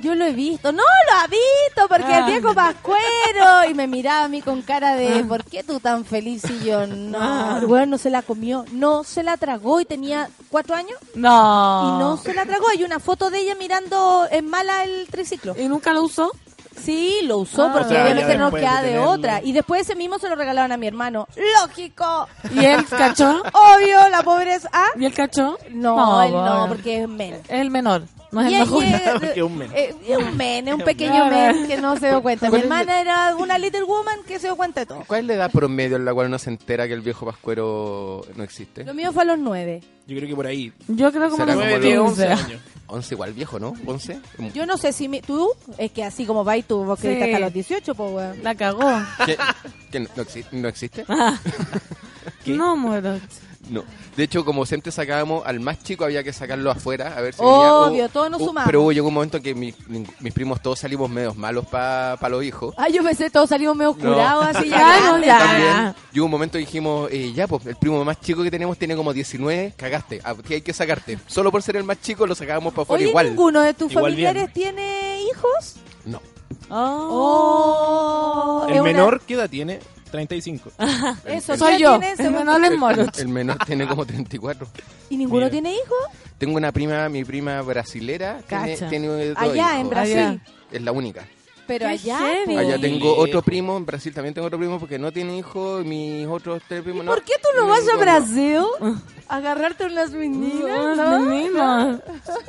[0.03, 0.71] Yo lo he visto.
[0.73, 2.19] No lo ha visto porque Ah.
[2.19, 3.71] el viejo pascuero.
[3.71, 6.43] Y me miraba a mí con cara de, ¿por qué tú tan feliz?
[6.51, 7.19] Y yo, no.
[7.21, 7.57] Ah.
[7.61, 8.65] El weón no se la comió.
[8.73, 10.99] No se la tragó y tenía cuatro años.
[11.15, 11.97] No.
[11.97, 12.69] Y no se la tragó.
[12.69, 15.55] Hay una foto de ella mirando en mala el triciclo.
[15.59, 16.33] ¿Y nunca lo usó?
[16.83, 17.71] Sí, lo usó Ah.
[17.73, 19.11] porque O sea, obviamente no de queda de tenerlo.
[19.11, 19.41] otra.
[19.43, 21.27] Y después ese mismo se lo regalaron a mi hermano.
[21.61, 22.29] ¡Lógico!
[22.55, 23.43] ¿Y él cachó?
[23.53, 24.69] Obvio, la pobreza.
[24.73, 24.89] ¿Ah?
[24.99, 25.59] ¿Y él cachó?
[25.71, 27.35] No, él no, porque es men.
[27.35, 28.03] Es el menor,
[28.35, 28.85] no es Y el mejor.
[28.85, 29.71] Es un men.
[29.75, 32.47] eh, es un men, es un pequeño men que no se dio cuenta.
[32.47, 35.05] Mi ¿Cuál es hermana era una little woman que se dio cuenta de todo.
[35.07, 38.23] ¿Cuál es la edad promedio en la cual uno se entera que el viejo pascuero
[38.37, 38.85] no existe?
[38.85, 39.81] Lo mío fue a los nueve.
[40.07, 40.71] Yo creo que por ahí.
[40.89, 42.45] Yo creo como los como 9, 10, 11 15.
[42.45, 42.61] años.
[42.87, 43.73] 11 igual viejo, ¿no?
[43.87, 44.21] 11.
[44.53, 47.07] Yo no sé si mi- tú, es que así como va y tú, vos Sí.
[47.07, 48.43] creíste hasta los 18, pues weón.
[48.43, 48.91] La cagó.
[49.91, 51.05] ¿Que no, exi- no existe?
[51.09, 51.39] Ah.
[52.45, 52.53] ¿Qué?
[52.53, 53.23] No, Moroch.
[53.71, 53.83] No.
[54.17, 57.41] De hecho, como siempre sacábamos al más chico, había que sacarlo afuera a ver si
[57.43, 58.09] Obvio, venía.
[58.09, 58.67] todos nos sumamos.
[58.67, 62.29] Pero hubo- llegó un momento que mi- mi- mis primos todos salimos medios malos para
[62.29, 62.75] los hijos.
[62.77, 64.11] Ah, yo pensé, todos salimos medio No.
[64.13, 64.79] curados así ya.
[65.01, 65.27] Grandes.
[65.27, 65.39] ya.
[65.39, 65.95] También.
[66.13, 68.77] Y hubo un momento que dijimos, eh, ya, pues el primo más chico que tenemos
[68.79, 71.19] tiene como 19, cagaste, a ti hay que sacarte.
[71.27, 73.27] Solo por ser el más chico lo sacábamos para afuera Oye, igual.
[73.31, 74.75] ¿ninguno de tus Igual familiares bien.
[74.75, 75.77] tiene hijos?
[76.05, 76.21] No.
[76.71, 79.81] Oh, El una- menor, ¿qué edad tiene?
[80.15, 80.71] 35.
[81.27, 81.99] Eso, Soy ¿qué yo.
[81.99, 82.15] tiene?
[82.23, 83.19] El menor es Moroch.
[83.19, 84.65] El menor tiene como 34.
[85.11, 85.51] ¿Y ninguno Mira.
[85.51, 85.99] tiene hijos?
[86.39, 88.89] Tengo una prima, mi prima brasilera, tiene, Cacha.
[88.89, 89.91] tiene dos Allá, en hijos.
[89.91, 90.41] Brasil.
[90.71, 91.27] Es la única.
[91.67, 92.19] Pero allá.
[92.19, 92.55] heavy.
[92.55, 92.59] po.
[92.61, 95.89] Allá tengo otro primo, en Brasil también tengo otro primo porque no tiene hijos, y
[95.89, 97.13] mis otros tres primos ¿Y no.
[97.13, 97.97] por qué tú no vas a.
[97.97, 98.59] Brasil?
[99.27, 101.99] A agarrarte unas meninas, meninos.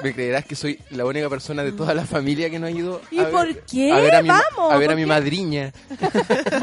[0.03, 2.99] Me creerás que soy la única persona de toda la familia que no ha ido
[3.11, 3.93] ¿Y a ver, por qué?
[3.93, 5.07] A ver a mi, Vamos, a, ver a ¿por mi qué?
[5.07, 5.71] madriña.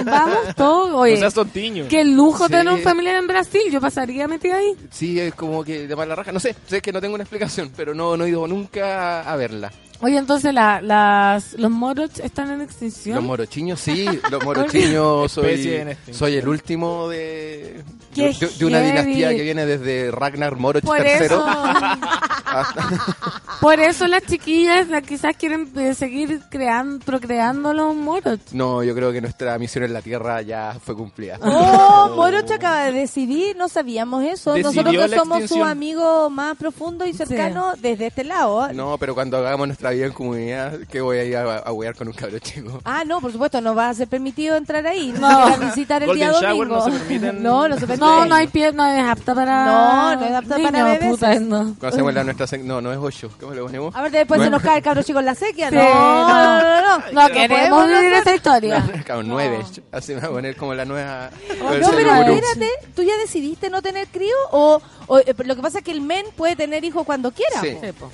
[0.04, 0.90] Vamos todos.
[0.90, 1.88] O Oye, sea, son tiños.
[1.88, 2.52] qué lujo Sí.
[2.52, 3.62] tener un familiar en Brasil.
[3.70, 4.74] Yo pasaría metida ahí.
[4.90, 6.30] Sí, es como que de mala raja.
[6.30, 9.34] No sé, sé que no tengo una explicación, pero no, no he ido nunca a
[9.36, 9.72] verla.
[10.02, 13.14] Oye, entonces la, las, los Moroch están en extinción.
[13.14, 17.84] Los morochiños, sí, los morochiños soy, soy el último de,
[18.16, 18.90] de, de una heavy.
[18.90, 21.28] dinastía que viene desde Ragnar Moroch III.
[23.60, 28.40] por eso las chiquillas la- quizás quieren seguir creando, procreando los Moroch.
[28.52, 31.38] No, yo creo que nuestra misión en la Tierra ya fue cumplida.
[31.42, 34.52] Oh, Morocha acaba de decidir, no sabíamos eso.
[34.54, 35.68] Decidió Nosotros que somos su extinción.
[35.68, 38.72] amigo más profundo y cercano desde este lado.
[38.72, 41.94] No, pero cuando hagamos nuestra vida en comunidad, que voy a ir a, a huear
[41.94, 42.80] con un cabro chico.
[42.84, 45.12] Ah, no, por supuesto, no va a ser permitido entrar ahí.
[45.18, 45.22] No.
[45.48, 45.56] No.
[45.68, 46.64] visitar el Golden día domingo.
[46.76, 47.42] no se permiten.
[47.42, 48.00] No, no se permite.
[48.04, 49.66] No, no hay pie, no es apta para.
[49.66, 51.10] No, no es apta para niños, bebés.
[51.10, 51.58] puta, no.
[51.78, 52.41] Cuando hacemos la nuestra...
[52.46, 53.30] sec- No, no es 8.
[53.40, 53.94] ¿Cómo le ponemos?
[53.94, 55.70] A ver, después No se nos cae el cabro chico en la sequía.
[55.70, 56.28] Sí, no, no.
[56.28, 57.12] no, no, no.
[57.12, 58.84] No queremos podemos vivir esa historia.
[59.04, 59.60] Claro, 9.
[59.92, 61.30] Así me va a poner como la nueva...
[61.58, 64.34] No, pero espérate, ¿tú ya decidiste no tener crío?
[64.50, 67.60] O, o, eh, lo que pasa es que el men puede tener hijos cuando quiera.
[67.60, 67.76] Sí.
[67.98, 68.10] po.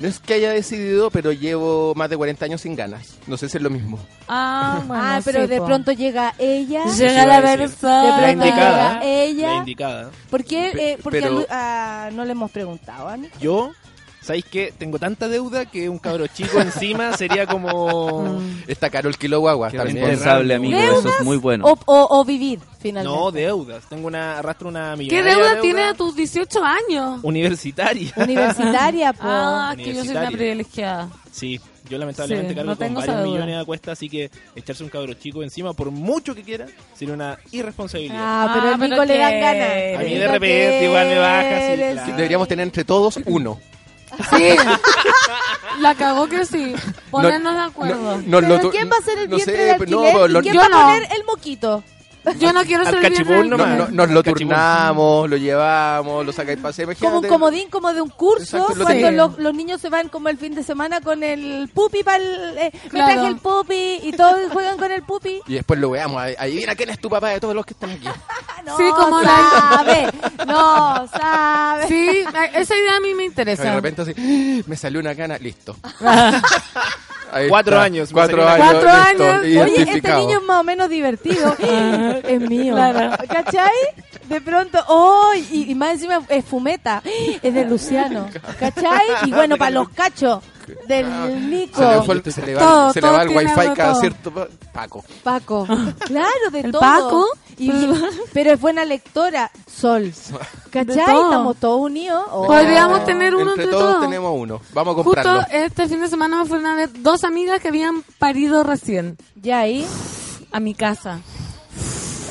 [0.00, 3.18] No es que haya decidido, pero llevo más de 40 años sin ganas.
[3.26, 3.98] No sé si es lo mismo.
[4.26, 5.66] Ah, bueno, ah, pero sí, de po.
[5.66, 6.84] pronto llega ella.
[6.86, 8.02] Llega la a persona.
[8.02, 8.92] De La pronto indicada.
[9.00, 9.46] llega ella.
[9.48, 10.10] La indicada.
[10.30, 10.68] ¿Por qué?
[10.74, 13.18] Eh, porque a pero- Lu- ah, no le hemos preguntado, ¿ah?
[13.40, 13.72] Yo,
[14.30, 14.72] ¿sabéis qué?
[14.78, 18.40] Tengo tanta deuda que un cabro chico encima sería como...
[18.68, 19.96] Está caro el kilo guagua también.
[20.06, 20.78] responsable, amigo.
[20.78, 21.64] Eso es muy bueno.
[21.66, 23.18] O, o, o vivir, finalmente.
[23.18, 23.82] No, deudas.
[23.88, 24.38] Tengo una...
[24.38, 27.20] Arrastro una ¿Qué millonaria deuda tienes a tus 18 años?
[27.24, 28.12] Universitaria.
[28.16, 29.20] Universitaria, po.
[29.24, 31.08] Ah, que yo soy una privilegiada.
[31.32, 33.34] Sí, yo lamentablemente Sí, cargo no con tengo varios esa deuda.
[33.36, 37.14] millones a cuesta, así que echarse un cabro chico encima, por mucho que quiera, sería
[37.14, 38.16] una irresponsabilidad.
[38.16, 40.00] Ah, pero Ah, pero Nico le dan ganas.
[40.00, 41.92] A mí de repente igual me baja, sí, quieres.
[41.94, 42.16] claro.
[42.16, 43.58] Deberíamos tener entre todos uno.
[44.36, 44.56] Sí.
[45.80, 46.74] La cagó que sí.
[47.10, 48.16] Ponernos de acuerdo.
[48.18, 49.90] No, no, ¿Pero lo tu- quién va a ser el no vientre sé, de pero
[49.90, 50.12] no, alquiler?
[50.14, 50.80] pero ¿Y lo- quién Yo va a no.
[50.82, 51.84] poner el moquito?
[52.38, 53.66] Yo no quiero Al ser cachipún bien nomás.
[53.68, 53.92] no- alquiler.
[53.94, 54.48] nos lo Cachipún.
[54.48, 56.84] turnamos, lo llevamos, lo sacáis paseo.
[56.86, 57.28] Como un imagínate.
[57.28, 60.36] comodín, como de un curso, Exacto, lo cuando los, los niños se van como el
[60.36, 62.58] fin de semana con el pupi para el...
[62.58, 63.12] eh, Me Claro.
[63.14, 65.40] traje el pupi y todos juegan con el pupi.
[65.46, 66.20] Y después lo veamos.
[66.20, 68.06] ahí- Adivina quién es tu papá de todos los que están aquí.
[68.70, 70.08] No Sí, como la- sabe,
[70.46, 71.88] no sabe.
[71.88, 72.24] Sí,
[72.54, 73.74] esa idea a mí me De interesa.
[73.74, 75.76] repente así, me salió una cana, listo.
[77.32, 77.84] Ahí Cuatro está.
[77.84, 78.82] años, Cuatro años.
[79.44, 79.62] listo.
[79.62, 81.54] Oye, este niño es más o menos divertido.
[82.24, 82.74] es mío.
[82.74, 83.16] Claro.
[83.28, 83.70] ¿Cachai?
[84.28, 85.30] De pronto, ¡oh!
[85.52, 87.02] Y, y más encima es fumeta.
[87.40, 88.28] Es de Luciano.
[88.58, 89.06] ¿Cachai?
[89.26, 90.42] Y bueno, para los cachos
[90.86, 91.80] del Nico.
[91.80, 94.30] Se le, fue el- se le va, Todo, se le va el wifi cada cierto
[94.32, 95.04] pa- Paco.
[95.22, 95.66] Paco.
[96.06, 96.80] Claro, de ¿El todo.
[96.80, 97.26] Paco?
[97.58, 97.70] Y-
[98.32, 99.50] pero es buena lectora.
[99.70, 100.12] Sol.
[100.70, 101.04] ¿Cachai?
[101.06, 101.24] todo.
[101.24, 102.24] Estamos todos unidos.
[102.30, 102.46] Oh.
[102.46, 104.04] Podríamos tener uno Entre entre todos todos.
[104.06, 104.60] tenemos uno.
[104.72, 105.34] Vamos a comprarlo.
[105.42, 109.16] Justo este fin de semana me fueron a ver dos amigas que habían parido recién
[109.34, 109.86] Ya ahí.
[110.52, 111.20] a mi casa.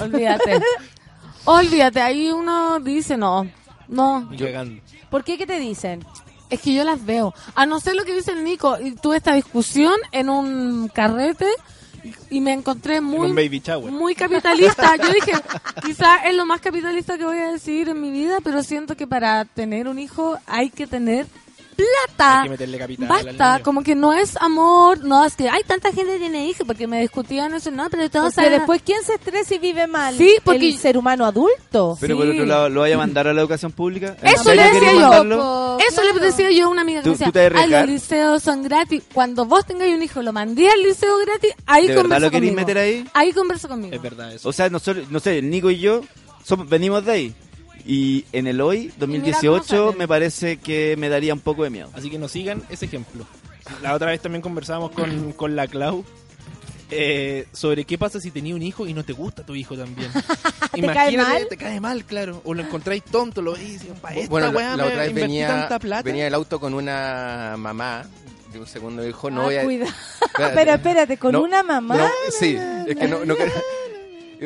[0.02, 0.61] Olvídate.
[1.45, 3.48] Olvídate, ahí uno dice no,
[3.88, 4.30] no.
[4.38, 4.82] Cagando.
[5.10, 5.38] ¿Por qué?
[5.38, 6.06] ¿Qué te dicen?
[6.50, 7.34] Es que yo las veo.
[7.56, 11.48] A no ser lo que dice el Nico, y tuve esta discusión en un carrete
[12.32, 13.62] y- me encontré muy baby
[13.92, 14.96] muy capitalista.
[14.96, 15.34] Yo dije,
[15.86, 19.06] quizá es lo más capitalista que voy a decir en mi vida, pero siento que
[19.06, 21.28] para tener un hijo hay que tener
[21.80, 22.38] plata.
[22.39, 25.64] Hay que meterle capital al Basta, como que no es amor, no es que hay
[25.64, 28.81] tanta gente que tiene hijos, porque me discutían eso, no, pero todos Porque saben- después,
[28.85, 30.15] ¿quién se estresa y vive mal?
[30.18, 31.97] Sí, porque- El ser humano adulto.
[31.99, 34.15] Pero por otro lado, ¿lo vaya a mandar a la educación pública?
[34.22, 34.99] ¿En Eso le decía yo.
[34.99, 35.77] mandarlo?
[35.88, 38.43] Eso le decía yo a una amiga que ¿Tú- me decía, tú ay, los liceos
[38.43, 39.03] son gratis.
[39.14, 42.51] Cuando vos tengáis un hijo, lo mandé al liceo gratis, ahí ¿De converso lo queréis
[42.53, 42.68] conmigo.
[42.68, 43.06] meter ahí?
[43.14, 43.95] Ahí converso conmigo.
[43.95, 44.49] Es verdad eso.
[44.49, 46.01] O sea, nosotros, no sé, el Nico y yo
[46.43, 47.35] somos, venimos de ahí.
[47.91, 51.90] Y en el hoy, 2018, me parece que me daría un poco de miedo.
[51.94, 53.26] Así que nos sigan ese ejemplo.
[53.82, 56.06] La otra vez también conversábamos con, con la Clau
[56.91, 60.11] eh, sobre qué pasa si tenía un hijo y no te gusta tu hijo también.
[60.74, 61.48] ¿Te cae mal?
[61.49, 62.41] Te cae mal, claro.
[62.45, 65.14] O lo encontráis tonto, lo veis y decís, "Pa, esta Bueno, la, la otra vez
[65.16, 66.03] venía, tanta plata.
[66.03, 68.06] venía el auto con una mamá
[68.53, 69.32] de un segundo hijo.
[69.32, 69.64] No Ah, voy a...
[69.64, 69.91] cuidado.
[70.56, 71.98] Pero espérate, ¿con No, una mamá?
[71.98, 72.07] no,
[72.40, 72.56] sí,
[72.88, 73.36] es que no, no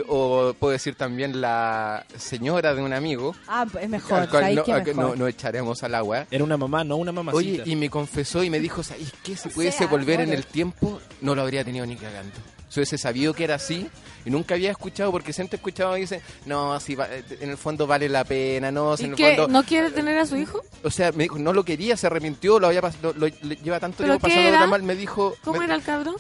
[0.08, 3.36] O puedo decir también la señora de un amigo.
[3.48, 4.96] Ah, es mejor, al cual ¿sabes no, que mejor?
[4.96, 6.26] no- no echaremos al agua.
[6.32, 7.62] Era una mamá, no una mamacita.
[7.64, 9.36] Oye, y me confesó y me dijo, ¿sabes qué?
[9.36, 12.34] Si pudiese volver en el tiempo, no lo habría tenido ni cagando.
[12.70, 13.88] Si hubiese sabido que era así
[14.26, 17.08] y nunca había escuchado, porque siempre escuchaba y dice, no, si va-
[17.40, 19.36] en el fondo vale la pena, no, si ¿Y en el qué?
[19.36, 19.48] fondo...
[19.48, 20.60] ¿No quiere tener a su hijo?
[20.84, 23.80] O sea, me dijo, no lo quería, se arrepintió, lo había lo, lo- le- lleva
[23.80, 25.36] tanto ¿Pero tiempo pasando tan mal, me dijo...
[25.44, 26.16] ¿Cómo me- era el cabrón?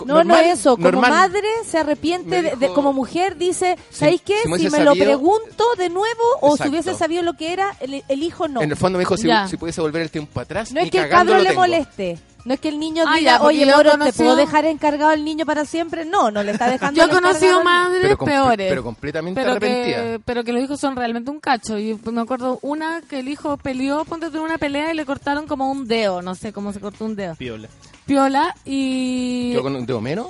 [0.00, 0.76] No, no normal, eso.
[0.76, 1.10] Como normal.
[1.10, 4.36] madre se arrepiente, de- como mujer dice, ¿sabéis qué?
[4.56, 6.70] si Si, me lo pregunto de nuevo o si Exacto.
[6.70, 8.60] hubiese sabido lo que era, el, el hijo no.
[8.62, 10.98] En el fondo me dijo, si, si pudiese volver el tiempo atrás, No es que
[10.98, 11.60] el cabro le tengo.
[11.60, 12.18] moleste.
[12.44, 15.24] No es que el niño Ah, diga, ya, oye, Moro, ¿te puedo dejar encargado al
[15.24, 16.04] niño para siempre?
[16.04, 18.68] No, no le está dejando Yo he conocido madres Pero peores.
[18.68, 19.96] pero completamente pero arrepentida.
[20.02, 21.78] que, pero que los hijos son realmente un cacho.
[21.78, 25.70] Y me acuerdo una que el hijo peleó, ponte una pelea y le cortaron como
[25.70, 26.20] un dedo.
[26.20, 27.34] No sé cómo se cortó un dedo.
[27.36, 27.68] Piola.
[28.06, 29.52] Piola y...
[29.52, 30.28] ¿Yo con menos?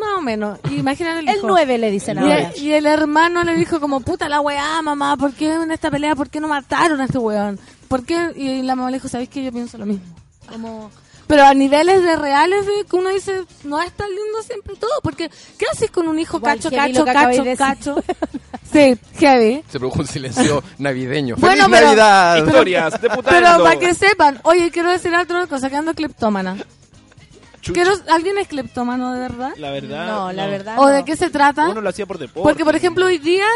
[0.00, 0.58] Más o menos.
[0.70, 1.46] Imagínate el El hijo.
[1.48, 2.50] 9 le dicen Y ahora.
[2.50, 5.90] el, y el hermano le dijo como, puta la weá, mamá, ¿por qué en esta
[5.90, 7.58] pelea, por qué no mataron a este weón?
[7.88, 8.32] ¿Por qué?
[8.36, 9.44] Y la mamá le dijo, ¿sabes qué?
[9.44, 10.04] Yo pienso lo mismo.
[10.50, 10.90] Como...
[11.26, 14.90] Pero a niveles de reales, de que uno dice, no es tan lindo siempre todo,
[15.02, 17.94] porque ¿qué haces con un hijo Igual cacho, cacho, que cacho, de cacho?
[18.72, 19.64] sí, heavy.
[19.70, 21.36] Se produjo un silencio navideño.
[21.38, 22.36] Bueno, ¡Feliz pero- Navidad!
[22.46, 26.58] Historias de Pero para que sepan, oye, quiero decir otra cosa, que ando cleptómana.
[28.10, 29.52] ¿Alguien es cleptómano de verdad?
[29.56, 30.06] La verdad.
[30.06, 30.88] No, la verdad ¿O no.
[30.88, 31.68] de qué se trata?
[31.68, 32.42] Uno lo hacía por deporte.
[32.48, 33.46] Porque, por ejemplo, hoy día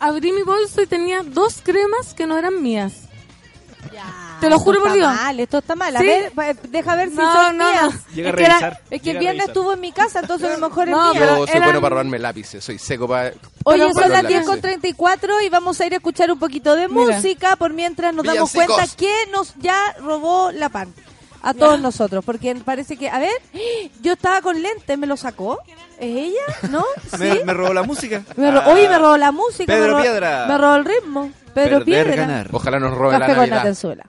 [0.00, 2.92] abrí mi bolso y tenía dos cremas que no eran mías.
[4.40, 5.14] Te lo Esto juro por está Dios.
[5.22, 5.96] mal, esto está mal.
[5.96, 6.06] A Sí.
[6.06, 7.82] ver, pa- deja ver si No, son no, mías.
[7.82, 7.90] no.
[8.14, 9.48] Llega a es, que era- revisar, es que llega el a viernes revisar.
[9.48, 11.12] estuvo en mi casa, entonces a lo mejor es No, mía.
[11.14, 13.32] Yo pero soy eran- bueno para robarme lápices, soy seco para...
[13.64, 14.28] Oye, son las lápices.
[14.28, 17.14] 10 con 34 y vamos a ir a escuchar un poquito de Mira.
[17.16, 18.76] música por mientras nos damos Villancicos.
[18.76, 20.92] cuenta que nos ya robó la pan.
[21.44, 23.32] A todos nosotros, porque parece que, a ver,
[24.02, 25.60] yo estaba con lentes, ¿me lo sacó?
[25.98, 26.40] ¿Es ella?
[26.70, 26.84] ¿No?
[27.16, 27.18] ¿Sí?
[27.18, 28.22] Me, me robó la música.
[28.36, 29.66] Me ro- Ah, Oye, me robó la música.
[29.72, 30.46] Pedro me robó, Piedra.
[30.48, 31.30] Me robó el ritmo.
[31.52, 32.16] Pedro perder, Piedra.
[32.26, 32.48] ganar.
[32.50, 33.56] Ojalá nos robe la Café con Navidad.
[33.58, 34.04] Natenzuela.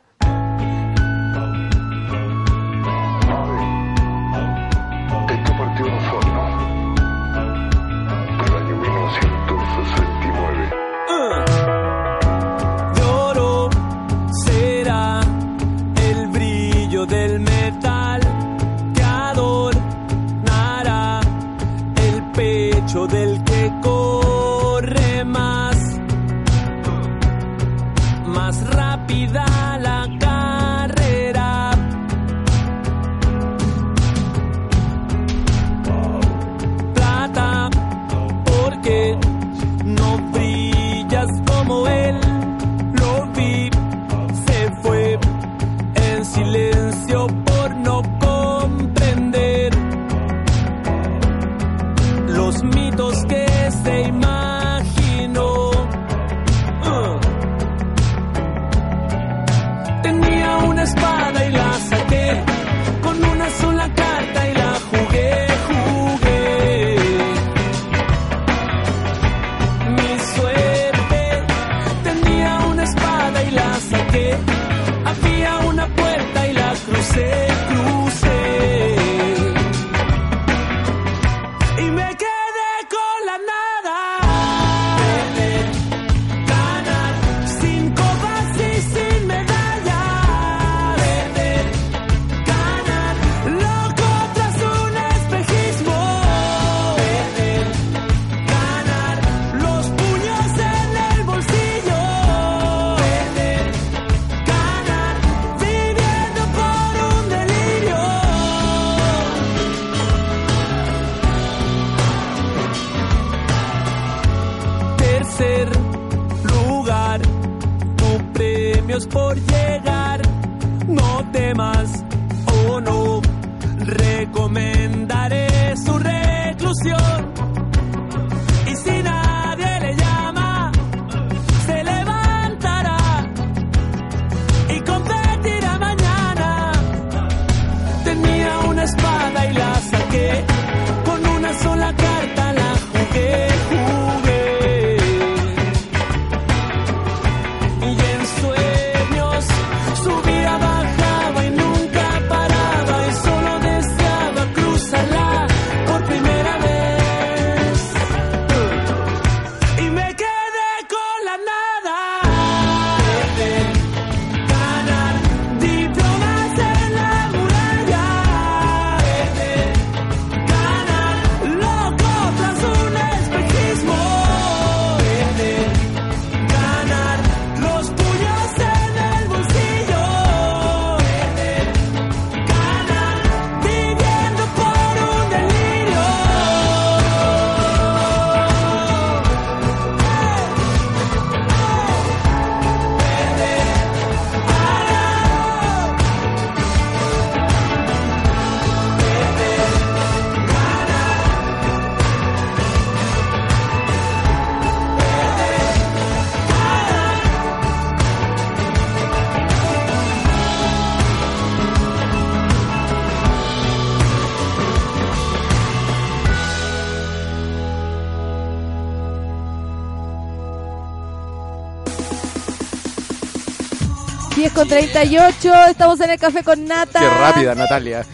[224.55, 226.99] Con 38, estamos en el café con Nata.
[226.99, 228.05] Qué rápida, Natalia.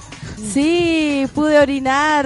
[0.54, 2.26] Sí, pude orinar.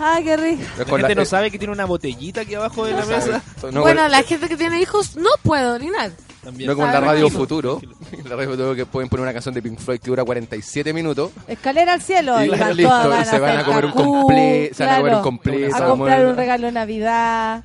[0.00, 0.62] Ay, qué rico.
[0.78, 3.42] La gente no sabe que tiene una botellita aquí abajo de la mesa.
[3.72, 6.10] bueno, la gente que tiene hijos no puede orinar.
[6.58, 7.80] No como en la radio Futuro.
[8.10, 10.92] En la radio Futuro que pueden poner una canción de Pink Floyd que dura 47
[10.92, 11.30] minutos.
[11.46, 12.42] Escalera al cielo.
[12.42, 15.14] Y van listo, y se van a comer un cacú, comple- se van a comer
[15.14, 17.62] un completo, A comprar un regalo de Navidad.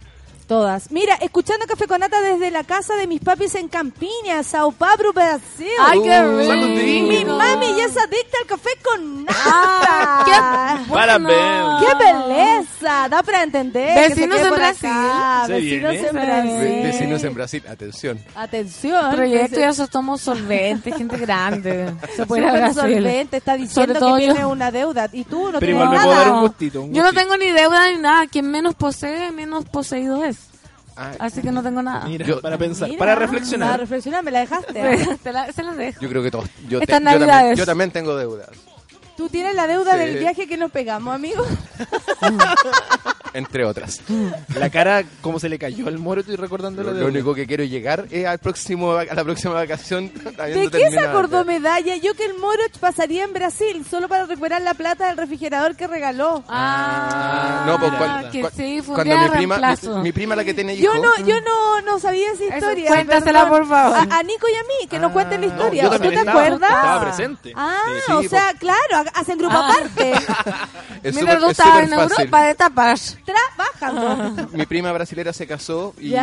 [0.48, 0.92] Todas.
[0.92, 5.12] Mira, escuchando Café con Nata desde la casa de mis papis en Campiña, Sao Paulo,
[5.12, 5.68] Brasil.
[5.82, 7.08] Ay, qué rico.
[7.10, 9.36] Mi mami ya es adicta al café con nata.
[9.46, 11.84] Ah, qué Parabéns.
[11.84, 13.10] ¡Qué belleza!
[13.10, 14.10] Da para entender.
[14.10, 14.90] Vecinos en Brasil.
[15.50, 16.58] Vecinos en Brasil.
[16.60, 18.20] Ve- Vecinos en Brasil, atención.
[18.34, 19.12] Atención.
[19.16, 21.94] Proyecto, ya somos solventes, gente grande.
[22.16, 22.74] Se puede Brasil.
[22.82, 24.16] solvente, está diciendo que yo.
[24.18, 26.06] tiene una deuda y tú no Pero tienes igual me nada.
[26.08, 26.82] puedo dar un gustito.
[26.84, 27.22] un Yo no gustito.
[27.22, 28.28] tengo ni deuda ni nada.
[28.28, 30.37] Quien menos posee, menos poseído es.
[30.98, 32.06] Ah, Así que no tengo nada.
[32.06, 33.80] Mira, Yo- para pensar, Mira, para Para reflexionar.
[33.80, 34.94] reflexionar, me la dejaste.
[34.94, 35.18] ¿eh?
[35.24, 36.02] Te la- se las dejo.
[36.02, 36.50] yo creo que todos.
[36.68, 38.50] Yo, te- yo también, yo también tengo deudas.
[39.16, 39.98] Tú tienes la deuda Sí.
[40.00, 41.44] del viaje que nos pegamos, amigo.
[43.34, 44.02] Entre otras.
[44.56, 47.64] La cara, como se le cayó al moro, estoy recordando Lo, lo único que quiero
[47.64, 50.12] llegar es al próximo, a la próxima vacación.
[50.38, 51.44] ¿De qué se acordó ya.
[51.46, 51.96] Medalla?
[51.98, 55.88] Yo que el Moroch pasaría en Brasil solo para recuperar la plata del refrigerador que
[55.88, 56.44] regaló.
[56.48, 60.44] Ah, No, pues Mira, cuando, que sí, fue cuando mi prima, mi, mi prima la
[60.44, 60.94] que tiene hijos.
[60.96, 62.88] Yo no, yo no, no sabía esa historia.
[62.90, 63.50] cuéntasela, perdón.
[63.60, 63.98] por favor.
[63.98, 65.84] A, a Nico y a mí, que nos cuenten la No, historia.
[65.84, 66.70] yo ¿Tú te estaba, acuerdas?
[66.72, 67.54] Estaba presente.
[67.56, 68.78] Ah, Sí, o sea, claro,
[69.14, 69.72] ha- hacen grupo Ah.
[69.72, 70.14] aparte.
[71.04, 72.20] Es Mira, súper tú es estabas súper en fácil.
[72.20, 73.18] Europa de tapas.
[73.28, 74.48] Trabajando.
[74.54, 76.14] Mi prima brasilera se casó y,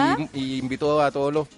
[0.59, 1.49] invitó a todos los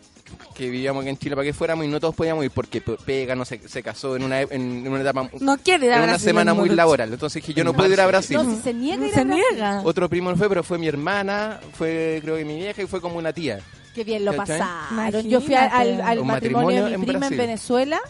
[0.56, 2.96] que vivíamos aquí en Chile para que fuéramos y no todos podíamos ir porque pe-
[3.06, 5.98] pega, no se, se casó en una, en, en una etapa No quiere ir a
[5.98, 7.12] en una semana muy laboral.
[7.12, 8.36] Entonces dije, yo no puedo ir a Brasil.
[8.36, 9.44] No, si se niega ir a Se Brasil.
[9.52, 9.82] niega.
[9.84, 13.00] Otro primo no fue, pero fue mi hermana, fue creo que mi vieja y fue
[13.00, 13.60] como una tía.
[13.94, 14.58] Qué bien lo ¿Cachai?
[14.58, 15.28] pasaron.
[15.28, 17.36] Yo fui al, al- al Un matrimonio de mi en prima en.
[17.36, 18.00] Venezuela.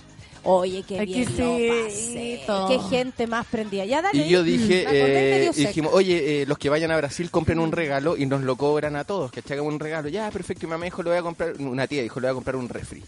[0.49, 2.41] Oye, qué Aquí bien sí, lo pasé.
[2.69, 3.85] Qué gente más prendida.
[3.85, 4.19] Ya dale.
[4.25, 7.73] Y yo dije, eh, y dijimos, oye, eh, los que vayan a Brasil compren un
[7.73, 10.09] regalo y nos lo cobran a todos, que hagamos un regalo.
[10.09, 10.65] Ya, perfecto.
[10.65, 12.57] Y mi mamá dijo, le voy a comprar, una tía dijo, le voy a comprar
[12.57, 13.03] un refri.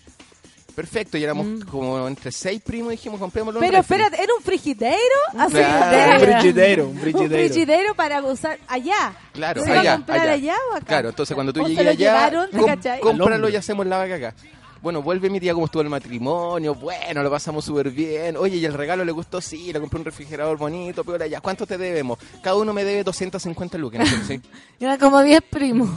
[0.74, 3.96] Perfecto, y éramos como entre seis primos y dijimos, comprémoslo Pero refri.
[3.96, 4.96] espérate, ¿era un frigidero?
[5.36, 6.12] Así, Claro.
[6.12, 7.48] Un frigidero, un un frigidero.
[7.48, 9.12] frigidero para usar allá.
[9.32, 10.32] Claro, ¿Se iba allá, a comprar allá.
[10.34, 10.56] allá.
[10.72, 10.86] o acá?
[10.86, 13.00] Claro, entonces cuando tú ¿O se llegues lo allá, llevaron, com- cachai?
[13.00, 14.34] cómpralo y hacemos la vaca acá.
[14.82, 18.36] Bueno, vuelve mi tía cómo estuvo el matrimonio, bueno, lo pasamos súper bien.
[18.36, 19.40] Oye, ¿y el regalo le gustó?
[19.40, 22.18] Sí, le compré un refrigerador bonito, pero ya, ¿cuánto te debemos?
[22.42, 24.00] Cada uno me debe 250 lucas.
[24.00, 24.24] ¿no?
[24.28, 24.40] Sí.
[24.80, 25.88] Era como 10 primos.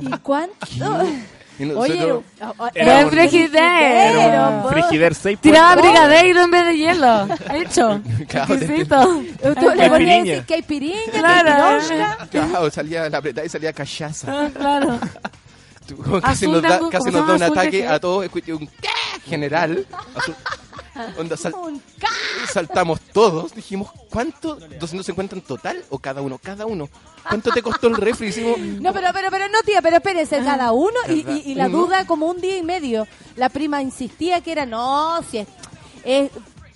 [0.00, 0.54] ¿Y cuánto?
[1.58, 2.24] Y nosotros- Oye, oh,
[2.56, 7.28] oh, Era un- frigidero, frigider 6 Tiraba brigadeiro en vez de hielo.
[7.52, 8.00] Hecho.
[8.28, 8.54] Claro.
[8.56, 11.78] Tú le ponías decir que hay piriña, Claro.
[12.30, 14.26] Claro, salía la apretada y salía cachaza.
[14.46, 14.98] Ah, Claro.
[16.22, 18.24] Casi nos da, casi ¿cómo nos da un ataque a todos.
[18.24, 18.88] Escuché un ¿qué?
[19.26, 19.86] general.
[21.18, 21.80] Onda, sal- Un
[22.52, 23.54] saltamos todos.
[23.54, 24.58] Dijimos, ¿cuánto?
[24.58, 25.82] ¿250 en total?
[25.88, 26.38] ¿O cada uno?
[26.42, 26.88] Cada uno.
[27.28, 28.28] ¿Cuánto te costó el refri?
[28.28, 31.68] Hicimos, No, pero, pero, pero no, tía, pero espérense, cada uno y, y- y la
[31.68, 33.06] duda como un día y medio.
[33.36, 35.48] La prima insistía que era, no, si es,
[36.04, 36.30] es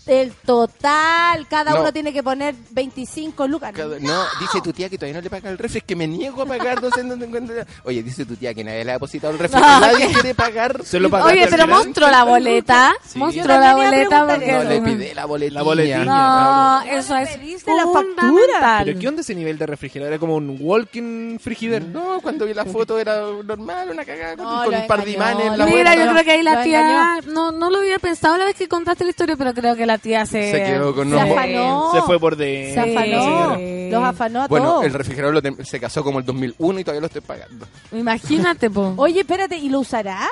[0.07, 1.81] el total, cada No.
[1.81, 3.73] uno tiene que poner 25 lucas.
[3.73, 5.79] cada- no, dice tu tía que todavía no le paga el refri.
[5.79, 7.67] Es que me niego a pagar 250.
[7.85, 9.61] Oye, dice tu tía que nadie le ha depositado el refri.
[9.65, 10.85] No, nadie quiere pagar.
[10.85, 12.93] Se lo pagaste Oye, pero mostró la boleta.
[13.05, 13.19] Sí.
[13.19, 14.53] Mostró Yo la boleta porque...
[14.53, 15.59] No, le pide la boletilla.
[15.59, 16.05] La boletilla.
[16.05, 18.85] No, eso es ¿Pediste la fundamental.
[18.85, 20.13] ¿Pero qué onda ese nivel de refrigerador?
[20.13, 21.83] ¿Era como un walking frigider?
[21.85, 25.05] No, cuando vi la foto era normal, una cagada con, No, con lo un par
[25.05, 27.21] de imanes en la lo Mira, yo creo que ahí la tía...
[27.27, 29.94] No, no lo había pensado la vez que contaste la historia, pero creo que la
[29.99, 30.51] tía se...
[30.51, 31.91] Se quedó con Se afanó.
[31.93, 32.71] Se fue por de...
[32.75, 33.57] Se afanó.
[33.57, 33.89] Sí.
[33.91, 34.85] Los afanó a Bueno, todos.
[34.85, 37.67] el refrigerador lo tem- se casó como el 2001 y todavía lo estoy pagando.
[37.93, 38.95] Imagínate, po.
[38.99, 40.29] Oye, espérate, ¿y lo usará?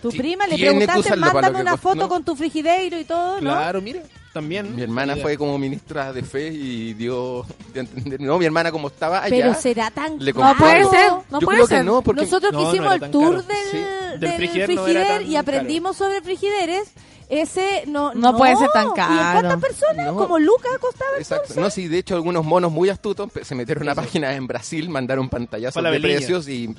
[0.00, 2.08] ¿Tu prima le tiene que preguntaste, usarlo para lo mándame que una foto ¿no?
[2.08, 3.50] con tu frigideiro y todo, ¿no?
[3.50, 4.00] Claro, mira,
[4.32, 4.74] también.
[4.74, 8.20] Mi hermana fue como ministra de fe y dio, a entender.
[8.20, 9.30] No, mi hermana como estaba allá.
[9.36, 11.78] Pero será tan le No compró puede ser, no Yo puede creo ser.
[11.78, 13.42] que no, porque Nosotros No, que no hicimos era el tour caro.
[13.42, 13.78] del, Sí.
[13.78, 16.90] del Del frigider no y aprendimos sobre frigideres,
[17.28, 18.12] ese no...
[18.14, 19.40] No puede ser tan ¿Y en caro.
[19.40, 20.06] cuántas personas?
[20.06, 20.16] No.
[20.16, 21.54] Como Lucas costaba Exacto.
[21.60, 24.88] No, sí, de hecho algunos monos muy astutos se metieron a una página en Brasil,
[24.90, 26.74] mandaron pantallazos de precios y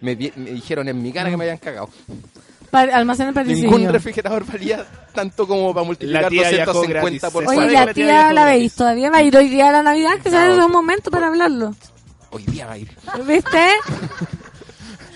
[0.00, 1.88] me, me dijeron en mi cara que me habían cagado.
[2.70, 4.84] Pa- almacén de Ningún refrigerador valía
[5.14, 7.48] tanto como para multiplicar La tía viajó 250 por.
[7.48, 10.30] Oye, la tía la veis todavía, va a ir hoy día a la Navidad, que
[10.30, 10.40] No.
[10.42, 11.74] es un momento para hablarlo.
[12.30, 12.90] Hoy día va a ir.
[13.26, 13.58] ¿Viste?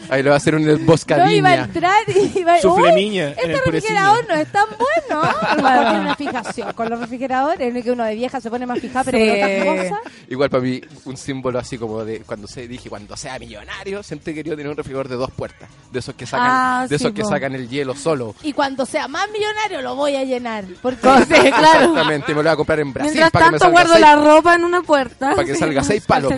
[0.09, 2.61] Ahí le va a hacer un No iba a entrar y iba a...
[2.61, 5.23] Su flemiña Este refrigerador no es tan bueno.
[5.63, 8.67] Bueno, tiene una fijación con los refrigeradores, en el que uno de vieja se pone
[8.67, 9.29] más fijada, pero Sí.
[9.29, 9.39] con
[9.79, 10.13] otras cosas.
[10.29, 14.33] Igual para mí, un símbolo así como de cuando se dije, cuando sea millonario, siempre
[14.33, 15.69] he querido tener un refrigerador de dos puertas.
[15.91, 17.29] De esos que sacan, Ah, de esos sí, que po.
[17.29, 18.35] sacan el hielo solo.
[18.43, 20.65] Y cuando sea más millonario lo voy a llenar.
[20.81, 21.91] Porque Sí, claro.
[21.91, 24.01] Exactamente, me lo voy a comprar en Brasil Mientras para que me tanto guardo seis-
[24.01, 25.31] la ropa en una puerta.
[25.31, 26.33] Para que salga seis palos,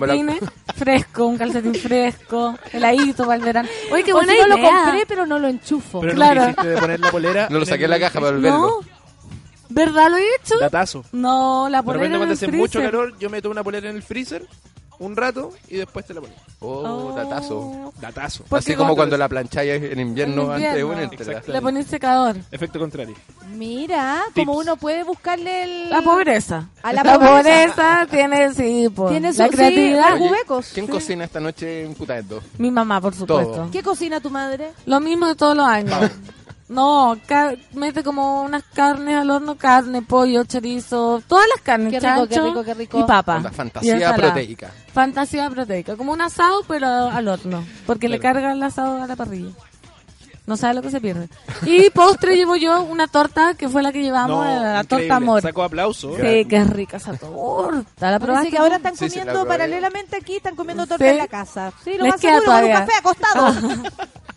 [0.77, 3.64] fresco, un calcetín fresco, heladito para el verano.
[3.93, 4.71] Oye, qué o buena no lo idea.
[4.85, 6.01] compré, pero no lo enchufo.
[6.01, 6.55] Pero Claro.
[6.57, 7.49] no de poner la polera.
[7.51, 8.59] No lo saqué de la caja para volverlo.
[8.59, 8.81] No.
[9.71, 10.59] ¿Verdad lo he hecho?
[10.61, 11.05] Datazo.
[11.13, 12.61] No, la De polera repente en cuando el hace freezer.
[12.61, 14.47] mucho calor, yo meto una polera en el freezer
[14.99, 16.35] un rato y después te la pongo.
[16.61, 17.93] Oh, datazo.
[18.01, 18.45] Datazo.
[18.49, 22.37] Porque Así como cuando la plancháis en invierno, En antes de pones secador.
[22.51, 23.15] Efecto contrario.
[23.55, 24.47] Mira, Tips.
[24.47, 25.91] como uno puede buscarle el...
[25.91, 26.69] La pobreza.
[26.83, 27.29] A la la pobreza.
[27.37, 30.11] pobreza tiene, sí, po, Tiene su- la sí, creatividad.
[30.11, 30.71] los cubecos.
[30.75, 30.93] ¿Quién Sí.
[30.93, 32.43] cocina esta noche en Putaendo?
[32.59, 33.53] Mi mamá, por supuesto.
[33.53, 33.71] Todo.
[33.71, 34.73] ¿Qué cocina tu madre?
[34.87, 36.11] Lo mismo de todos los años.
[36.69, 42.01] No, ca- mete como unas carnes al horno, carne, pollo, chorizo, todas las carnes, Qué
[42.01, 43.01] rico, qué rico, qué rico.
[43.01, 43.43] y papa.
[43.53, 44.71] Fantasía proteica.
[44.93, 48.35] Fantasía proteica, como un asado pero al horno, porque le Claro.
[48.37, 49.51] carga el asado a la parrilla.
[50.47, 51.29] No sabe lo que se pierde.
[51.65, 55.41] Y postre llevo yo una torta que fue la que llevamos, No, la, torta amor.
[55.43, 56.15] Sacó aplauso.
[56.17, 58.11] Sí, qué rica esa torta.
[58.11, 58.51] ¿La probaste?
[58.51, 59.49] que ahora están Sí, sí, comiendo probé.
[59.49, 61.11] paralelamente aquí, están comiendo torta Sí.
[61.11, 61.73] en la casa.
[61.83, 62.87] Sí, lo Les más queda seguro con un todavía.
[62.87, 63.83] café acostado.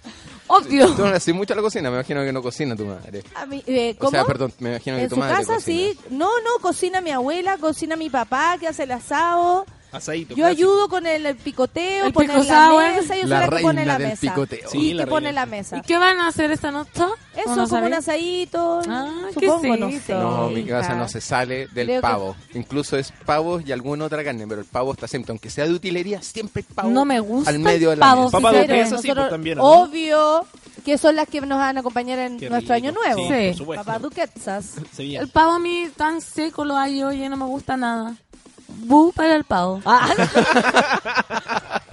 [0.48, 0.88] Obvio.
[0.94, 3.24] Tú no haces mucho a la cocina, me imagino que no cocina tu madre.
[3.36, 4.12] A mí, eh, O ¿Cómo?
[4.12, 5.92] sea, perdón, me imagino que en tu su madre casa cocina.
[5.94, 6.00] sí.
[6.10, 9.66] No, no, cocina mi abuela, cocina mi papá, que hace el asado.
[9.98, 10.30] Asadito.
[10.30, 10.48] Yo clásico.
[10.72, 13.86] ayudo con el, el picoteo, El poner la mesa, yo soy La la, que pone
[13.86, 14.22] la del mesa.
[14.22, 14.70] picoteo.
[14.70, 15.78] Sí, y la que pone la mesa.
[15.78, 16.92] ¿Y qué van a hacer esta noche?
[16.96, 17.06] Eso,
[17.46, 17.88] ¿O no como sabéis?
[17.88, 20.14] un asadito, Ah, supongo, qué no sé.
[20.14, 22.36] No, mi casa no se sale del Creo que- pavo.
[22.54, 25.74] Incluso es pavo y alguna otra carne, pero el pavo está siempre, aunque sea de
[25.74, 28.38] utilería, siempre el pavo No me gusta al medio de el la pavo, mesa.
[28.38, 29.58] Papá Pero duquesa, sí, pues también.
[29.58, 29.64] ¿no?
[29.66, 30.46] Obvio
[30.86, 32.88] que son las que nos van a acompañar en Qué nuestro rico.
[32.88, 33.22] año nuevo.
[33.30, 33.48] Sí, Sí.
[33.50, 33.86] por supuesto.
[33.86, 34.66] Papá Duquesas.
[34.94, 35.20] Sevilla.
[35.22, 38.16] El pavo a mí tan seco lo hay oye, no me gusta nada.
[38.80, 39.82] Bu para el pavo.
[39.86, 40.08] Ah,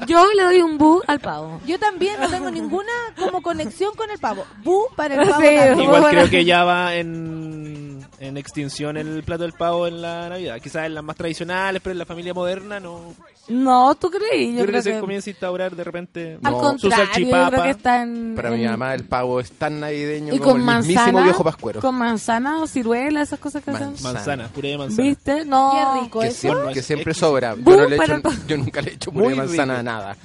[0.07, 1.61] Yo le doy un bu al pavo.
[1.67, 4.45] Yo también no tengo ninguna como conexión con el pavo.
[4.63, 5.41] Bu para el pavo.
[5.43, 5.81] Sí, también.
[5.81, 6.09] Igual Bueno.
[6.19, 10.61] creo que ya va en, en extinción el plato del pavo en la Navidad.
[10.63, 13.15] Quizás en las más tradicionales, pero en la familia moderna no.
[13.49, 14.53] No, ¿tú creí?
[14.55, 16.59] Yo Yo, creo creo que se comienza a instaurar de repente Al No.
[16.61, 18.33] contrario, yo creo que está en...
[18.35, 21.45] Para en- mi mamá el pavo es tan navideño Y como con el mismísimo viejo
[21.45, 21.81] pascuero.
[21.81, 23.89] con manzana o ciruela, esas cosas que hacen.
[23.89, 24.13] Manzana.
[24.15, 25.09] Manzana, puré de manzana.
[25.09, 25.45] ¿Viste?
[25.45, 25.73] No.
[25.95, 26.41] Qué rico que eso.
[26.41, 27.55] siempre, No, que siempre sobra.
[27.55, 29.81] Yo, no le echo, yo nunca le echo puré Muy de manzana rico.
[29.81, 30.17] a nada.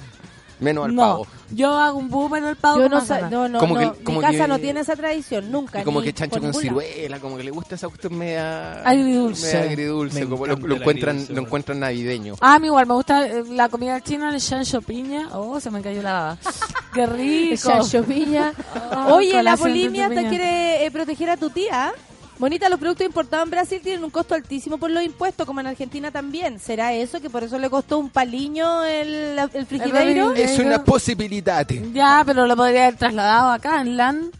[0.59, 1.27] Menos al No, pavo.
[1.51, 2.99] yo hago un bu para el pavo Yo no,
[3.29, 3.93] no, no, Como no.
[3.93, 5.81] que- como Mi casa que- no tiene esa tradición, nunca.
[5.81, 9.53] Y como que chancho con ciruela, como que le gusta esa cuestión media Agridulce.
[9.57, 12.35] media agridulce, Me como lo, el encuentran, agridulce, lo encuentran navideño.
[12.41, 15.29] Ah, a mí igual me gusta eh, la comida china, el chancho piña.
[15.33, 16.37] Oh, se me cayó la baba.
[16.93, 17.69] Qué rico.
[17.69, 18.53] Chancho piña.
[18.91, 21.93] Ah, Oye, la de polimia te quiere eh, proteger a tu tía.
[22.39, 25.67] Bonita, los productos importados en Brasil tienen un costo altísimo por los impuestos, como en
[25.67, 26.57] Argentina también.
[26.57, 30.33] ¿Será eso que por eso le costó un paliño el, el frigideiro?
[30.33, 31.67] Es una posibilidad.
[31.93, 34.31] Ya, pero lo podría haber trasladado acá en LAN.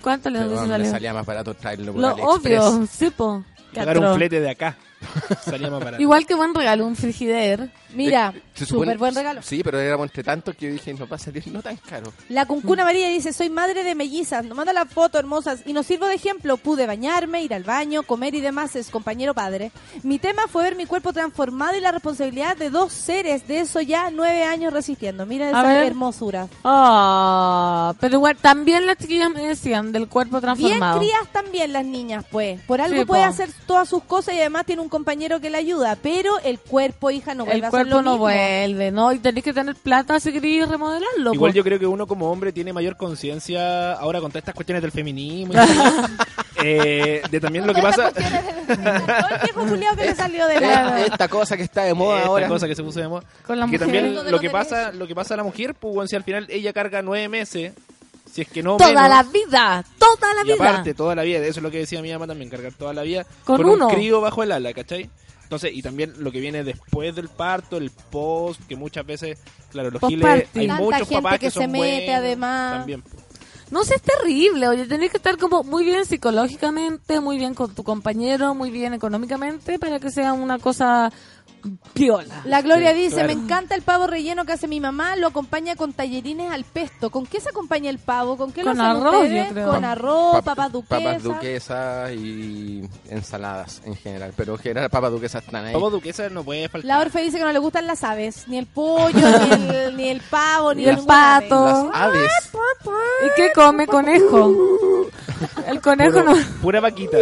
[0.00, 0.90] ¿Cuánto le Pero salido?
[0.90, 2.60] salía más barato traerlo por Lo AliExpress.
[2.62, 3.44] obvio, sí, po.
[3.74, 4.76] Pagar un flete de acá.
[5.44, 6.00] Salía más barato.
[6.02, 7.70] Igual que buen regalo, un frigider.
[7.94, 9.42] Mira, supone- súper buen regalo.
[9.42, 12.12] Sí, pero éramos entre tantos que yo dije, no va a salir no tan caro.
[12.28, 15.86] La Cuncuna María dice, soy madre de mellizas, nos manda la foto hermosas y nos
[15.86, 16.56] sirvo de ejemplo.
[16.56, 19.72] Pude bañarme, ir al baño, comer y demás, es compañero padre.
[20.02, 23.80] Mi tema fue ver mi cuerpo transformado y la responsabilidad de dos seres, de eso
[23.80, 25.26] ya nueve años resistiendo.
[25.26, 26.48] Mira esa hermosura.
[26.64, 30.98] Ah, pero igual, también las chiquillas me decían del cuerpo Bien transformado.
[30.98, 32.60] crías también las niñas, pues.
[32.62, 33.28] Por algo Sí, puede po.
[33.28, 35.96] hacer todas sus cosas y además tiene un compañero que le ayuda.
[36.02, 39.12] Pero el cuerpo, hija, no vuelve el a ser cuerpo lo no vuelve, ¿no?
[39.12, 41.34] Y tenés que tener plata si querés remodelarlo.
[41.34, 41.56] Igual po.
[41.56, 44.92] yo creo que uno como hombre tiene mayor conciencia ahora con todas estas cuestiones del
[44.92, 46.08] feminismo y todo,
[46.64, 48.12] eh, de también lo que pasa
[50.52, 52.48] Esta, esta cosa que está de moda esta ahora.
[52.48, 53.80] cosa que se puso de moda Con la que mujer.
[53.80, 56.46] también lo que pasa lo que pasa a la mujer pues bueno, si al final
[56.50, 57.72] ella carga nueve meses
[58.30, 60.54] si es que no Toda menos, la vida, toda la y vida.
[60.54, 63.02] aparte toda la vida eso es lo que decía mi mamá también cargar toda la
[63.02, 63.88] vida Con un uno.
[63.88, 65.10] crío bajo el ala ¿cachai?
[65.52, 69.38] Entonces y también lo que viene después del parto el post que muchas veces
[69.70, 72.78] claro los giles hay Tanta muchos gente papás que que, se son mete, buenos además.
[72.78, 73.04] también
[73.70, 74.68] No sé, es terrible.
[74.68, 78.92] Oye, tenés que estar como muy bien psicológicamente, muy bien con tu compañero, muy bien
[78.94, 81.10] económicamente para que sea una cosa
[81.94, 82.42] piola.
[82.44, 83.26] La Gloria Sí, dice, claro.
[83.28, 87.10] me encanta el pavo relleno que hace mi mamá, lo acompaña con tallerines al pesto.
[87.10, 88.36] ¿Con qué se acompaña el pavo?
[88.36, 89.46] ¿Con qué Con lo hacen arroz, ustedes?
[89.48, 89.68] yo creo.
[89.70, 91.02] Con arroz, Pap- papas duquesas.
[91.02, 94.32] Papas duquesas y ensaladas en general.
[94.36, 95.72] Pero en general papas duquesas están ahí.
[95.72, 98.58] Pavo duquesa no puede faltar La Orfe dice que no le gustan las aves, ni
[98.58, 101.02] el pollo, ni, el, ni el pavo, ni, el ave.
[101.06, 101.90] pato.
[101.92, 102.30] Las aves.
[103.26, 104.52] ¿Y qué come conejo?
[105.66, 106.42] El conejo Puro- no.
[106.60, 107.18] pura vaquita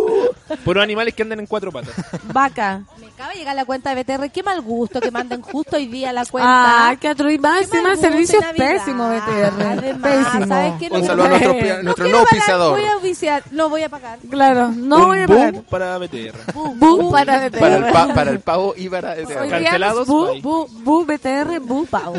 [0.64, 1.94] puros animales que andan en cuatro patas
[2.32, 2.84] Vaca.
[3.00, 4.30] Me acaba de llegar la cuenta de BTR.
[4.30, 6.88] Qué mal gusto que manden justo hoy día la cuenta.
[6.90, 9.52] Ah, que atro y más Qué encima mal el servicio es gusto en pésimo, Navidad.
[9.52, 9.62] BTR.
[9.78, 10.46] Además, Pésimo.
[10.46, 10.86] ¿sabes qué?
[10.90, 12.78] Un No saludo a nuestro, pi- nuestro pagar, pisador.
[12.80, 14.18] Voy a oficiar, no voy a pagar.
[14.30, 15.62] Claro, no Un voy a boom pagar.
[15.64, 16.38] para BTR
[16.74, 17.58] Bu para BTR.
[17.58, 19.12] Para el, pa- para el pavo y para...
[19.12, 22.16] Hoy día Cancelados, bu, bu, bu, BTR, bu, pavo.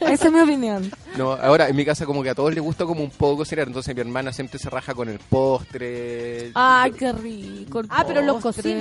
[0.00, 0.90] Esa es mi opinión.
[1.16, 3.66] No, ahora en mi casa como que a todos les gusta como un poco cocinar,
[3.68, 6.50] entonces mi hermana siempre se raja con el postre.
[6.54, 7.82] Ay, qué rico.
[7.88, 8.76] Ah, pero los postre.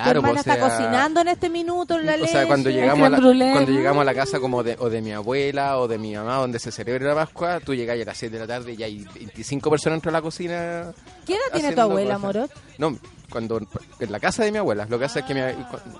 [0.00, 0.04] Cocinan.
[0.04, 2.32] Tu Claro, hermana pues, está o sea, cocinando en este minuto la O leche.
[2.32, 3.18] sea, cuando llegamos, a la,
[3.52, 6.36] cuando llegamos a la casa como de, o de mi abuela o de mi mamá,
[6.36, 8.86] donde se celebra la Pascua, tú llegas a las 6 de la tarde y ya
[8.86, 10.92] hay 25 personas dentro de la cocina.
[11.26, 12.22] ¿Qué edad tiene tu abuela, cosas.
[12.34, 12.50] Morot?
[12.78, 12.98] No,
[13.30, 13.58] cuando
[14.00, 14.86] en la casa de mi abuela.
[14.88, 15.40] Lo que pasa es que mi,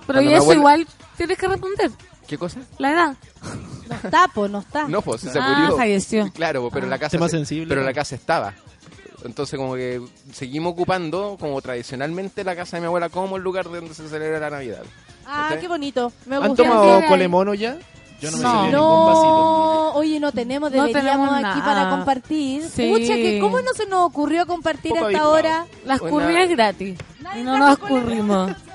[0.07, 0.87] Pero y mi eso abuela- igual
[1.17, 1.91] tienes que responder.
[2.27, 2.59] ¿Qué cosa?
[2.77, 3.15] La edad.
[3.83, 4.87] No está, po, no está.
[4.87, 5.77] No, pues se Ah, murió.
[5.77, 6.31] falleció.
[6.33, 7.67] Claro, pero en la casa se- sensible.
[7.67, 8.53] pero en la casa estaba.
[9.23, 10.01] Entonces como que
[10.31, 14.39] seguimos ocupando como tradicionalmente la casa de mi abuela como el lugar donde se celebra
[14.39, 14.83] la Navidad.
[15.25, 16.11] Ah, qué bonito.
[16.25, 16.63] Me ¿Han gusta.
[16.63, 17.77] tomado colemono ya?
[18.19, 18.53] Yo no me No.
[18.65, 19.27] ningún vasito.
[19.27, 21.65] No, oye, no tenemos, No deberíamos tenemos aquí nada.
[21.65, 22.63] para compartir.
[22.69, 22.89] Sí.
[22.91, 25.33] Pucha, que ¿cómo no se nos ocurrió compartir Poco a esta habituado.
[25.33, 25.65] hora?
[25.85, 26.97] Las curridas gratis.
[27.21, 28.55] Nadie Y no nos colemono.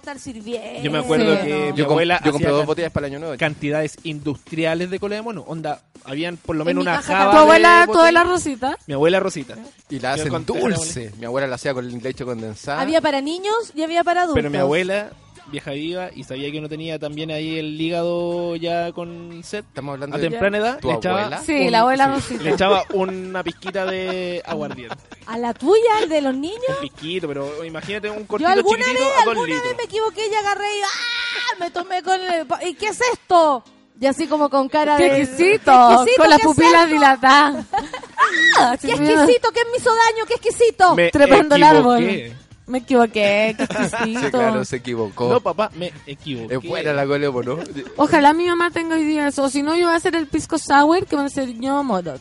[0.00, 0.82] estar sirviendo.
[0.82, 1.46] Yo me acuerdo Sí.
[1.46, 3.36] que mi Yo, com- abuela yo compré hacía dos can- botellas para el año nuevo.
[3.38, 5.44] cantidades industriales de cola de mono.
[5.46, 7.92] Onda, habían por lo En menos mi una java Tu de abuela, botella.
[7.92, 8.78] toda la rosita.
[8.86, 9.54] Mi abuela Rosita.
[9.88, 11.12] Y la Yo hacen conté- dulce.
[11.18, 12.80] Mi abuela la hacía con leche condensada.
[12.80, 14.34] Había para niños y había para adultos.
[14.36, 15.10] Pero mi abuela,
[15.50, 19.64] vieja viva, y sabía que no tenía también ahí el hígado ya con sed.
[19.64, 21.42] Estamos hablando A de temprana edad tu le echaba, abuela.
[21.44, 24.96] Sí, un- la abuela sí, le echaba una pizquita de aguardiente.
[25.26, 26.60] ¿A la tuya, el de los niños?
[26.68, 29.68] Un piquito, pero imagínate un Yo cortito alguna chiquitito vez, a dos alguna litros.
[29.68, 31.56] vez me equivoqué y agarré y ¡ah!
[31.60, 32.46] me tomé con el...
[32.68, 33.64] ¿Y qué es esto?
[34.00, 35.22] Y así como con cara ¡Qué de...
[35.22, 35.72] exquisito!
[35.72, 37.66] ¡Qué exquisito, Con las es pupilas dilatadas.
[38.58, 38.76] ¡Ah!
[38.80, 39.50] ¡Qué exquisito!
[39.52, 40.24] ¿Qué me hizo daño?
[40.26, 40.94] ¡Qué exquisito!
[40.94, 42.32] Me Trepando el árbol.
[42.70, 44.20] Me equivoqué, qué exquisito.
[44.20, 45.28] Sí, claro, se equivocó.
[45.28, 46.54] No, papá, me equivoqué.
[46.54, 47.58] es buena la colemo, ¿no?
[47.96, 49.42] Ojalá mi mamá tenga hoy día eso.
[49.42, 52.20] O si no, yo voy a hacer el pisco sour que me enseñó Modot.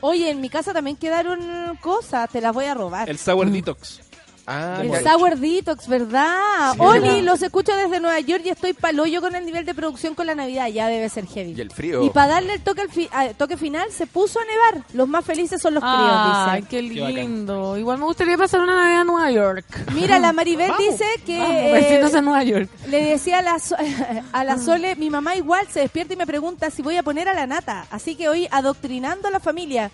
[0.00, 1.40] Oye, en mi casa también quedaron
[1.80, 3.08] cosas, te las voy a robar.
[3.08, 4.00] El El, sour detox.
[4.50, 6.72] Ah, ya- Sour Detox, ¿verdad?
[6.72, 7.22] Sí, Oli, ¿verdad?
[7.22, 10.34] los escucho desde Nueva York y estoy paloyo con el nivel de producción con la
[10.34, 10.68] Navidad.
[10.68, 11.52] Ya debe ser heavy.
[11.56, 12.02] Y el frío.
[12.02, 14.86] Y para darle el toque, al fi- al toque final, se puso a nevar.
[14.94, 17.76] Los más felices son los Ay, críos, qué Qué lindo.
[17.76, 19.66] Igual me gustaría pasar una Navidad en Nueva York.
[19.68, 19.90] dice.
[19.92, 22.70] Mira, la Maribel Vamos, dice que Vamos, eh, en Nueva York.
[22.88, 23.76] le decía a la, So-
[24.32, 27.28] a la Sole, mi mamá igual se despierta y me pregunta si voy a poner
[27.28, 27.86] a la nata.
[27.90, 29.90] Así que hoy adoctrinando a la familia.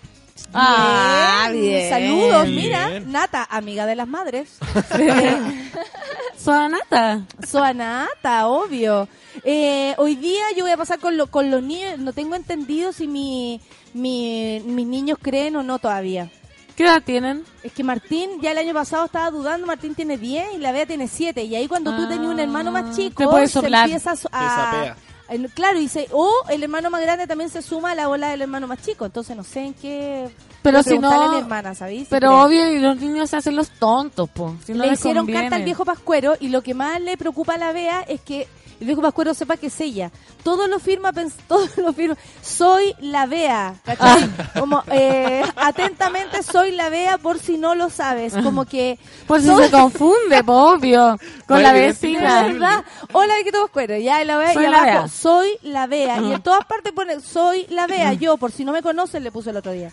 [0.53, 1.89] Ah, bien.
[1.89, 2.55] Saludos, Bien.
[2.55, 4.57] mira, Nata, amiga de las madres.
[6.37, 7.21] Soanata.
[7.47, 9.07] Soanata, obvio.
[9.43, 11.97] Eh, hoy día yo voy a pasar con, lo- con los niños.
[11.99, 13.61] No tengo entendido si mi,
[13.93, 16.29] mi- mis niños creen o no todavía.
[16.75, 17.45] ¿Qué edad tienen?
[17.63, 20.85] Es que Martín ya el año pasado estaba dudando, Martín tiene 10 y la Bea
[20.85, 21.43] tiene 7.
[21.43, 24.15] Y ahí cuando tú Ah, tenías un hermano más chico, te puedes se empieza a,
[24.17, 24.97] sapea.
[25.29, 28.29] El- claro, y se, o el hermano más grande también se suma a la bola
[28.29, 29.05] del hermano más chico.
[29.05, 30.29] Entonces no sé en qué.
[30.61, 32.07] Pero si no- a mi hermana, ¿sabéis?
[32.09, 34.55] Pero obvio, y los niños se hacen los tontos, po.
[34.65, 35.41] Si no le hicieron conviene.
[35.41, 38.47] carta al viejo Pascuero y lo que más le preocupa a la Bea es que
[38.79, 40.11] el viejo Pascuero sepa que es ella.
[40.43, 41.11] Todo lo firma,
[41.47, 42.17] todo lo firma.
[42.41, 43.75] Soy la Bea.
[43.83, 44.29] ¿cachai?
[44.59, 48.33] Como, eh, atentamente soy la Bea por si no lo sabes.
[48.33, 48.97] Como que...
[49.27, 51.17] Por si todo- se confunde, po, obvio.
[51.47, 52.43] Con la De vecina.
[52.43, 52.83] verdad.
[53.13, 53.97] Hola, viejito Pascuero.
[53.97, 54.53] Ya, y la Bea.
[54.53, 55.07] Soy y la abajo, Bea.
[55.07, 56.21] soy la Bea.
[56.21, 58.13] Y en todas partes pone, soy la Bea.
[58.13, 59.91] Yo, por si no me conocen, le puse el otro día.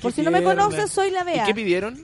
[0.00, 1.42] Por si no me conoces, soy la Bea.
[1.44, 2.02] ¿Y qué pidieron?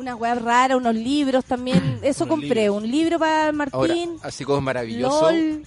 [0.00, 1.98] Una web rara, unos libros también.
[2.02, 2.62] Eso Unos compré.
[2.62, 2.82] libros.
[2.82, 4.16] Un libro para Ahora, Martín.
[4.22, 5.30] así como es maravilloso.
[5.30, 5.62] LOL.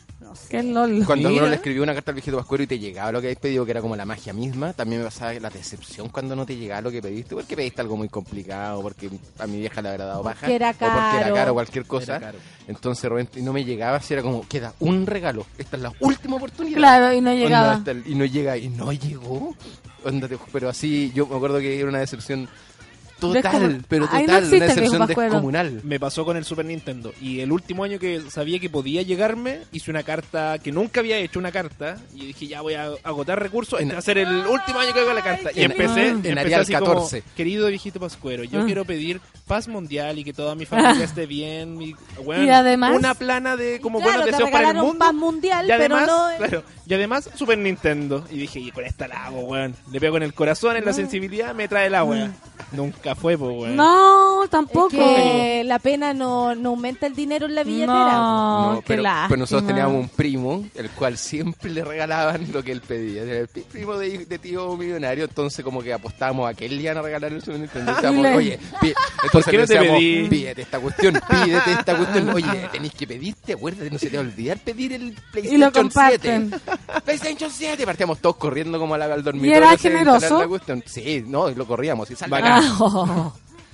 [0.49, 1.05] ¿Qué es LOL?
[1.05, 3.39] Cuando uno le escribió una carta al viejito Pascuero y te llegaba lo que habías
[3.39, 6.55] pedido, que era como la magia misma, también me pasaba la decepción cuando no te
[6.55, 10.05] llegaba lo que pediste, porque pediste algo muy complicado, porque a mi vieja le habrá
[10.05, 11.35] dado baja, era o porque era caro.
[11.35, 12.19] caro, cualquier cosa.
[12.19, 12.39] Caro.
[12.67, 16.37] Entonces, y no me llegaba, así era como, queda un regalo, esta es la última
[16.37, 16.77] oportunidad.
[16.77, 17.83] Claro, y no llegaba.
[17.85, 19.55] el- y no llega, y no llegó.
[20.03, 22.49] Onda, pero así, yo me acuerdo que era una decepción
[23.31, 25.31] total, pero no total, existe una Pascuero.
[25.31, 25.81] descomunal.
[25.83, 27.13] Me pasó con el Super Nintendo.
[27.21, 31.17] Y el último año que sabía que podía llegarme, hice una carta que nunca había
[31.17, 31.97] hecho una carta.
[32.13, 33.79] Y dije, ya voy a agotar recursos.
[33.79, 35.49] Este va a ser el último año que hago la carta.
[35.53, 37.23] Y En- empecé, en empecé Arial así como, 14.
[37.35, 38.65] querido viejito Pascuero, yo Ah.
[38.65, 41.77] quiero pedir paz mundial y que toda mi familia esté bien.
[41.77, 44.99] mi- bueno, Y además- Una plana de como Claro, buenos deseos para el mundo.
[44.99, 46.37] paz mundial, y pero además, no...
[46.37, 48.25] claro, y además Super Nintendo.
[48.31, 49.75] Y dije, y con esta la hago, weón.
[49.91, 52.33] Le pego en el corazón, en la sensibilidad, me trae la weón.
[52.71, 53.75] Nunca fue, pues, weón.
[53.75, 54.89] No, Es tampoco.
[54.89, 57.93] que la pena no, no aumenta el dinero en la billetera.
[58.13, 59.27] No, No, qué pero, lástima.
[59.29, 63.23] pero nosotros teníamos un primo, el cual siempre le regalaban lo que él pedía.
[63.23, 66.83] Era el primo de, de tío millonario, entonces como que apostábamos a que él le
[66.83, 67.93] iban a regalar el Super Nintendo.
[68.35, 70.27] Oye, pi- ¿Por entonces le decíamos, pedí?
[70.29, 72.29] pídete esta cuestión, pídete esta cuestión.
[72.29, 75.71] Oye, tenéis que pedirte, acuérdate, no se te va a olvidar pedir el Y lo
[75.71, 75.71] PlayStation 7.
[75.81, 76.53] comparten.
[77.05, 79.57] PlayStation 7, partíamos todos corriendo como al, al ¿Y dormitorio.
[79.57, 80.39] era generoso?
[80.39, 80.83] la cuestión.
[80.85, 82.09] Sí, no, lo corríamos.
[82.11, 82.39] Y salga.
[82.57, 82.61] Ah,
[82.93, 83.33] oh.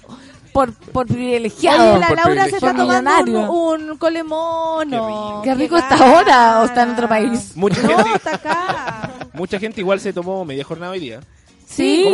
[0.53, 1.91] por, por privilegiado.
[1.91, 5.41] Oye, la por Laura se está tomando un, un colemono.
[5.43, 7.51] Qué rico está ahora, o está en otro país.
[7.55, 9.13] Mucha No, gente, está acá.
[9.33, 11.19] mucha gente igual se tomó media jornada hoy día.
[11.67, 12.05] Sí.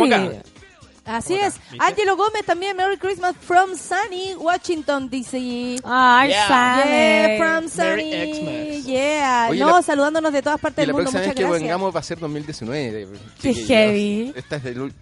[1.06, 1.54] Así Hola, es.
[1.78, 5.78] Ángelo Gómez también, Merry Christmas from Sunny, Washington, DC.
[5.84, 6.48] Ay, Yeah.
[6.48, 6.90] Sane.
[6.90, 8.32] Yeah, from Merry Sunny.
[8.80, 8.86] Xmas.
[8.86, 9.46] Yeah.
[9.50, 11.04] Oye, no, la- saludándonos de todas partes Y del la mundo.
[11.12, 11.62] próxima Muchas vez que gracias.
[11.62, 13.08] vengamos va a ser 2019.
[13.40, 14.32] Qué heavy.
[14.34, 14.92] Esta es del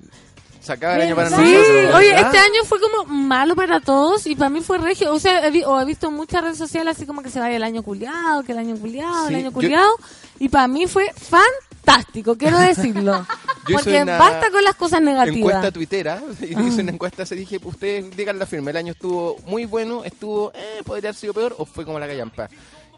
[0.64, 1.44] ul- Se acaba el año para ¿Verdad?
[1.44, 1.94] Sí, nosotros.
[1.94, 2.26] oye, ¿verdad?
[2.26, 5.12] este año fue como malo para todos y para mí fue regio.
[5.12, 7.56] O sea, he, vi- o he visto muchas redes sociales así como que se vaya
[7.56, 9.96] el año culiado, que el año culiado, Sí, el año yo- culiado.
[10.38, 13.26] Y para mí fue fantástico, quiero decirlo.
[13.66, 15.38] Yo Porque una basta con las cosas negativas.
[15.38, 19.38] encuesta tuitera y hice una encuesta se dije ustedes digan la firme el año estuvo
[19.46, 22.50] muy bueno estuvo eh, podría haber sido peor o fue como la callampa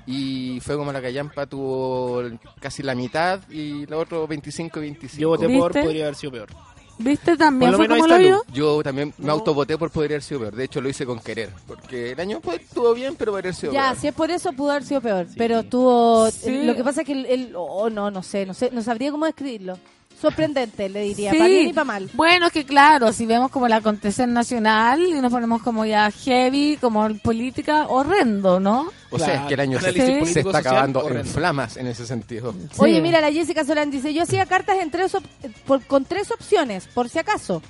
[0.07, 2.21] y fue como la callampa tuvo
[2.59, 5.83] casi la mitad y los otros 25 y 25 Yo voté por ¿Viste?
[5.85, 6.49] podría haber sido peor.
[6.99, 7.37] ¿Viste?
[7.37, 8.43] También Por lo fue como lo vio.
[8.53, 11.51] yo también me autovoté por podría haber sido peor de hecho lo hice con querer
[11.67, 14.31] porque el año pues, estuvo bien pero podría haber sido Ya, peor si es por
[14.31, 15.27] eso pudo haber sido peor.
[15.37, 16.31] Pero tuvo.
[16.31, 16.63] Sí.
[16.65, 17.27] Lo que pasa es que el.
[17.27, 18.71] el- oh, no, no sé, no sé.
[18.73, 19.79] No sabría cómo describirlo.
[20.21, 21.31] Sorprendente, le diría.
[21.31, 21.37] Sí.
[21.39, 22.11] Para bien y para mal.
[22.15, 26.11] Bueno, es que claro, si vemos como el acontecer nacional y nos ponemos como ya
[26.11, 28.91] heavy, como política, horrendo, ¿no?
[29.11, 33.01] o sea es que el año se, está acabando en flamas en ese sentido Oye,
[33.01, 35.25] mira, la Jessica Solán dice: Yo hacía cartas en tres op-
[35.67, 37.63] por- con tres opciones, por si acaso.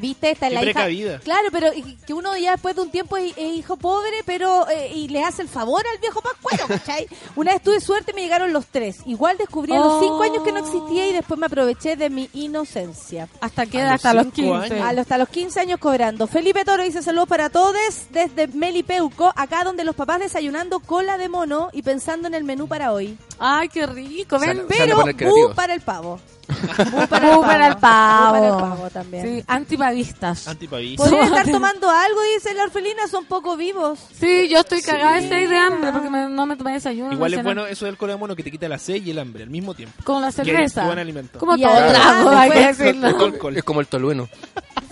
[0.00, 0.30] ¿Viste?
[0.30, 1.20] Esta es Qué la hija.
[1.20, 4.68] Claro, pero y- que uno ya después de un tiempo es, es hijo pobre, pero
[4.68, 7.06] eh, y le hace el favor al viejo Pascuero, ¿cachai?
[7.36, 8.98] Una vez tuve suerte y me llegaron los tres.
[9.06, 10.00] Igual descubrí a los Oh.
[10.00, 13.28] cinco años que no existía y después me aproveché de mi inocencia.
[13.40, 14.74] Hasta que A los hasta los cinco 15.
[14.74, 14.86] años.
[14.86, 16.26] A los- hasta los 15 años cobrando.
[16.26, 17.74] Felipe Toro dice saludos para todos
[18.10, 22.68] desde Melipeuco, acá donde los papás desayunando cola de mono y pensando en el menú
[22.68, 23.16] para hoy.
[23.38, 24.64] Ay, qué rico, ven.
[24.68, 26.20] Pero bu para el pavo.
[26.48, 27.28] Bu para
[27.68, 28.32] el Bu pavo.
[28.32, 29.22] para el pavo también.
[29.38, 30.48] Sí, antipavistas.
[30.48, 31.02] Antipavista.
[31.04, 33.98] Podrían estar tomando algo, dice la orfelina, son poco vivos.
[34.18, 37.12] Sí, yo estoy cagada de sed de hambre porque me- no me tomé desayuno.
[37.12, 39.18] Igual es bueno eso del cola de mono que te quita la sed y el
[39.18, 39.94] hambre al mismo tiempo.
[40.04, 40.86] Con la cerveza.
[40.86, 41.38] buen alimento.
[41.38, 43.08] Como Y todo trago, hay que decirlo.
[43.54, 44.28] Es como el tolueno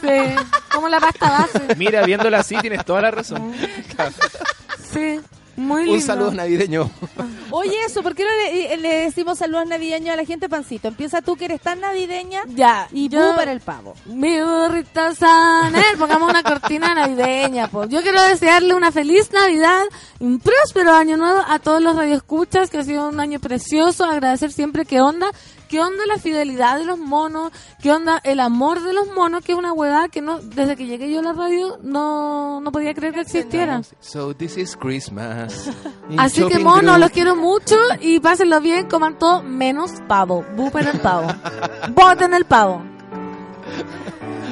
[0.00, 0.08] Sí,
[0.72, 1.74] como la pasta base.
[1.76, 3.52] Mira, viéndola así tienes toda la razón.
[4.92, 5.20] Sí,
[5.56, 5.94] muy lindo.
[5.94, 6.90] un saludo navideño
[7.50, 10.88] Oye, eso, ¿por qué no le, le decimos saludos navideños a la gente, Pancito?
[10.88, 13.94] Empieza tú que eres tan navideña Ya, y yo- para el pavo.
[14.06, 17.88] Mi burrito Sanel, pongamos una cortina navideña, pues.
[17.88, 19.82] Yo quiero desearle una feliz Navidad,
[20.20, 24.52] un próspero año nuevo a todos los radioescuchas, que ha sido un año precioso, agradecer
[24.52, 25.28] siempre que onda,
[25.68, 27.50] ¿Qué onda la fidelidad de los monos?
[27.82, 29.44] ¿Qué onda el amor de los monos?
[29.44, 32.72] Que es una hueá que no desde que llegué yo a la radio no, no
[32.72, 33.82] podía creer que existiera.
[34.00, 35.70] So this is Christmas.
[36.18, 40.44] Así que monos, los quiero mucho y pásenlo bien, coman todo menos pavo.
[40.54, 41.28] Bupen el pavo.
[41.90, 42.82] Voten el pavo.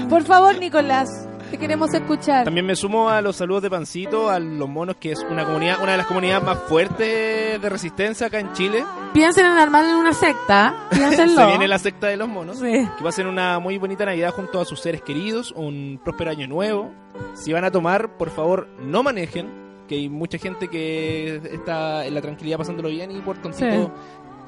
[0.08, 1.08] Por favor, Nicolás,
[1.54, 2.44] te queremos escuchar.
[2.44, 5.80] También me sumo a los saludos de Pancito, a los monos, que es una comunidad,
[5.82, 8.84] una de las comunidades más fuertes de resistencia acá en Chile.
[9.12, 10.74] Piensen en armar en una secta.
[10.90, 11.40] Piénsenlo.
[11.40, 12.58] Se viene la secta de los monos.
[12.58, 12.88] Sí.
[12.98, 16.30] Que va a ser una muy bonita Navidad junto a sus seres queridos, un próspero
[16.32, 16.90] año nuevo.
[17.34, 19.48] Si van a tomar, por favor, no manejen,
[19.86, 23.90] que hay mucha gente que está en la tranquilidad pasándolo bien y por tontito Sí.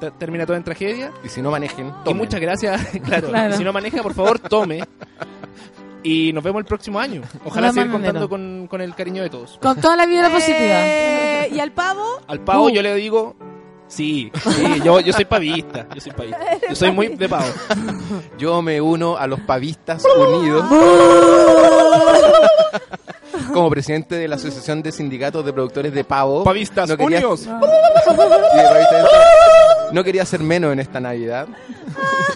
[0.01, 1.11] te- termina todo en tragedia.
[1.23, 2.17] Y si no manejen, Y tomen.
[2.17, 3.29] muchas gracias, claro.
[3.29, 3.55] Claro.
[3.55, 4.83] Si no maneja, por favor, tome.
[6.03, 7.21] Y nos vemos el próximo año.
[7.45, 9.57] Ojalá seguir contando con, con el cariño de todos.
[9.61, 10.59] Con toda la vibra positiva.
[10.85, 12.03] Eh, ¿Y al pavo?
[12.27, 12.69] Al pavo Uh.
[12.69, 13.35] yo le digo,
[13.87, 16.39] sí, sí, yo, yo soy pavista, yo soy pavista.
[16.69, 17.45] Yo soy muy de pavo.
[18.37, 20.65] Yo me uno a los pavistas unidos.
[23.53, 26.43] Como presidente de la Asociación de Sindicatos de Productores de Pavo.
[26.43, 27.47] Pavistas no quería, unidos.
[29.93, 31.47] no quería ser menos en esta Navidad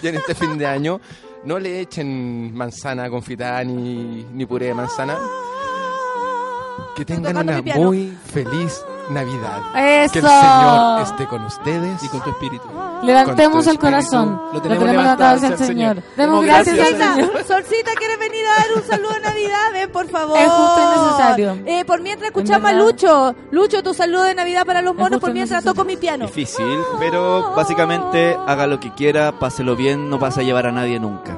[0.02, 1.00] y en este fin de año.
[1.44, 5.18] No le echen manzana confitada ni, ni puré de manzana.
[6.94, 9.60] Que tengan una muy feliz Navidad.
[9.76, 10.12] Eso.
[10.12, 12.02] Que el Señor esté con ustedes.
[12.02, 12.64] Y con tu espíritu.
[13.02, 13.80] Levantemos tu el espíritu.
[13.80, 14.40] corazón.
[14.46, 15.96] Lo Lo tenemos tenemos levantado hacia el Señor.
[15.96, 16.02] Señor.
[16.16, 17.44] Demos gracias gracias al Señor.
[17.46, 19.72] Solcita, ¿quieres venir a dar un saludo de Navidad?
[19.72, 20.38] Ven, por favor.
[20.38, 21.58] Es justo y necesario.
[21.66, 22.72] Eh, por mientras escuchamos a.
[22.74, 23.34] Lucho.
[23.50, 25.74] Lucho, tu saludo de Navidad para los monos, por mientras necesario.
[25.74, 26.26] toco mi piano.
[26.26, 30.98] Difícil, pero básicamente haga lo que quiera, páselo bien, no pasa a llevar a nadie
[31.00, 31.36] nunca.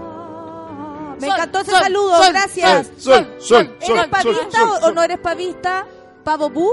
[1.20, 2.91] Me Sol, encantó ese sol, saludo, sol, gracias.
[2.99, 5.86] Sol, sol, ¿Eres sol, pavista sol, o- sol, o no eres pavista?
[6.24, 6.73] ¿Pavo bu?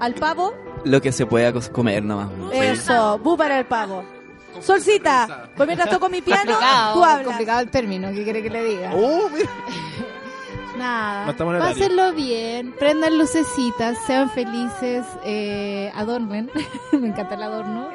[0.00, 0.52] ¿Al pavo?
[0.84, 2.28] Lo que se pueda comer nomás.
[2.52, 4.04] Eso, bu para el pavo.
[4.60, 7.26] Solcita, por mientras toco mi piano, Complicado, tú hablas.
[7.26, 8.92] complicado el término, ¿qué quiere que le diga?
[8.94, 9.50] Oh, mira.
[10.76, 16.50] Nada, No pásenlo bien, prendan lucecitas, sean felices, eh, adornen,
[16.92, 17.88] me encanta el adorno,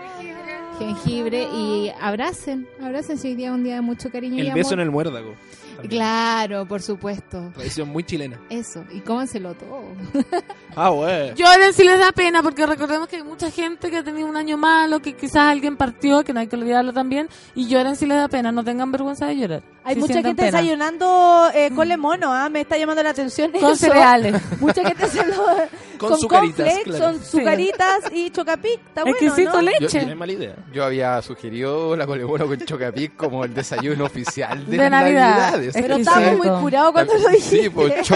[0.77, 4.47] jengibre y abracen, abracen si hoy día es un día de mucho cariño y El
[4.47, 4.57] amor.
[4.57, 5.33] beso en el muérdago.
[5.77, 6.01] También.
[6.01, 7.51] Claro, por supuesto.
[7.53, 8.39] Tradición muy chilena.
[8.49, 9.83] Eso, y cómanselo todo.
[10.79, 11.33] Ah, bueno.
[11.33, 14.37] Lloren si les da pena, porque recordemos que hay mucha gente que ha tenido un
[14.37, 18.05] año malo, que quizás alguien partió, que no hay que olvidarlo también, y lloren si
[18.05, 19.63] les da pena, no tengan vergüenza de llorar.
[19.87, 20.59] Hay si mucha gente pena.
[20.59, 22.49] desayunando eh, con mono, ¿ah?
[22.49, 23.51] me está llamando la atención.
[23.51, 23.75] Con eso.
[23.77, 24.35] cereales.
[24.59, 25.45] Mucha gente se lo.
[25.97, 27.13] Con sucaritas, cornflakes, claro.
[27.13, 28.79] Son sucaritas y chocapic.
[28.87, 29.17] Está bueno.
[29.17, 29.61] Exquisito ¿no?
[29.61, 30.05] leche.
[30.05, 30.55] No es mala idea.
[30.71, 35.59] Yo había sugerido la colemono con chocapic como el desayuno oficial de, De Navidad.
[35.73, 36.19] Pero Exquisito.
[36.19, 37.63] estábamos muy curados cuando lo dijiste.
[37.63, 38.15] Sí, pues cho-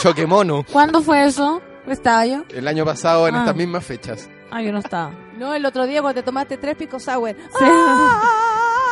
[0.00, 0.64] choquemono.
[0.72, 1.60] ¿Cuándo fue eso?
[1.86, 2.44] ¿Estaba yo?
[2.50, 3.38] El año pasado en Ah.
[3.40, 4.28] estas mismas fechas.
[4.50, 5.10] Ah, yo no estaba.
[5.38, 7.30] No, el otro día cuando te tomaste tres picos sour.
[7.58, 7.64] Sí.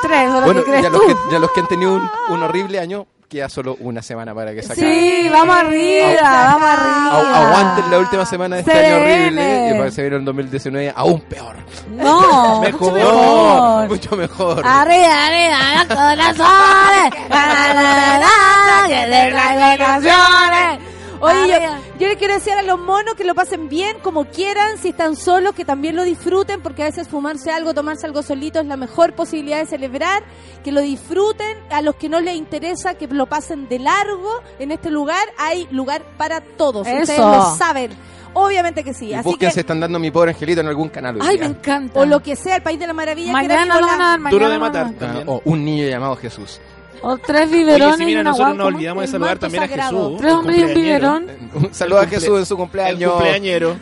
[0.03, 0.99] Tres, ¿ahora Bueno, qué crees ya tú?
[0.99, 4.35] los, que, ya los que han tenido un, un horrible año, queda solo una semana
[4.35, 4.93] para que se acabe.
[4.93, 7.49] Sí, vamos arriba, vamos arriba.
[7.49, 11.21] aguanten la última semana de este año horrible y para que se el 2019 aún
[11.23, 11.57] peor.
[11.91, 13.89] No, mejor, mucho mejor.
[13.89, 14.63] mucho mejor.
[14.65, 17.29] Arriba, arriba, los corazones.
[17.29, 20.86] La, la, la, la, que de
[21.21, 24.79] Oye, yo, yo les quiero decir a los monos que lo pasen bien, como quieran,
[24.79, 28.61] si están solos, que también lo disfruten, porque a veces fumarse algo, tomarse algo solito
[28.61, 30.23] es la mejor posibilidad de celebrar,
[30.65, 34.73] que lo disfruten, a los que no les interesa, que lo pasen de largo, en
[34.73, 37.01] este lugar hay lugar para todos, Eso.
[37.01, 37.91] ustedes lo saben,
[38.35, 40.89] obviamente que sí, Y así busquen que, se están dando mi pobre angelito en algún
[40.89, 41.49] canal Ay, día.
[41.49, 41.99] me encanta.
[42.01, 44.01] o lo que sea, el país de la maravilla, que era Mañana mi lo van
[44.01, 45.17] a dar, mañana Duro de lo van a matar.
[45.19, 46.61] Ah, o un niño llamado Jesús.
[47.03, 48.65] O tres Oye, biberones y mira, una nosotros guagua.
[48.65, 49.69] nos olvidamos de saludar también a.
[49.69, 50.19] Jesús.
[50.19, 51.27] Tres hombres y un biberón.
[51.55, 53.13] Un saludo a Jesús en su El cumpleaños.
[53.13, 53.77] cumpleañero.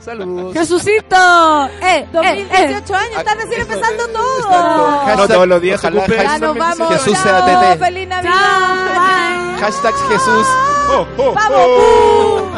[0.00, 0.54] Saludos.
[0.54, 1.16] Jesucito.
[1.82, 2.96] Eh, eh, 2018 eh.
[2.96, 4.38] años, están recién Eso, empezando todo.
[4.38, 4.76] Exacto.
[4.76, 6.06] No Hashtag- todos los días ojalá.
[6.06, 7.78] Ya hashtag nos vamos, Jesús sea TT.
[7.84, 8.32] feliz Navidad.
[8.32, 9.60] Chao.
[9.60, 10.46] Hashtag Jesús.
[10.90, 12.50] Oh, oh, ¡Vamos, oh.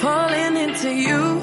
[0.00, 1.40] Falling into you,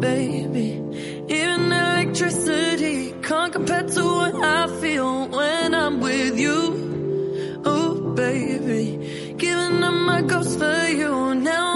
[0.00, 0.82] baby.
[1.28, 7.62] Even electricity can't compare to what I feel when I'm with you.
[7.64, 11.34] Oh, baby, giving up my ghost for you.
[11.34, 11.75] Now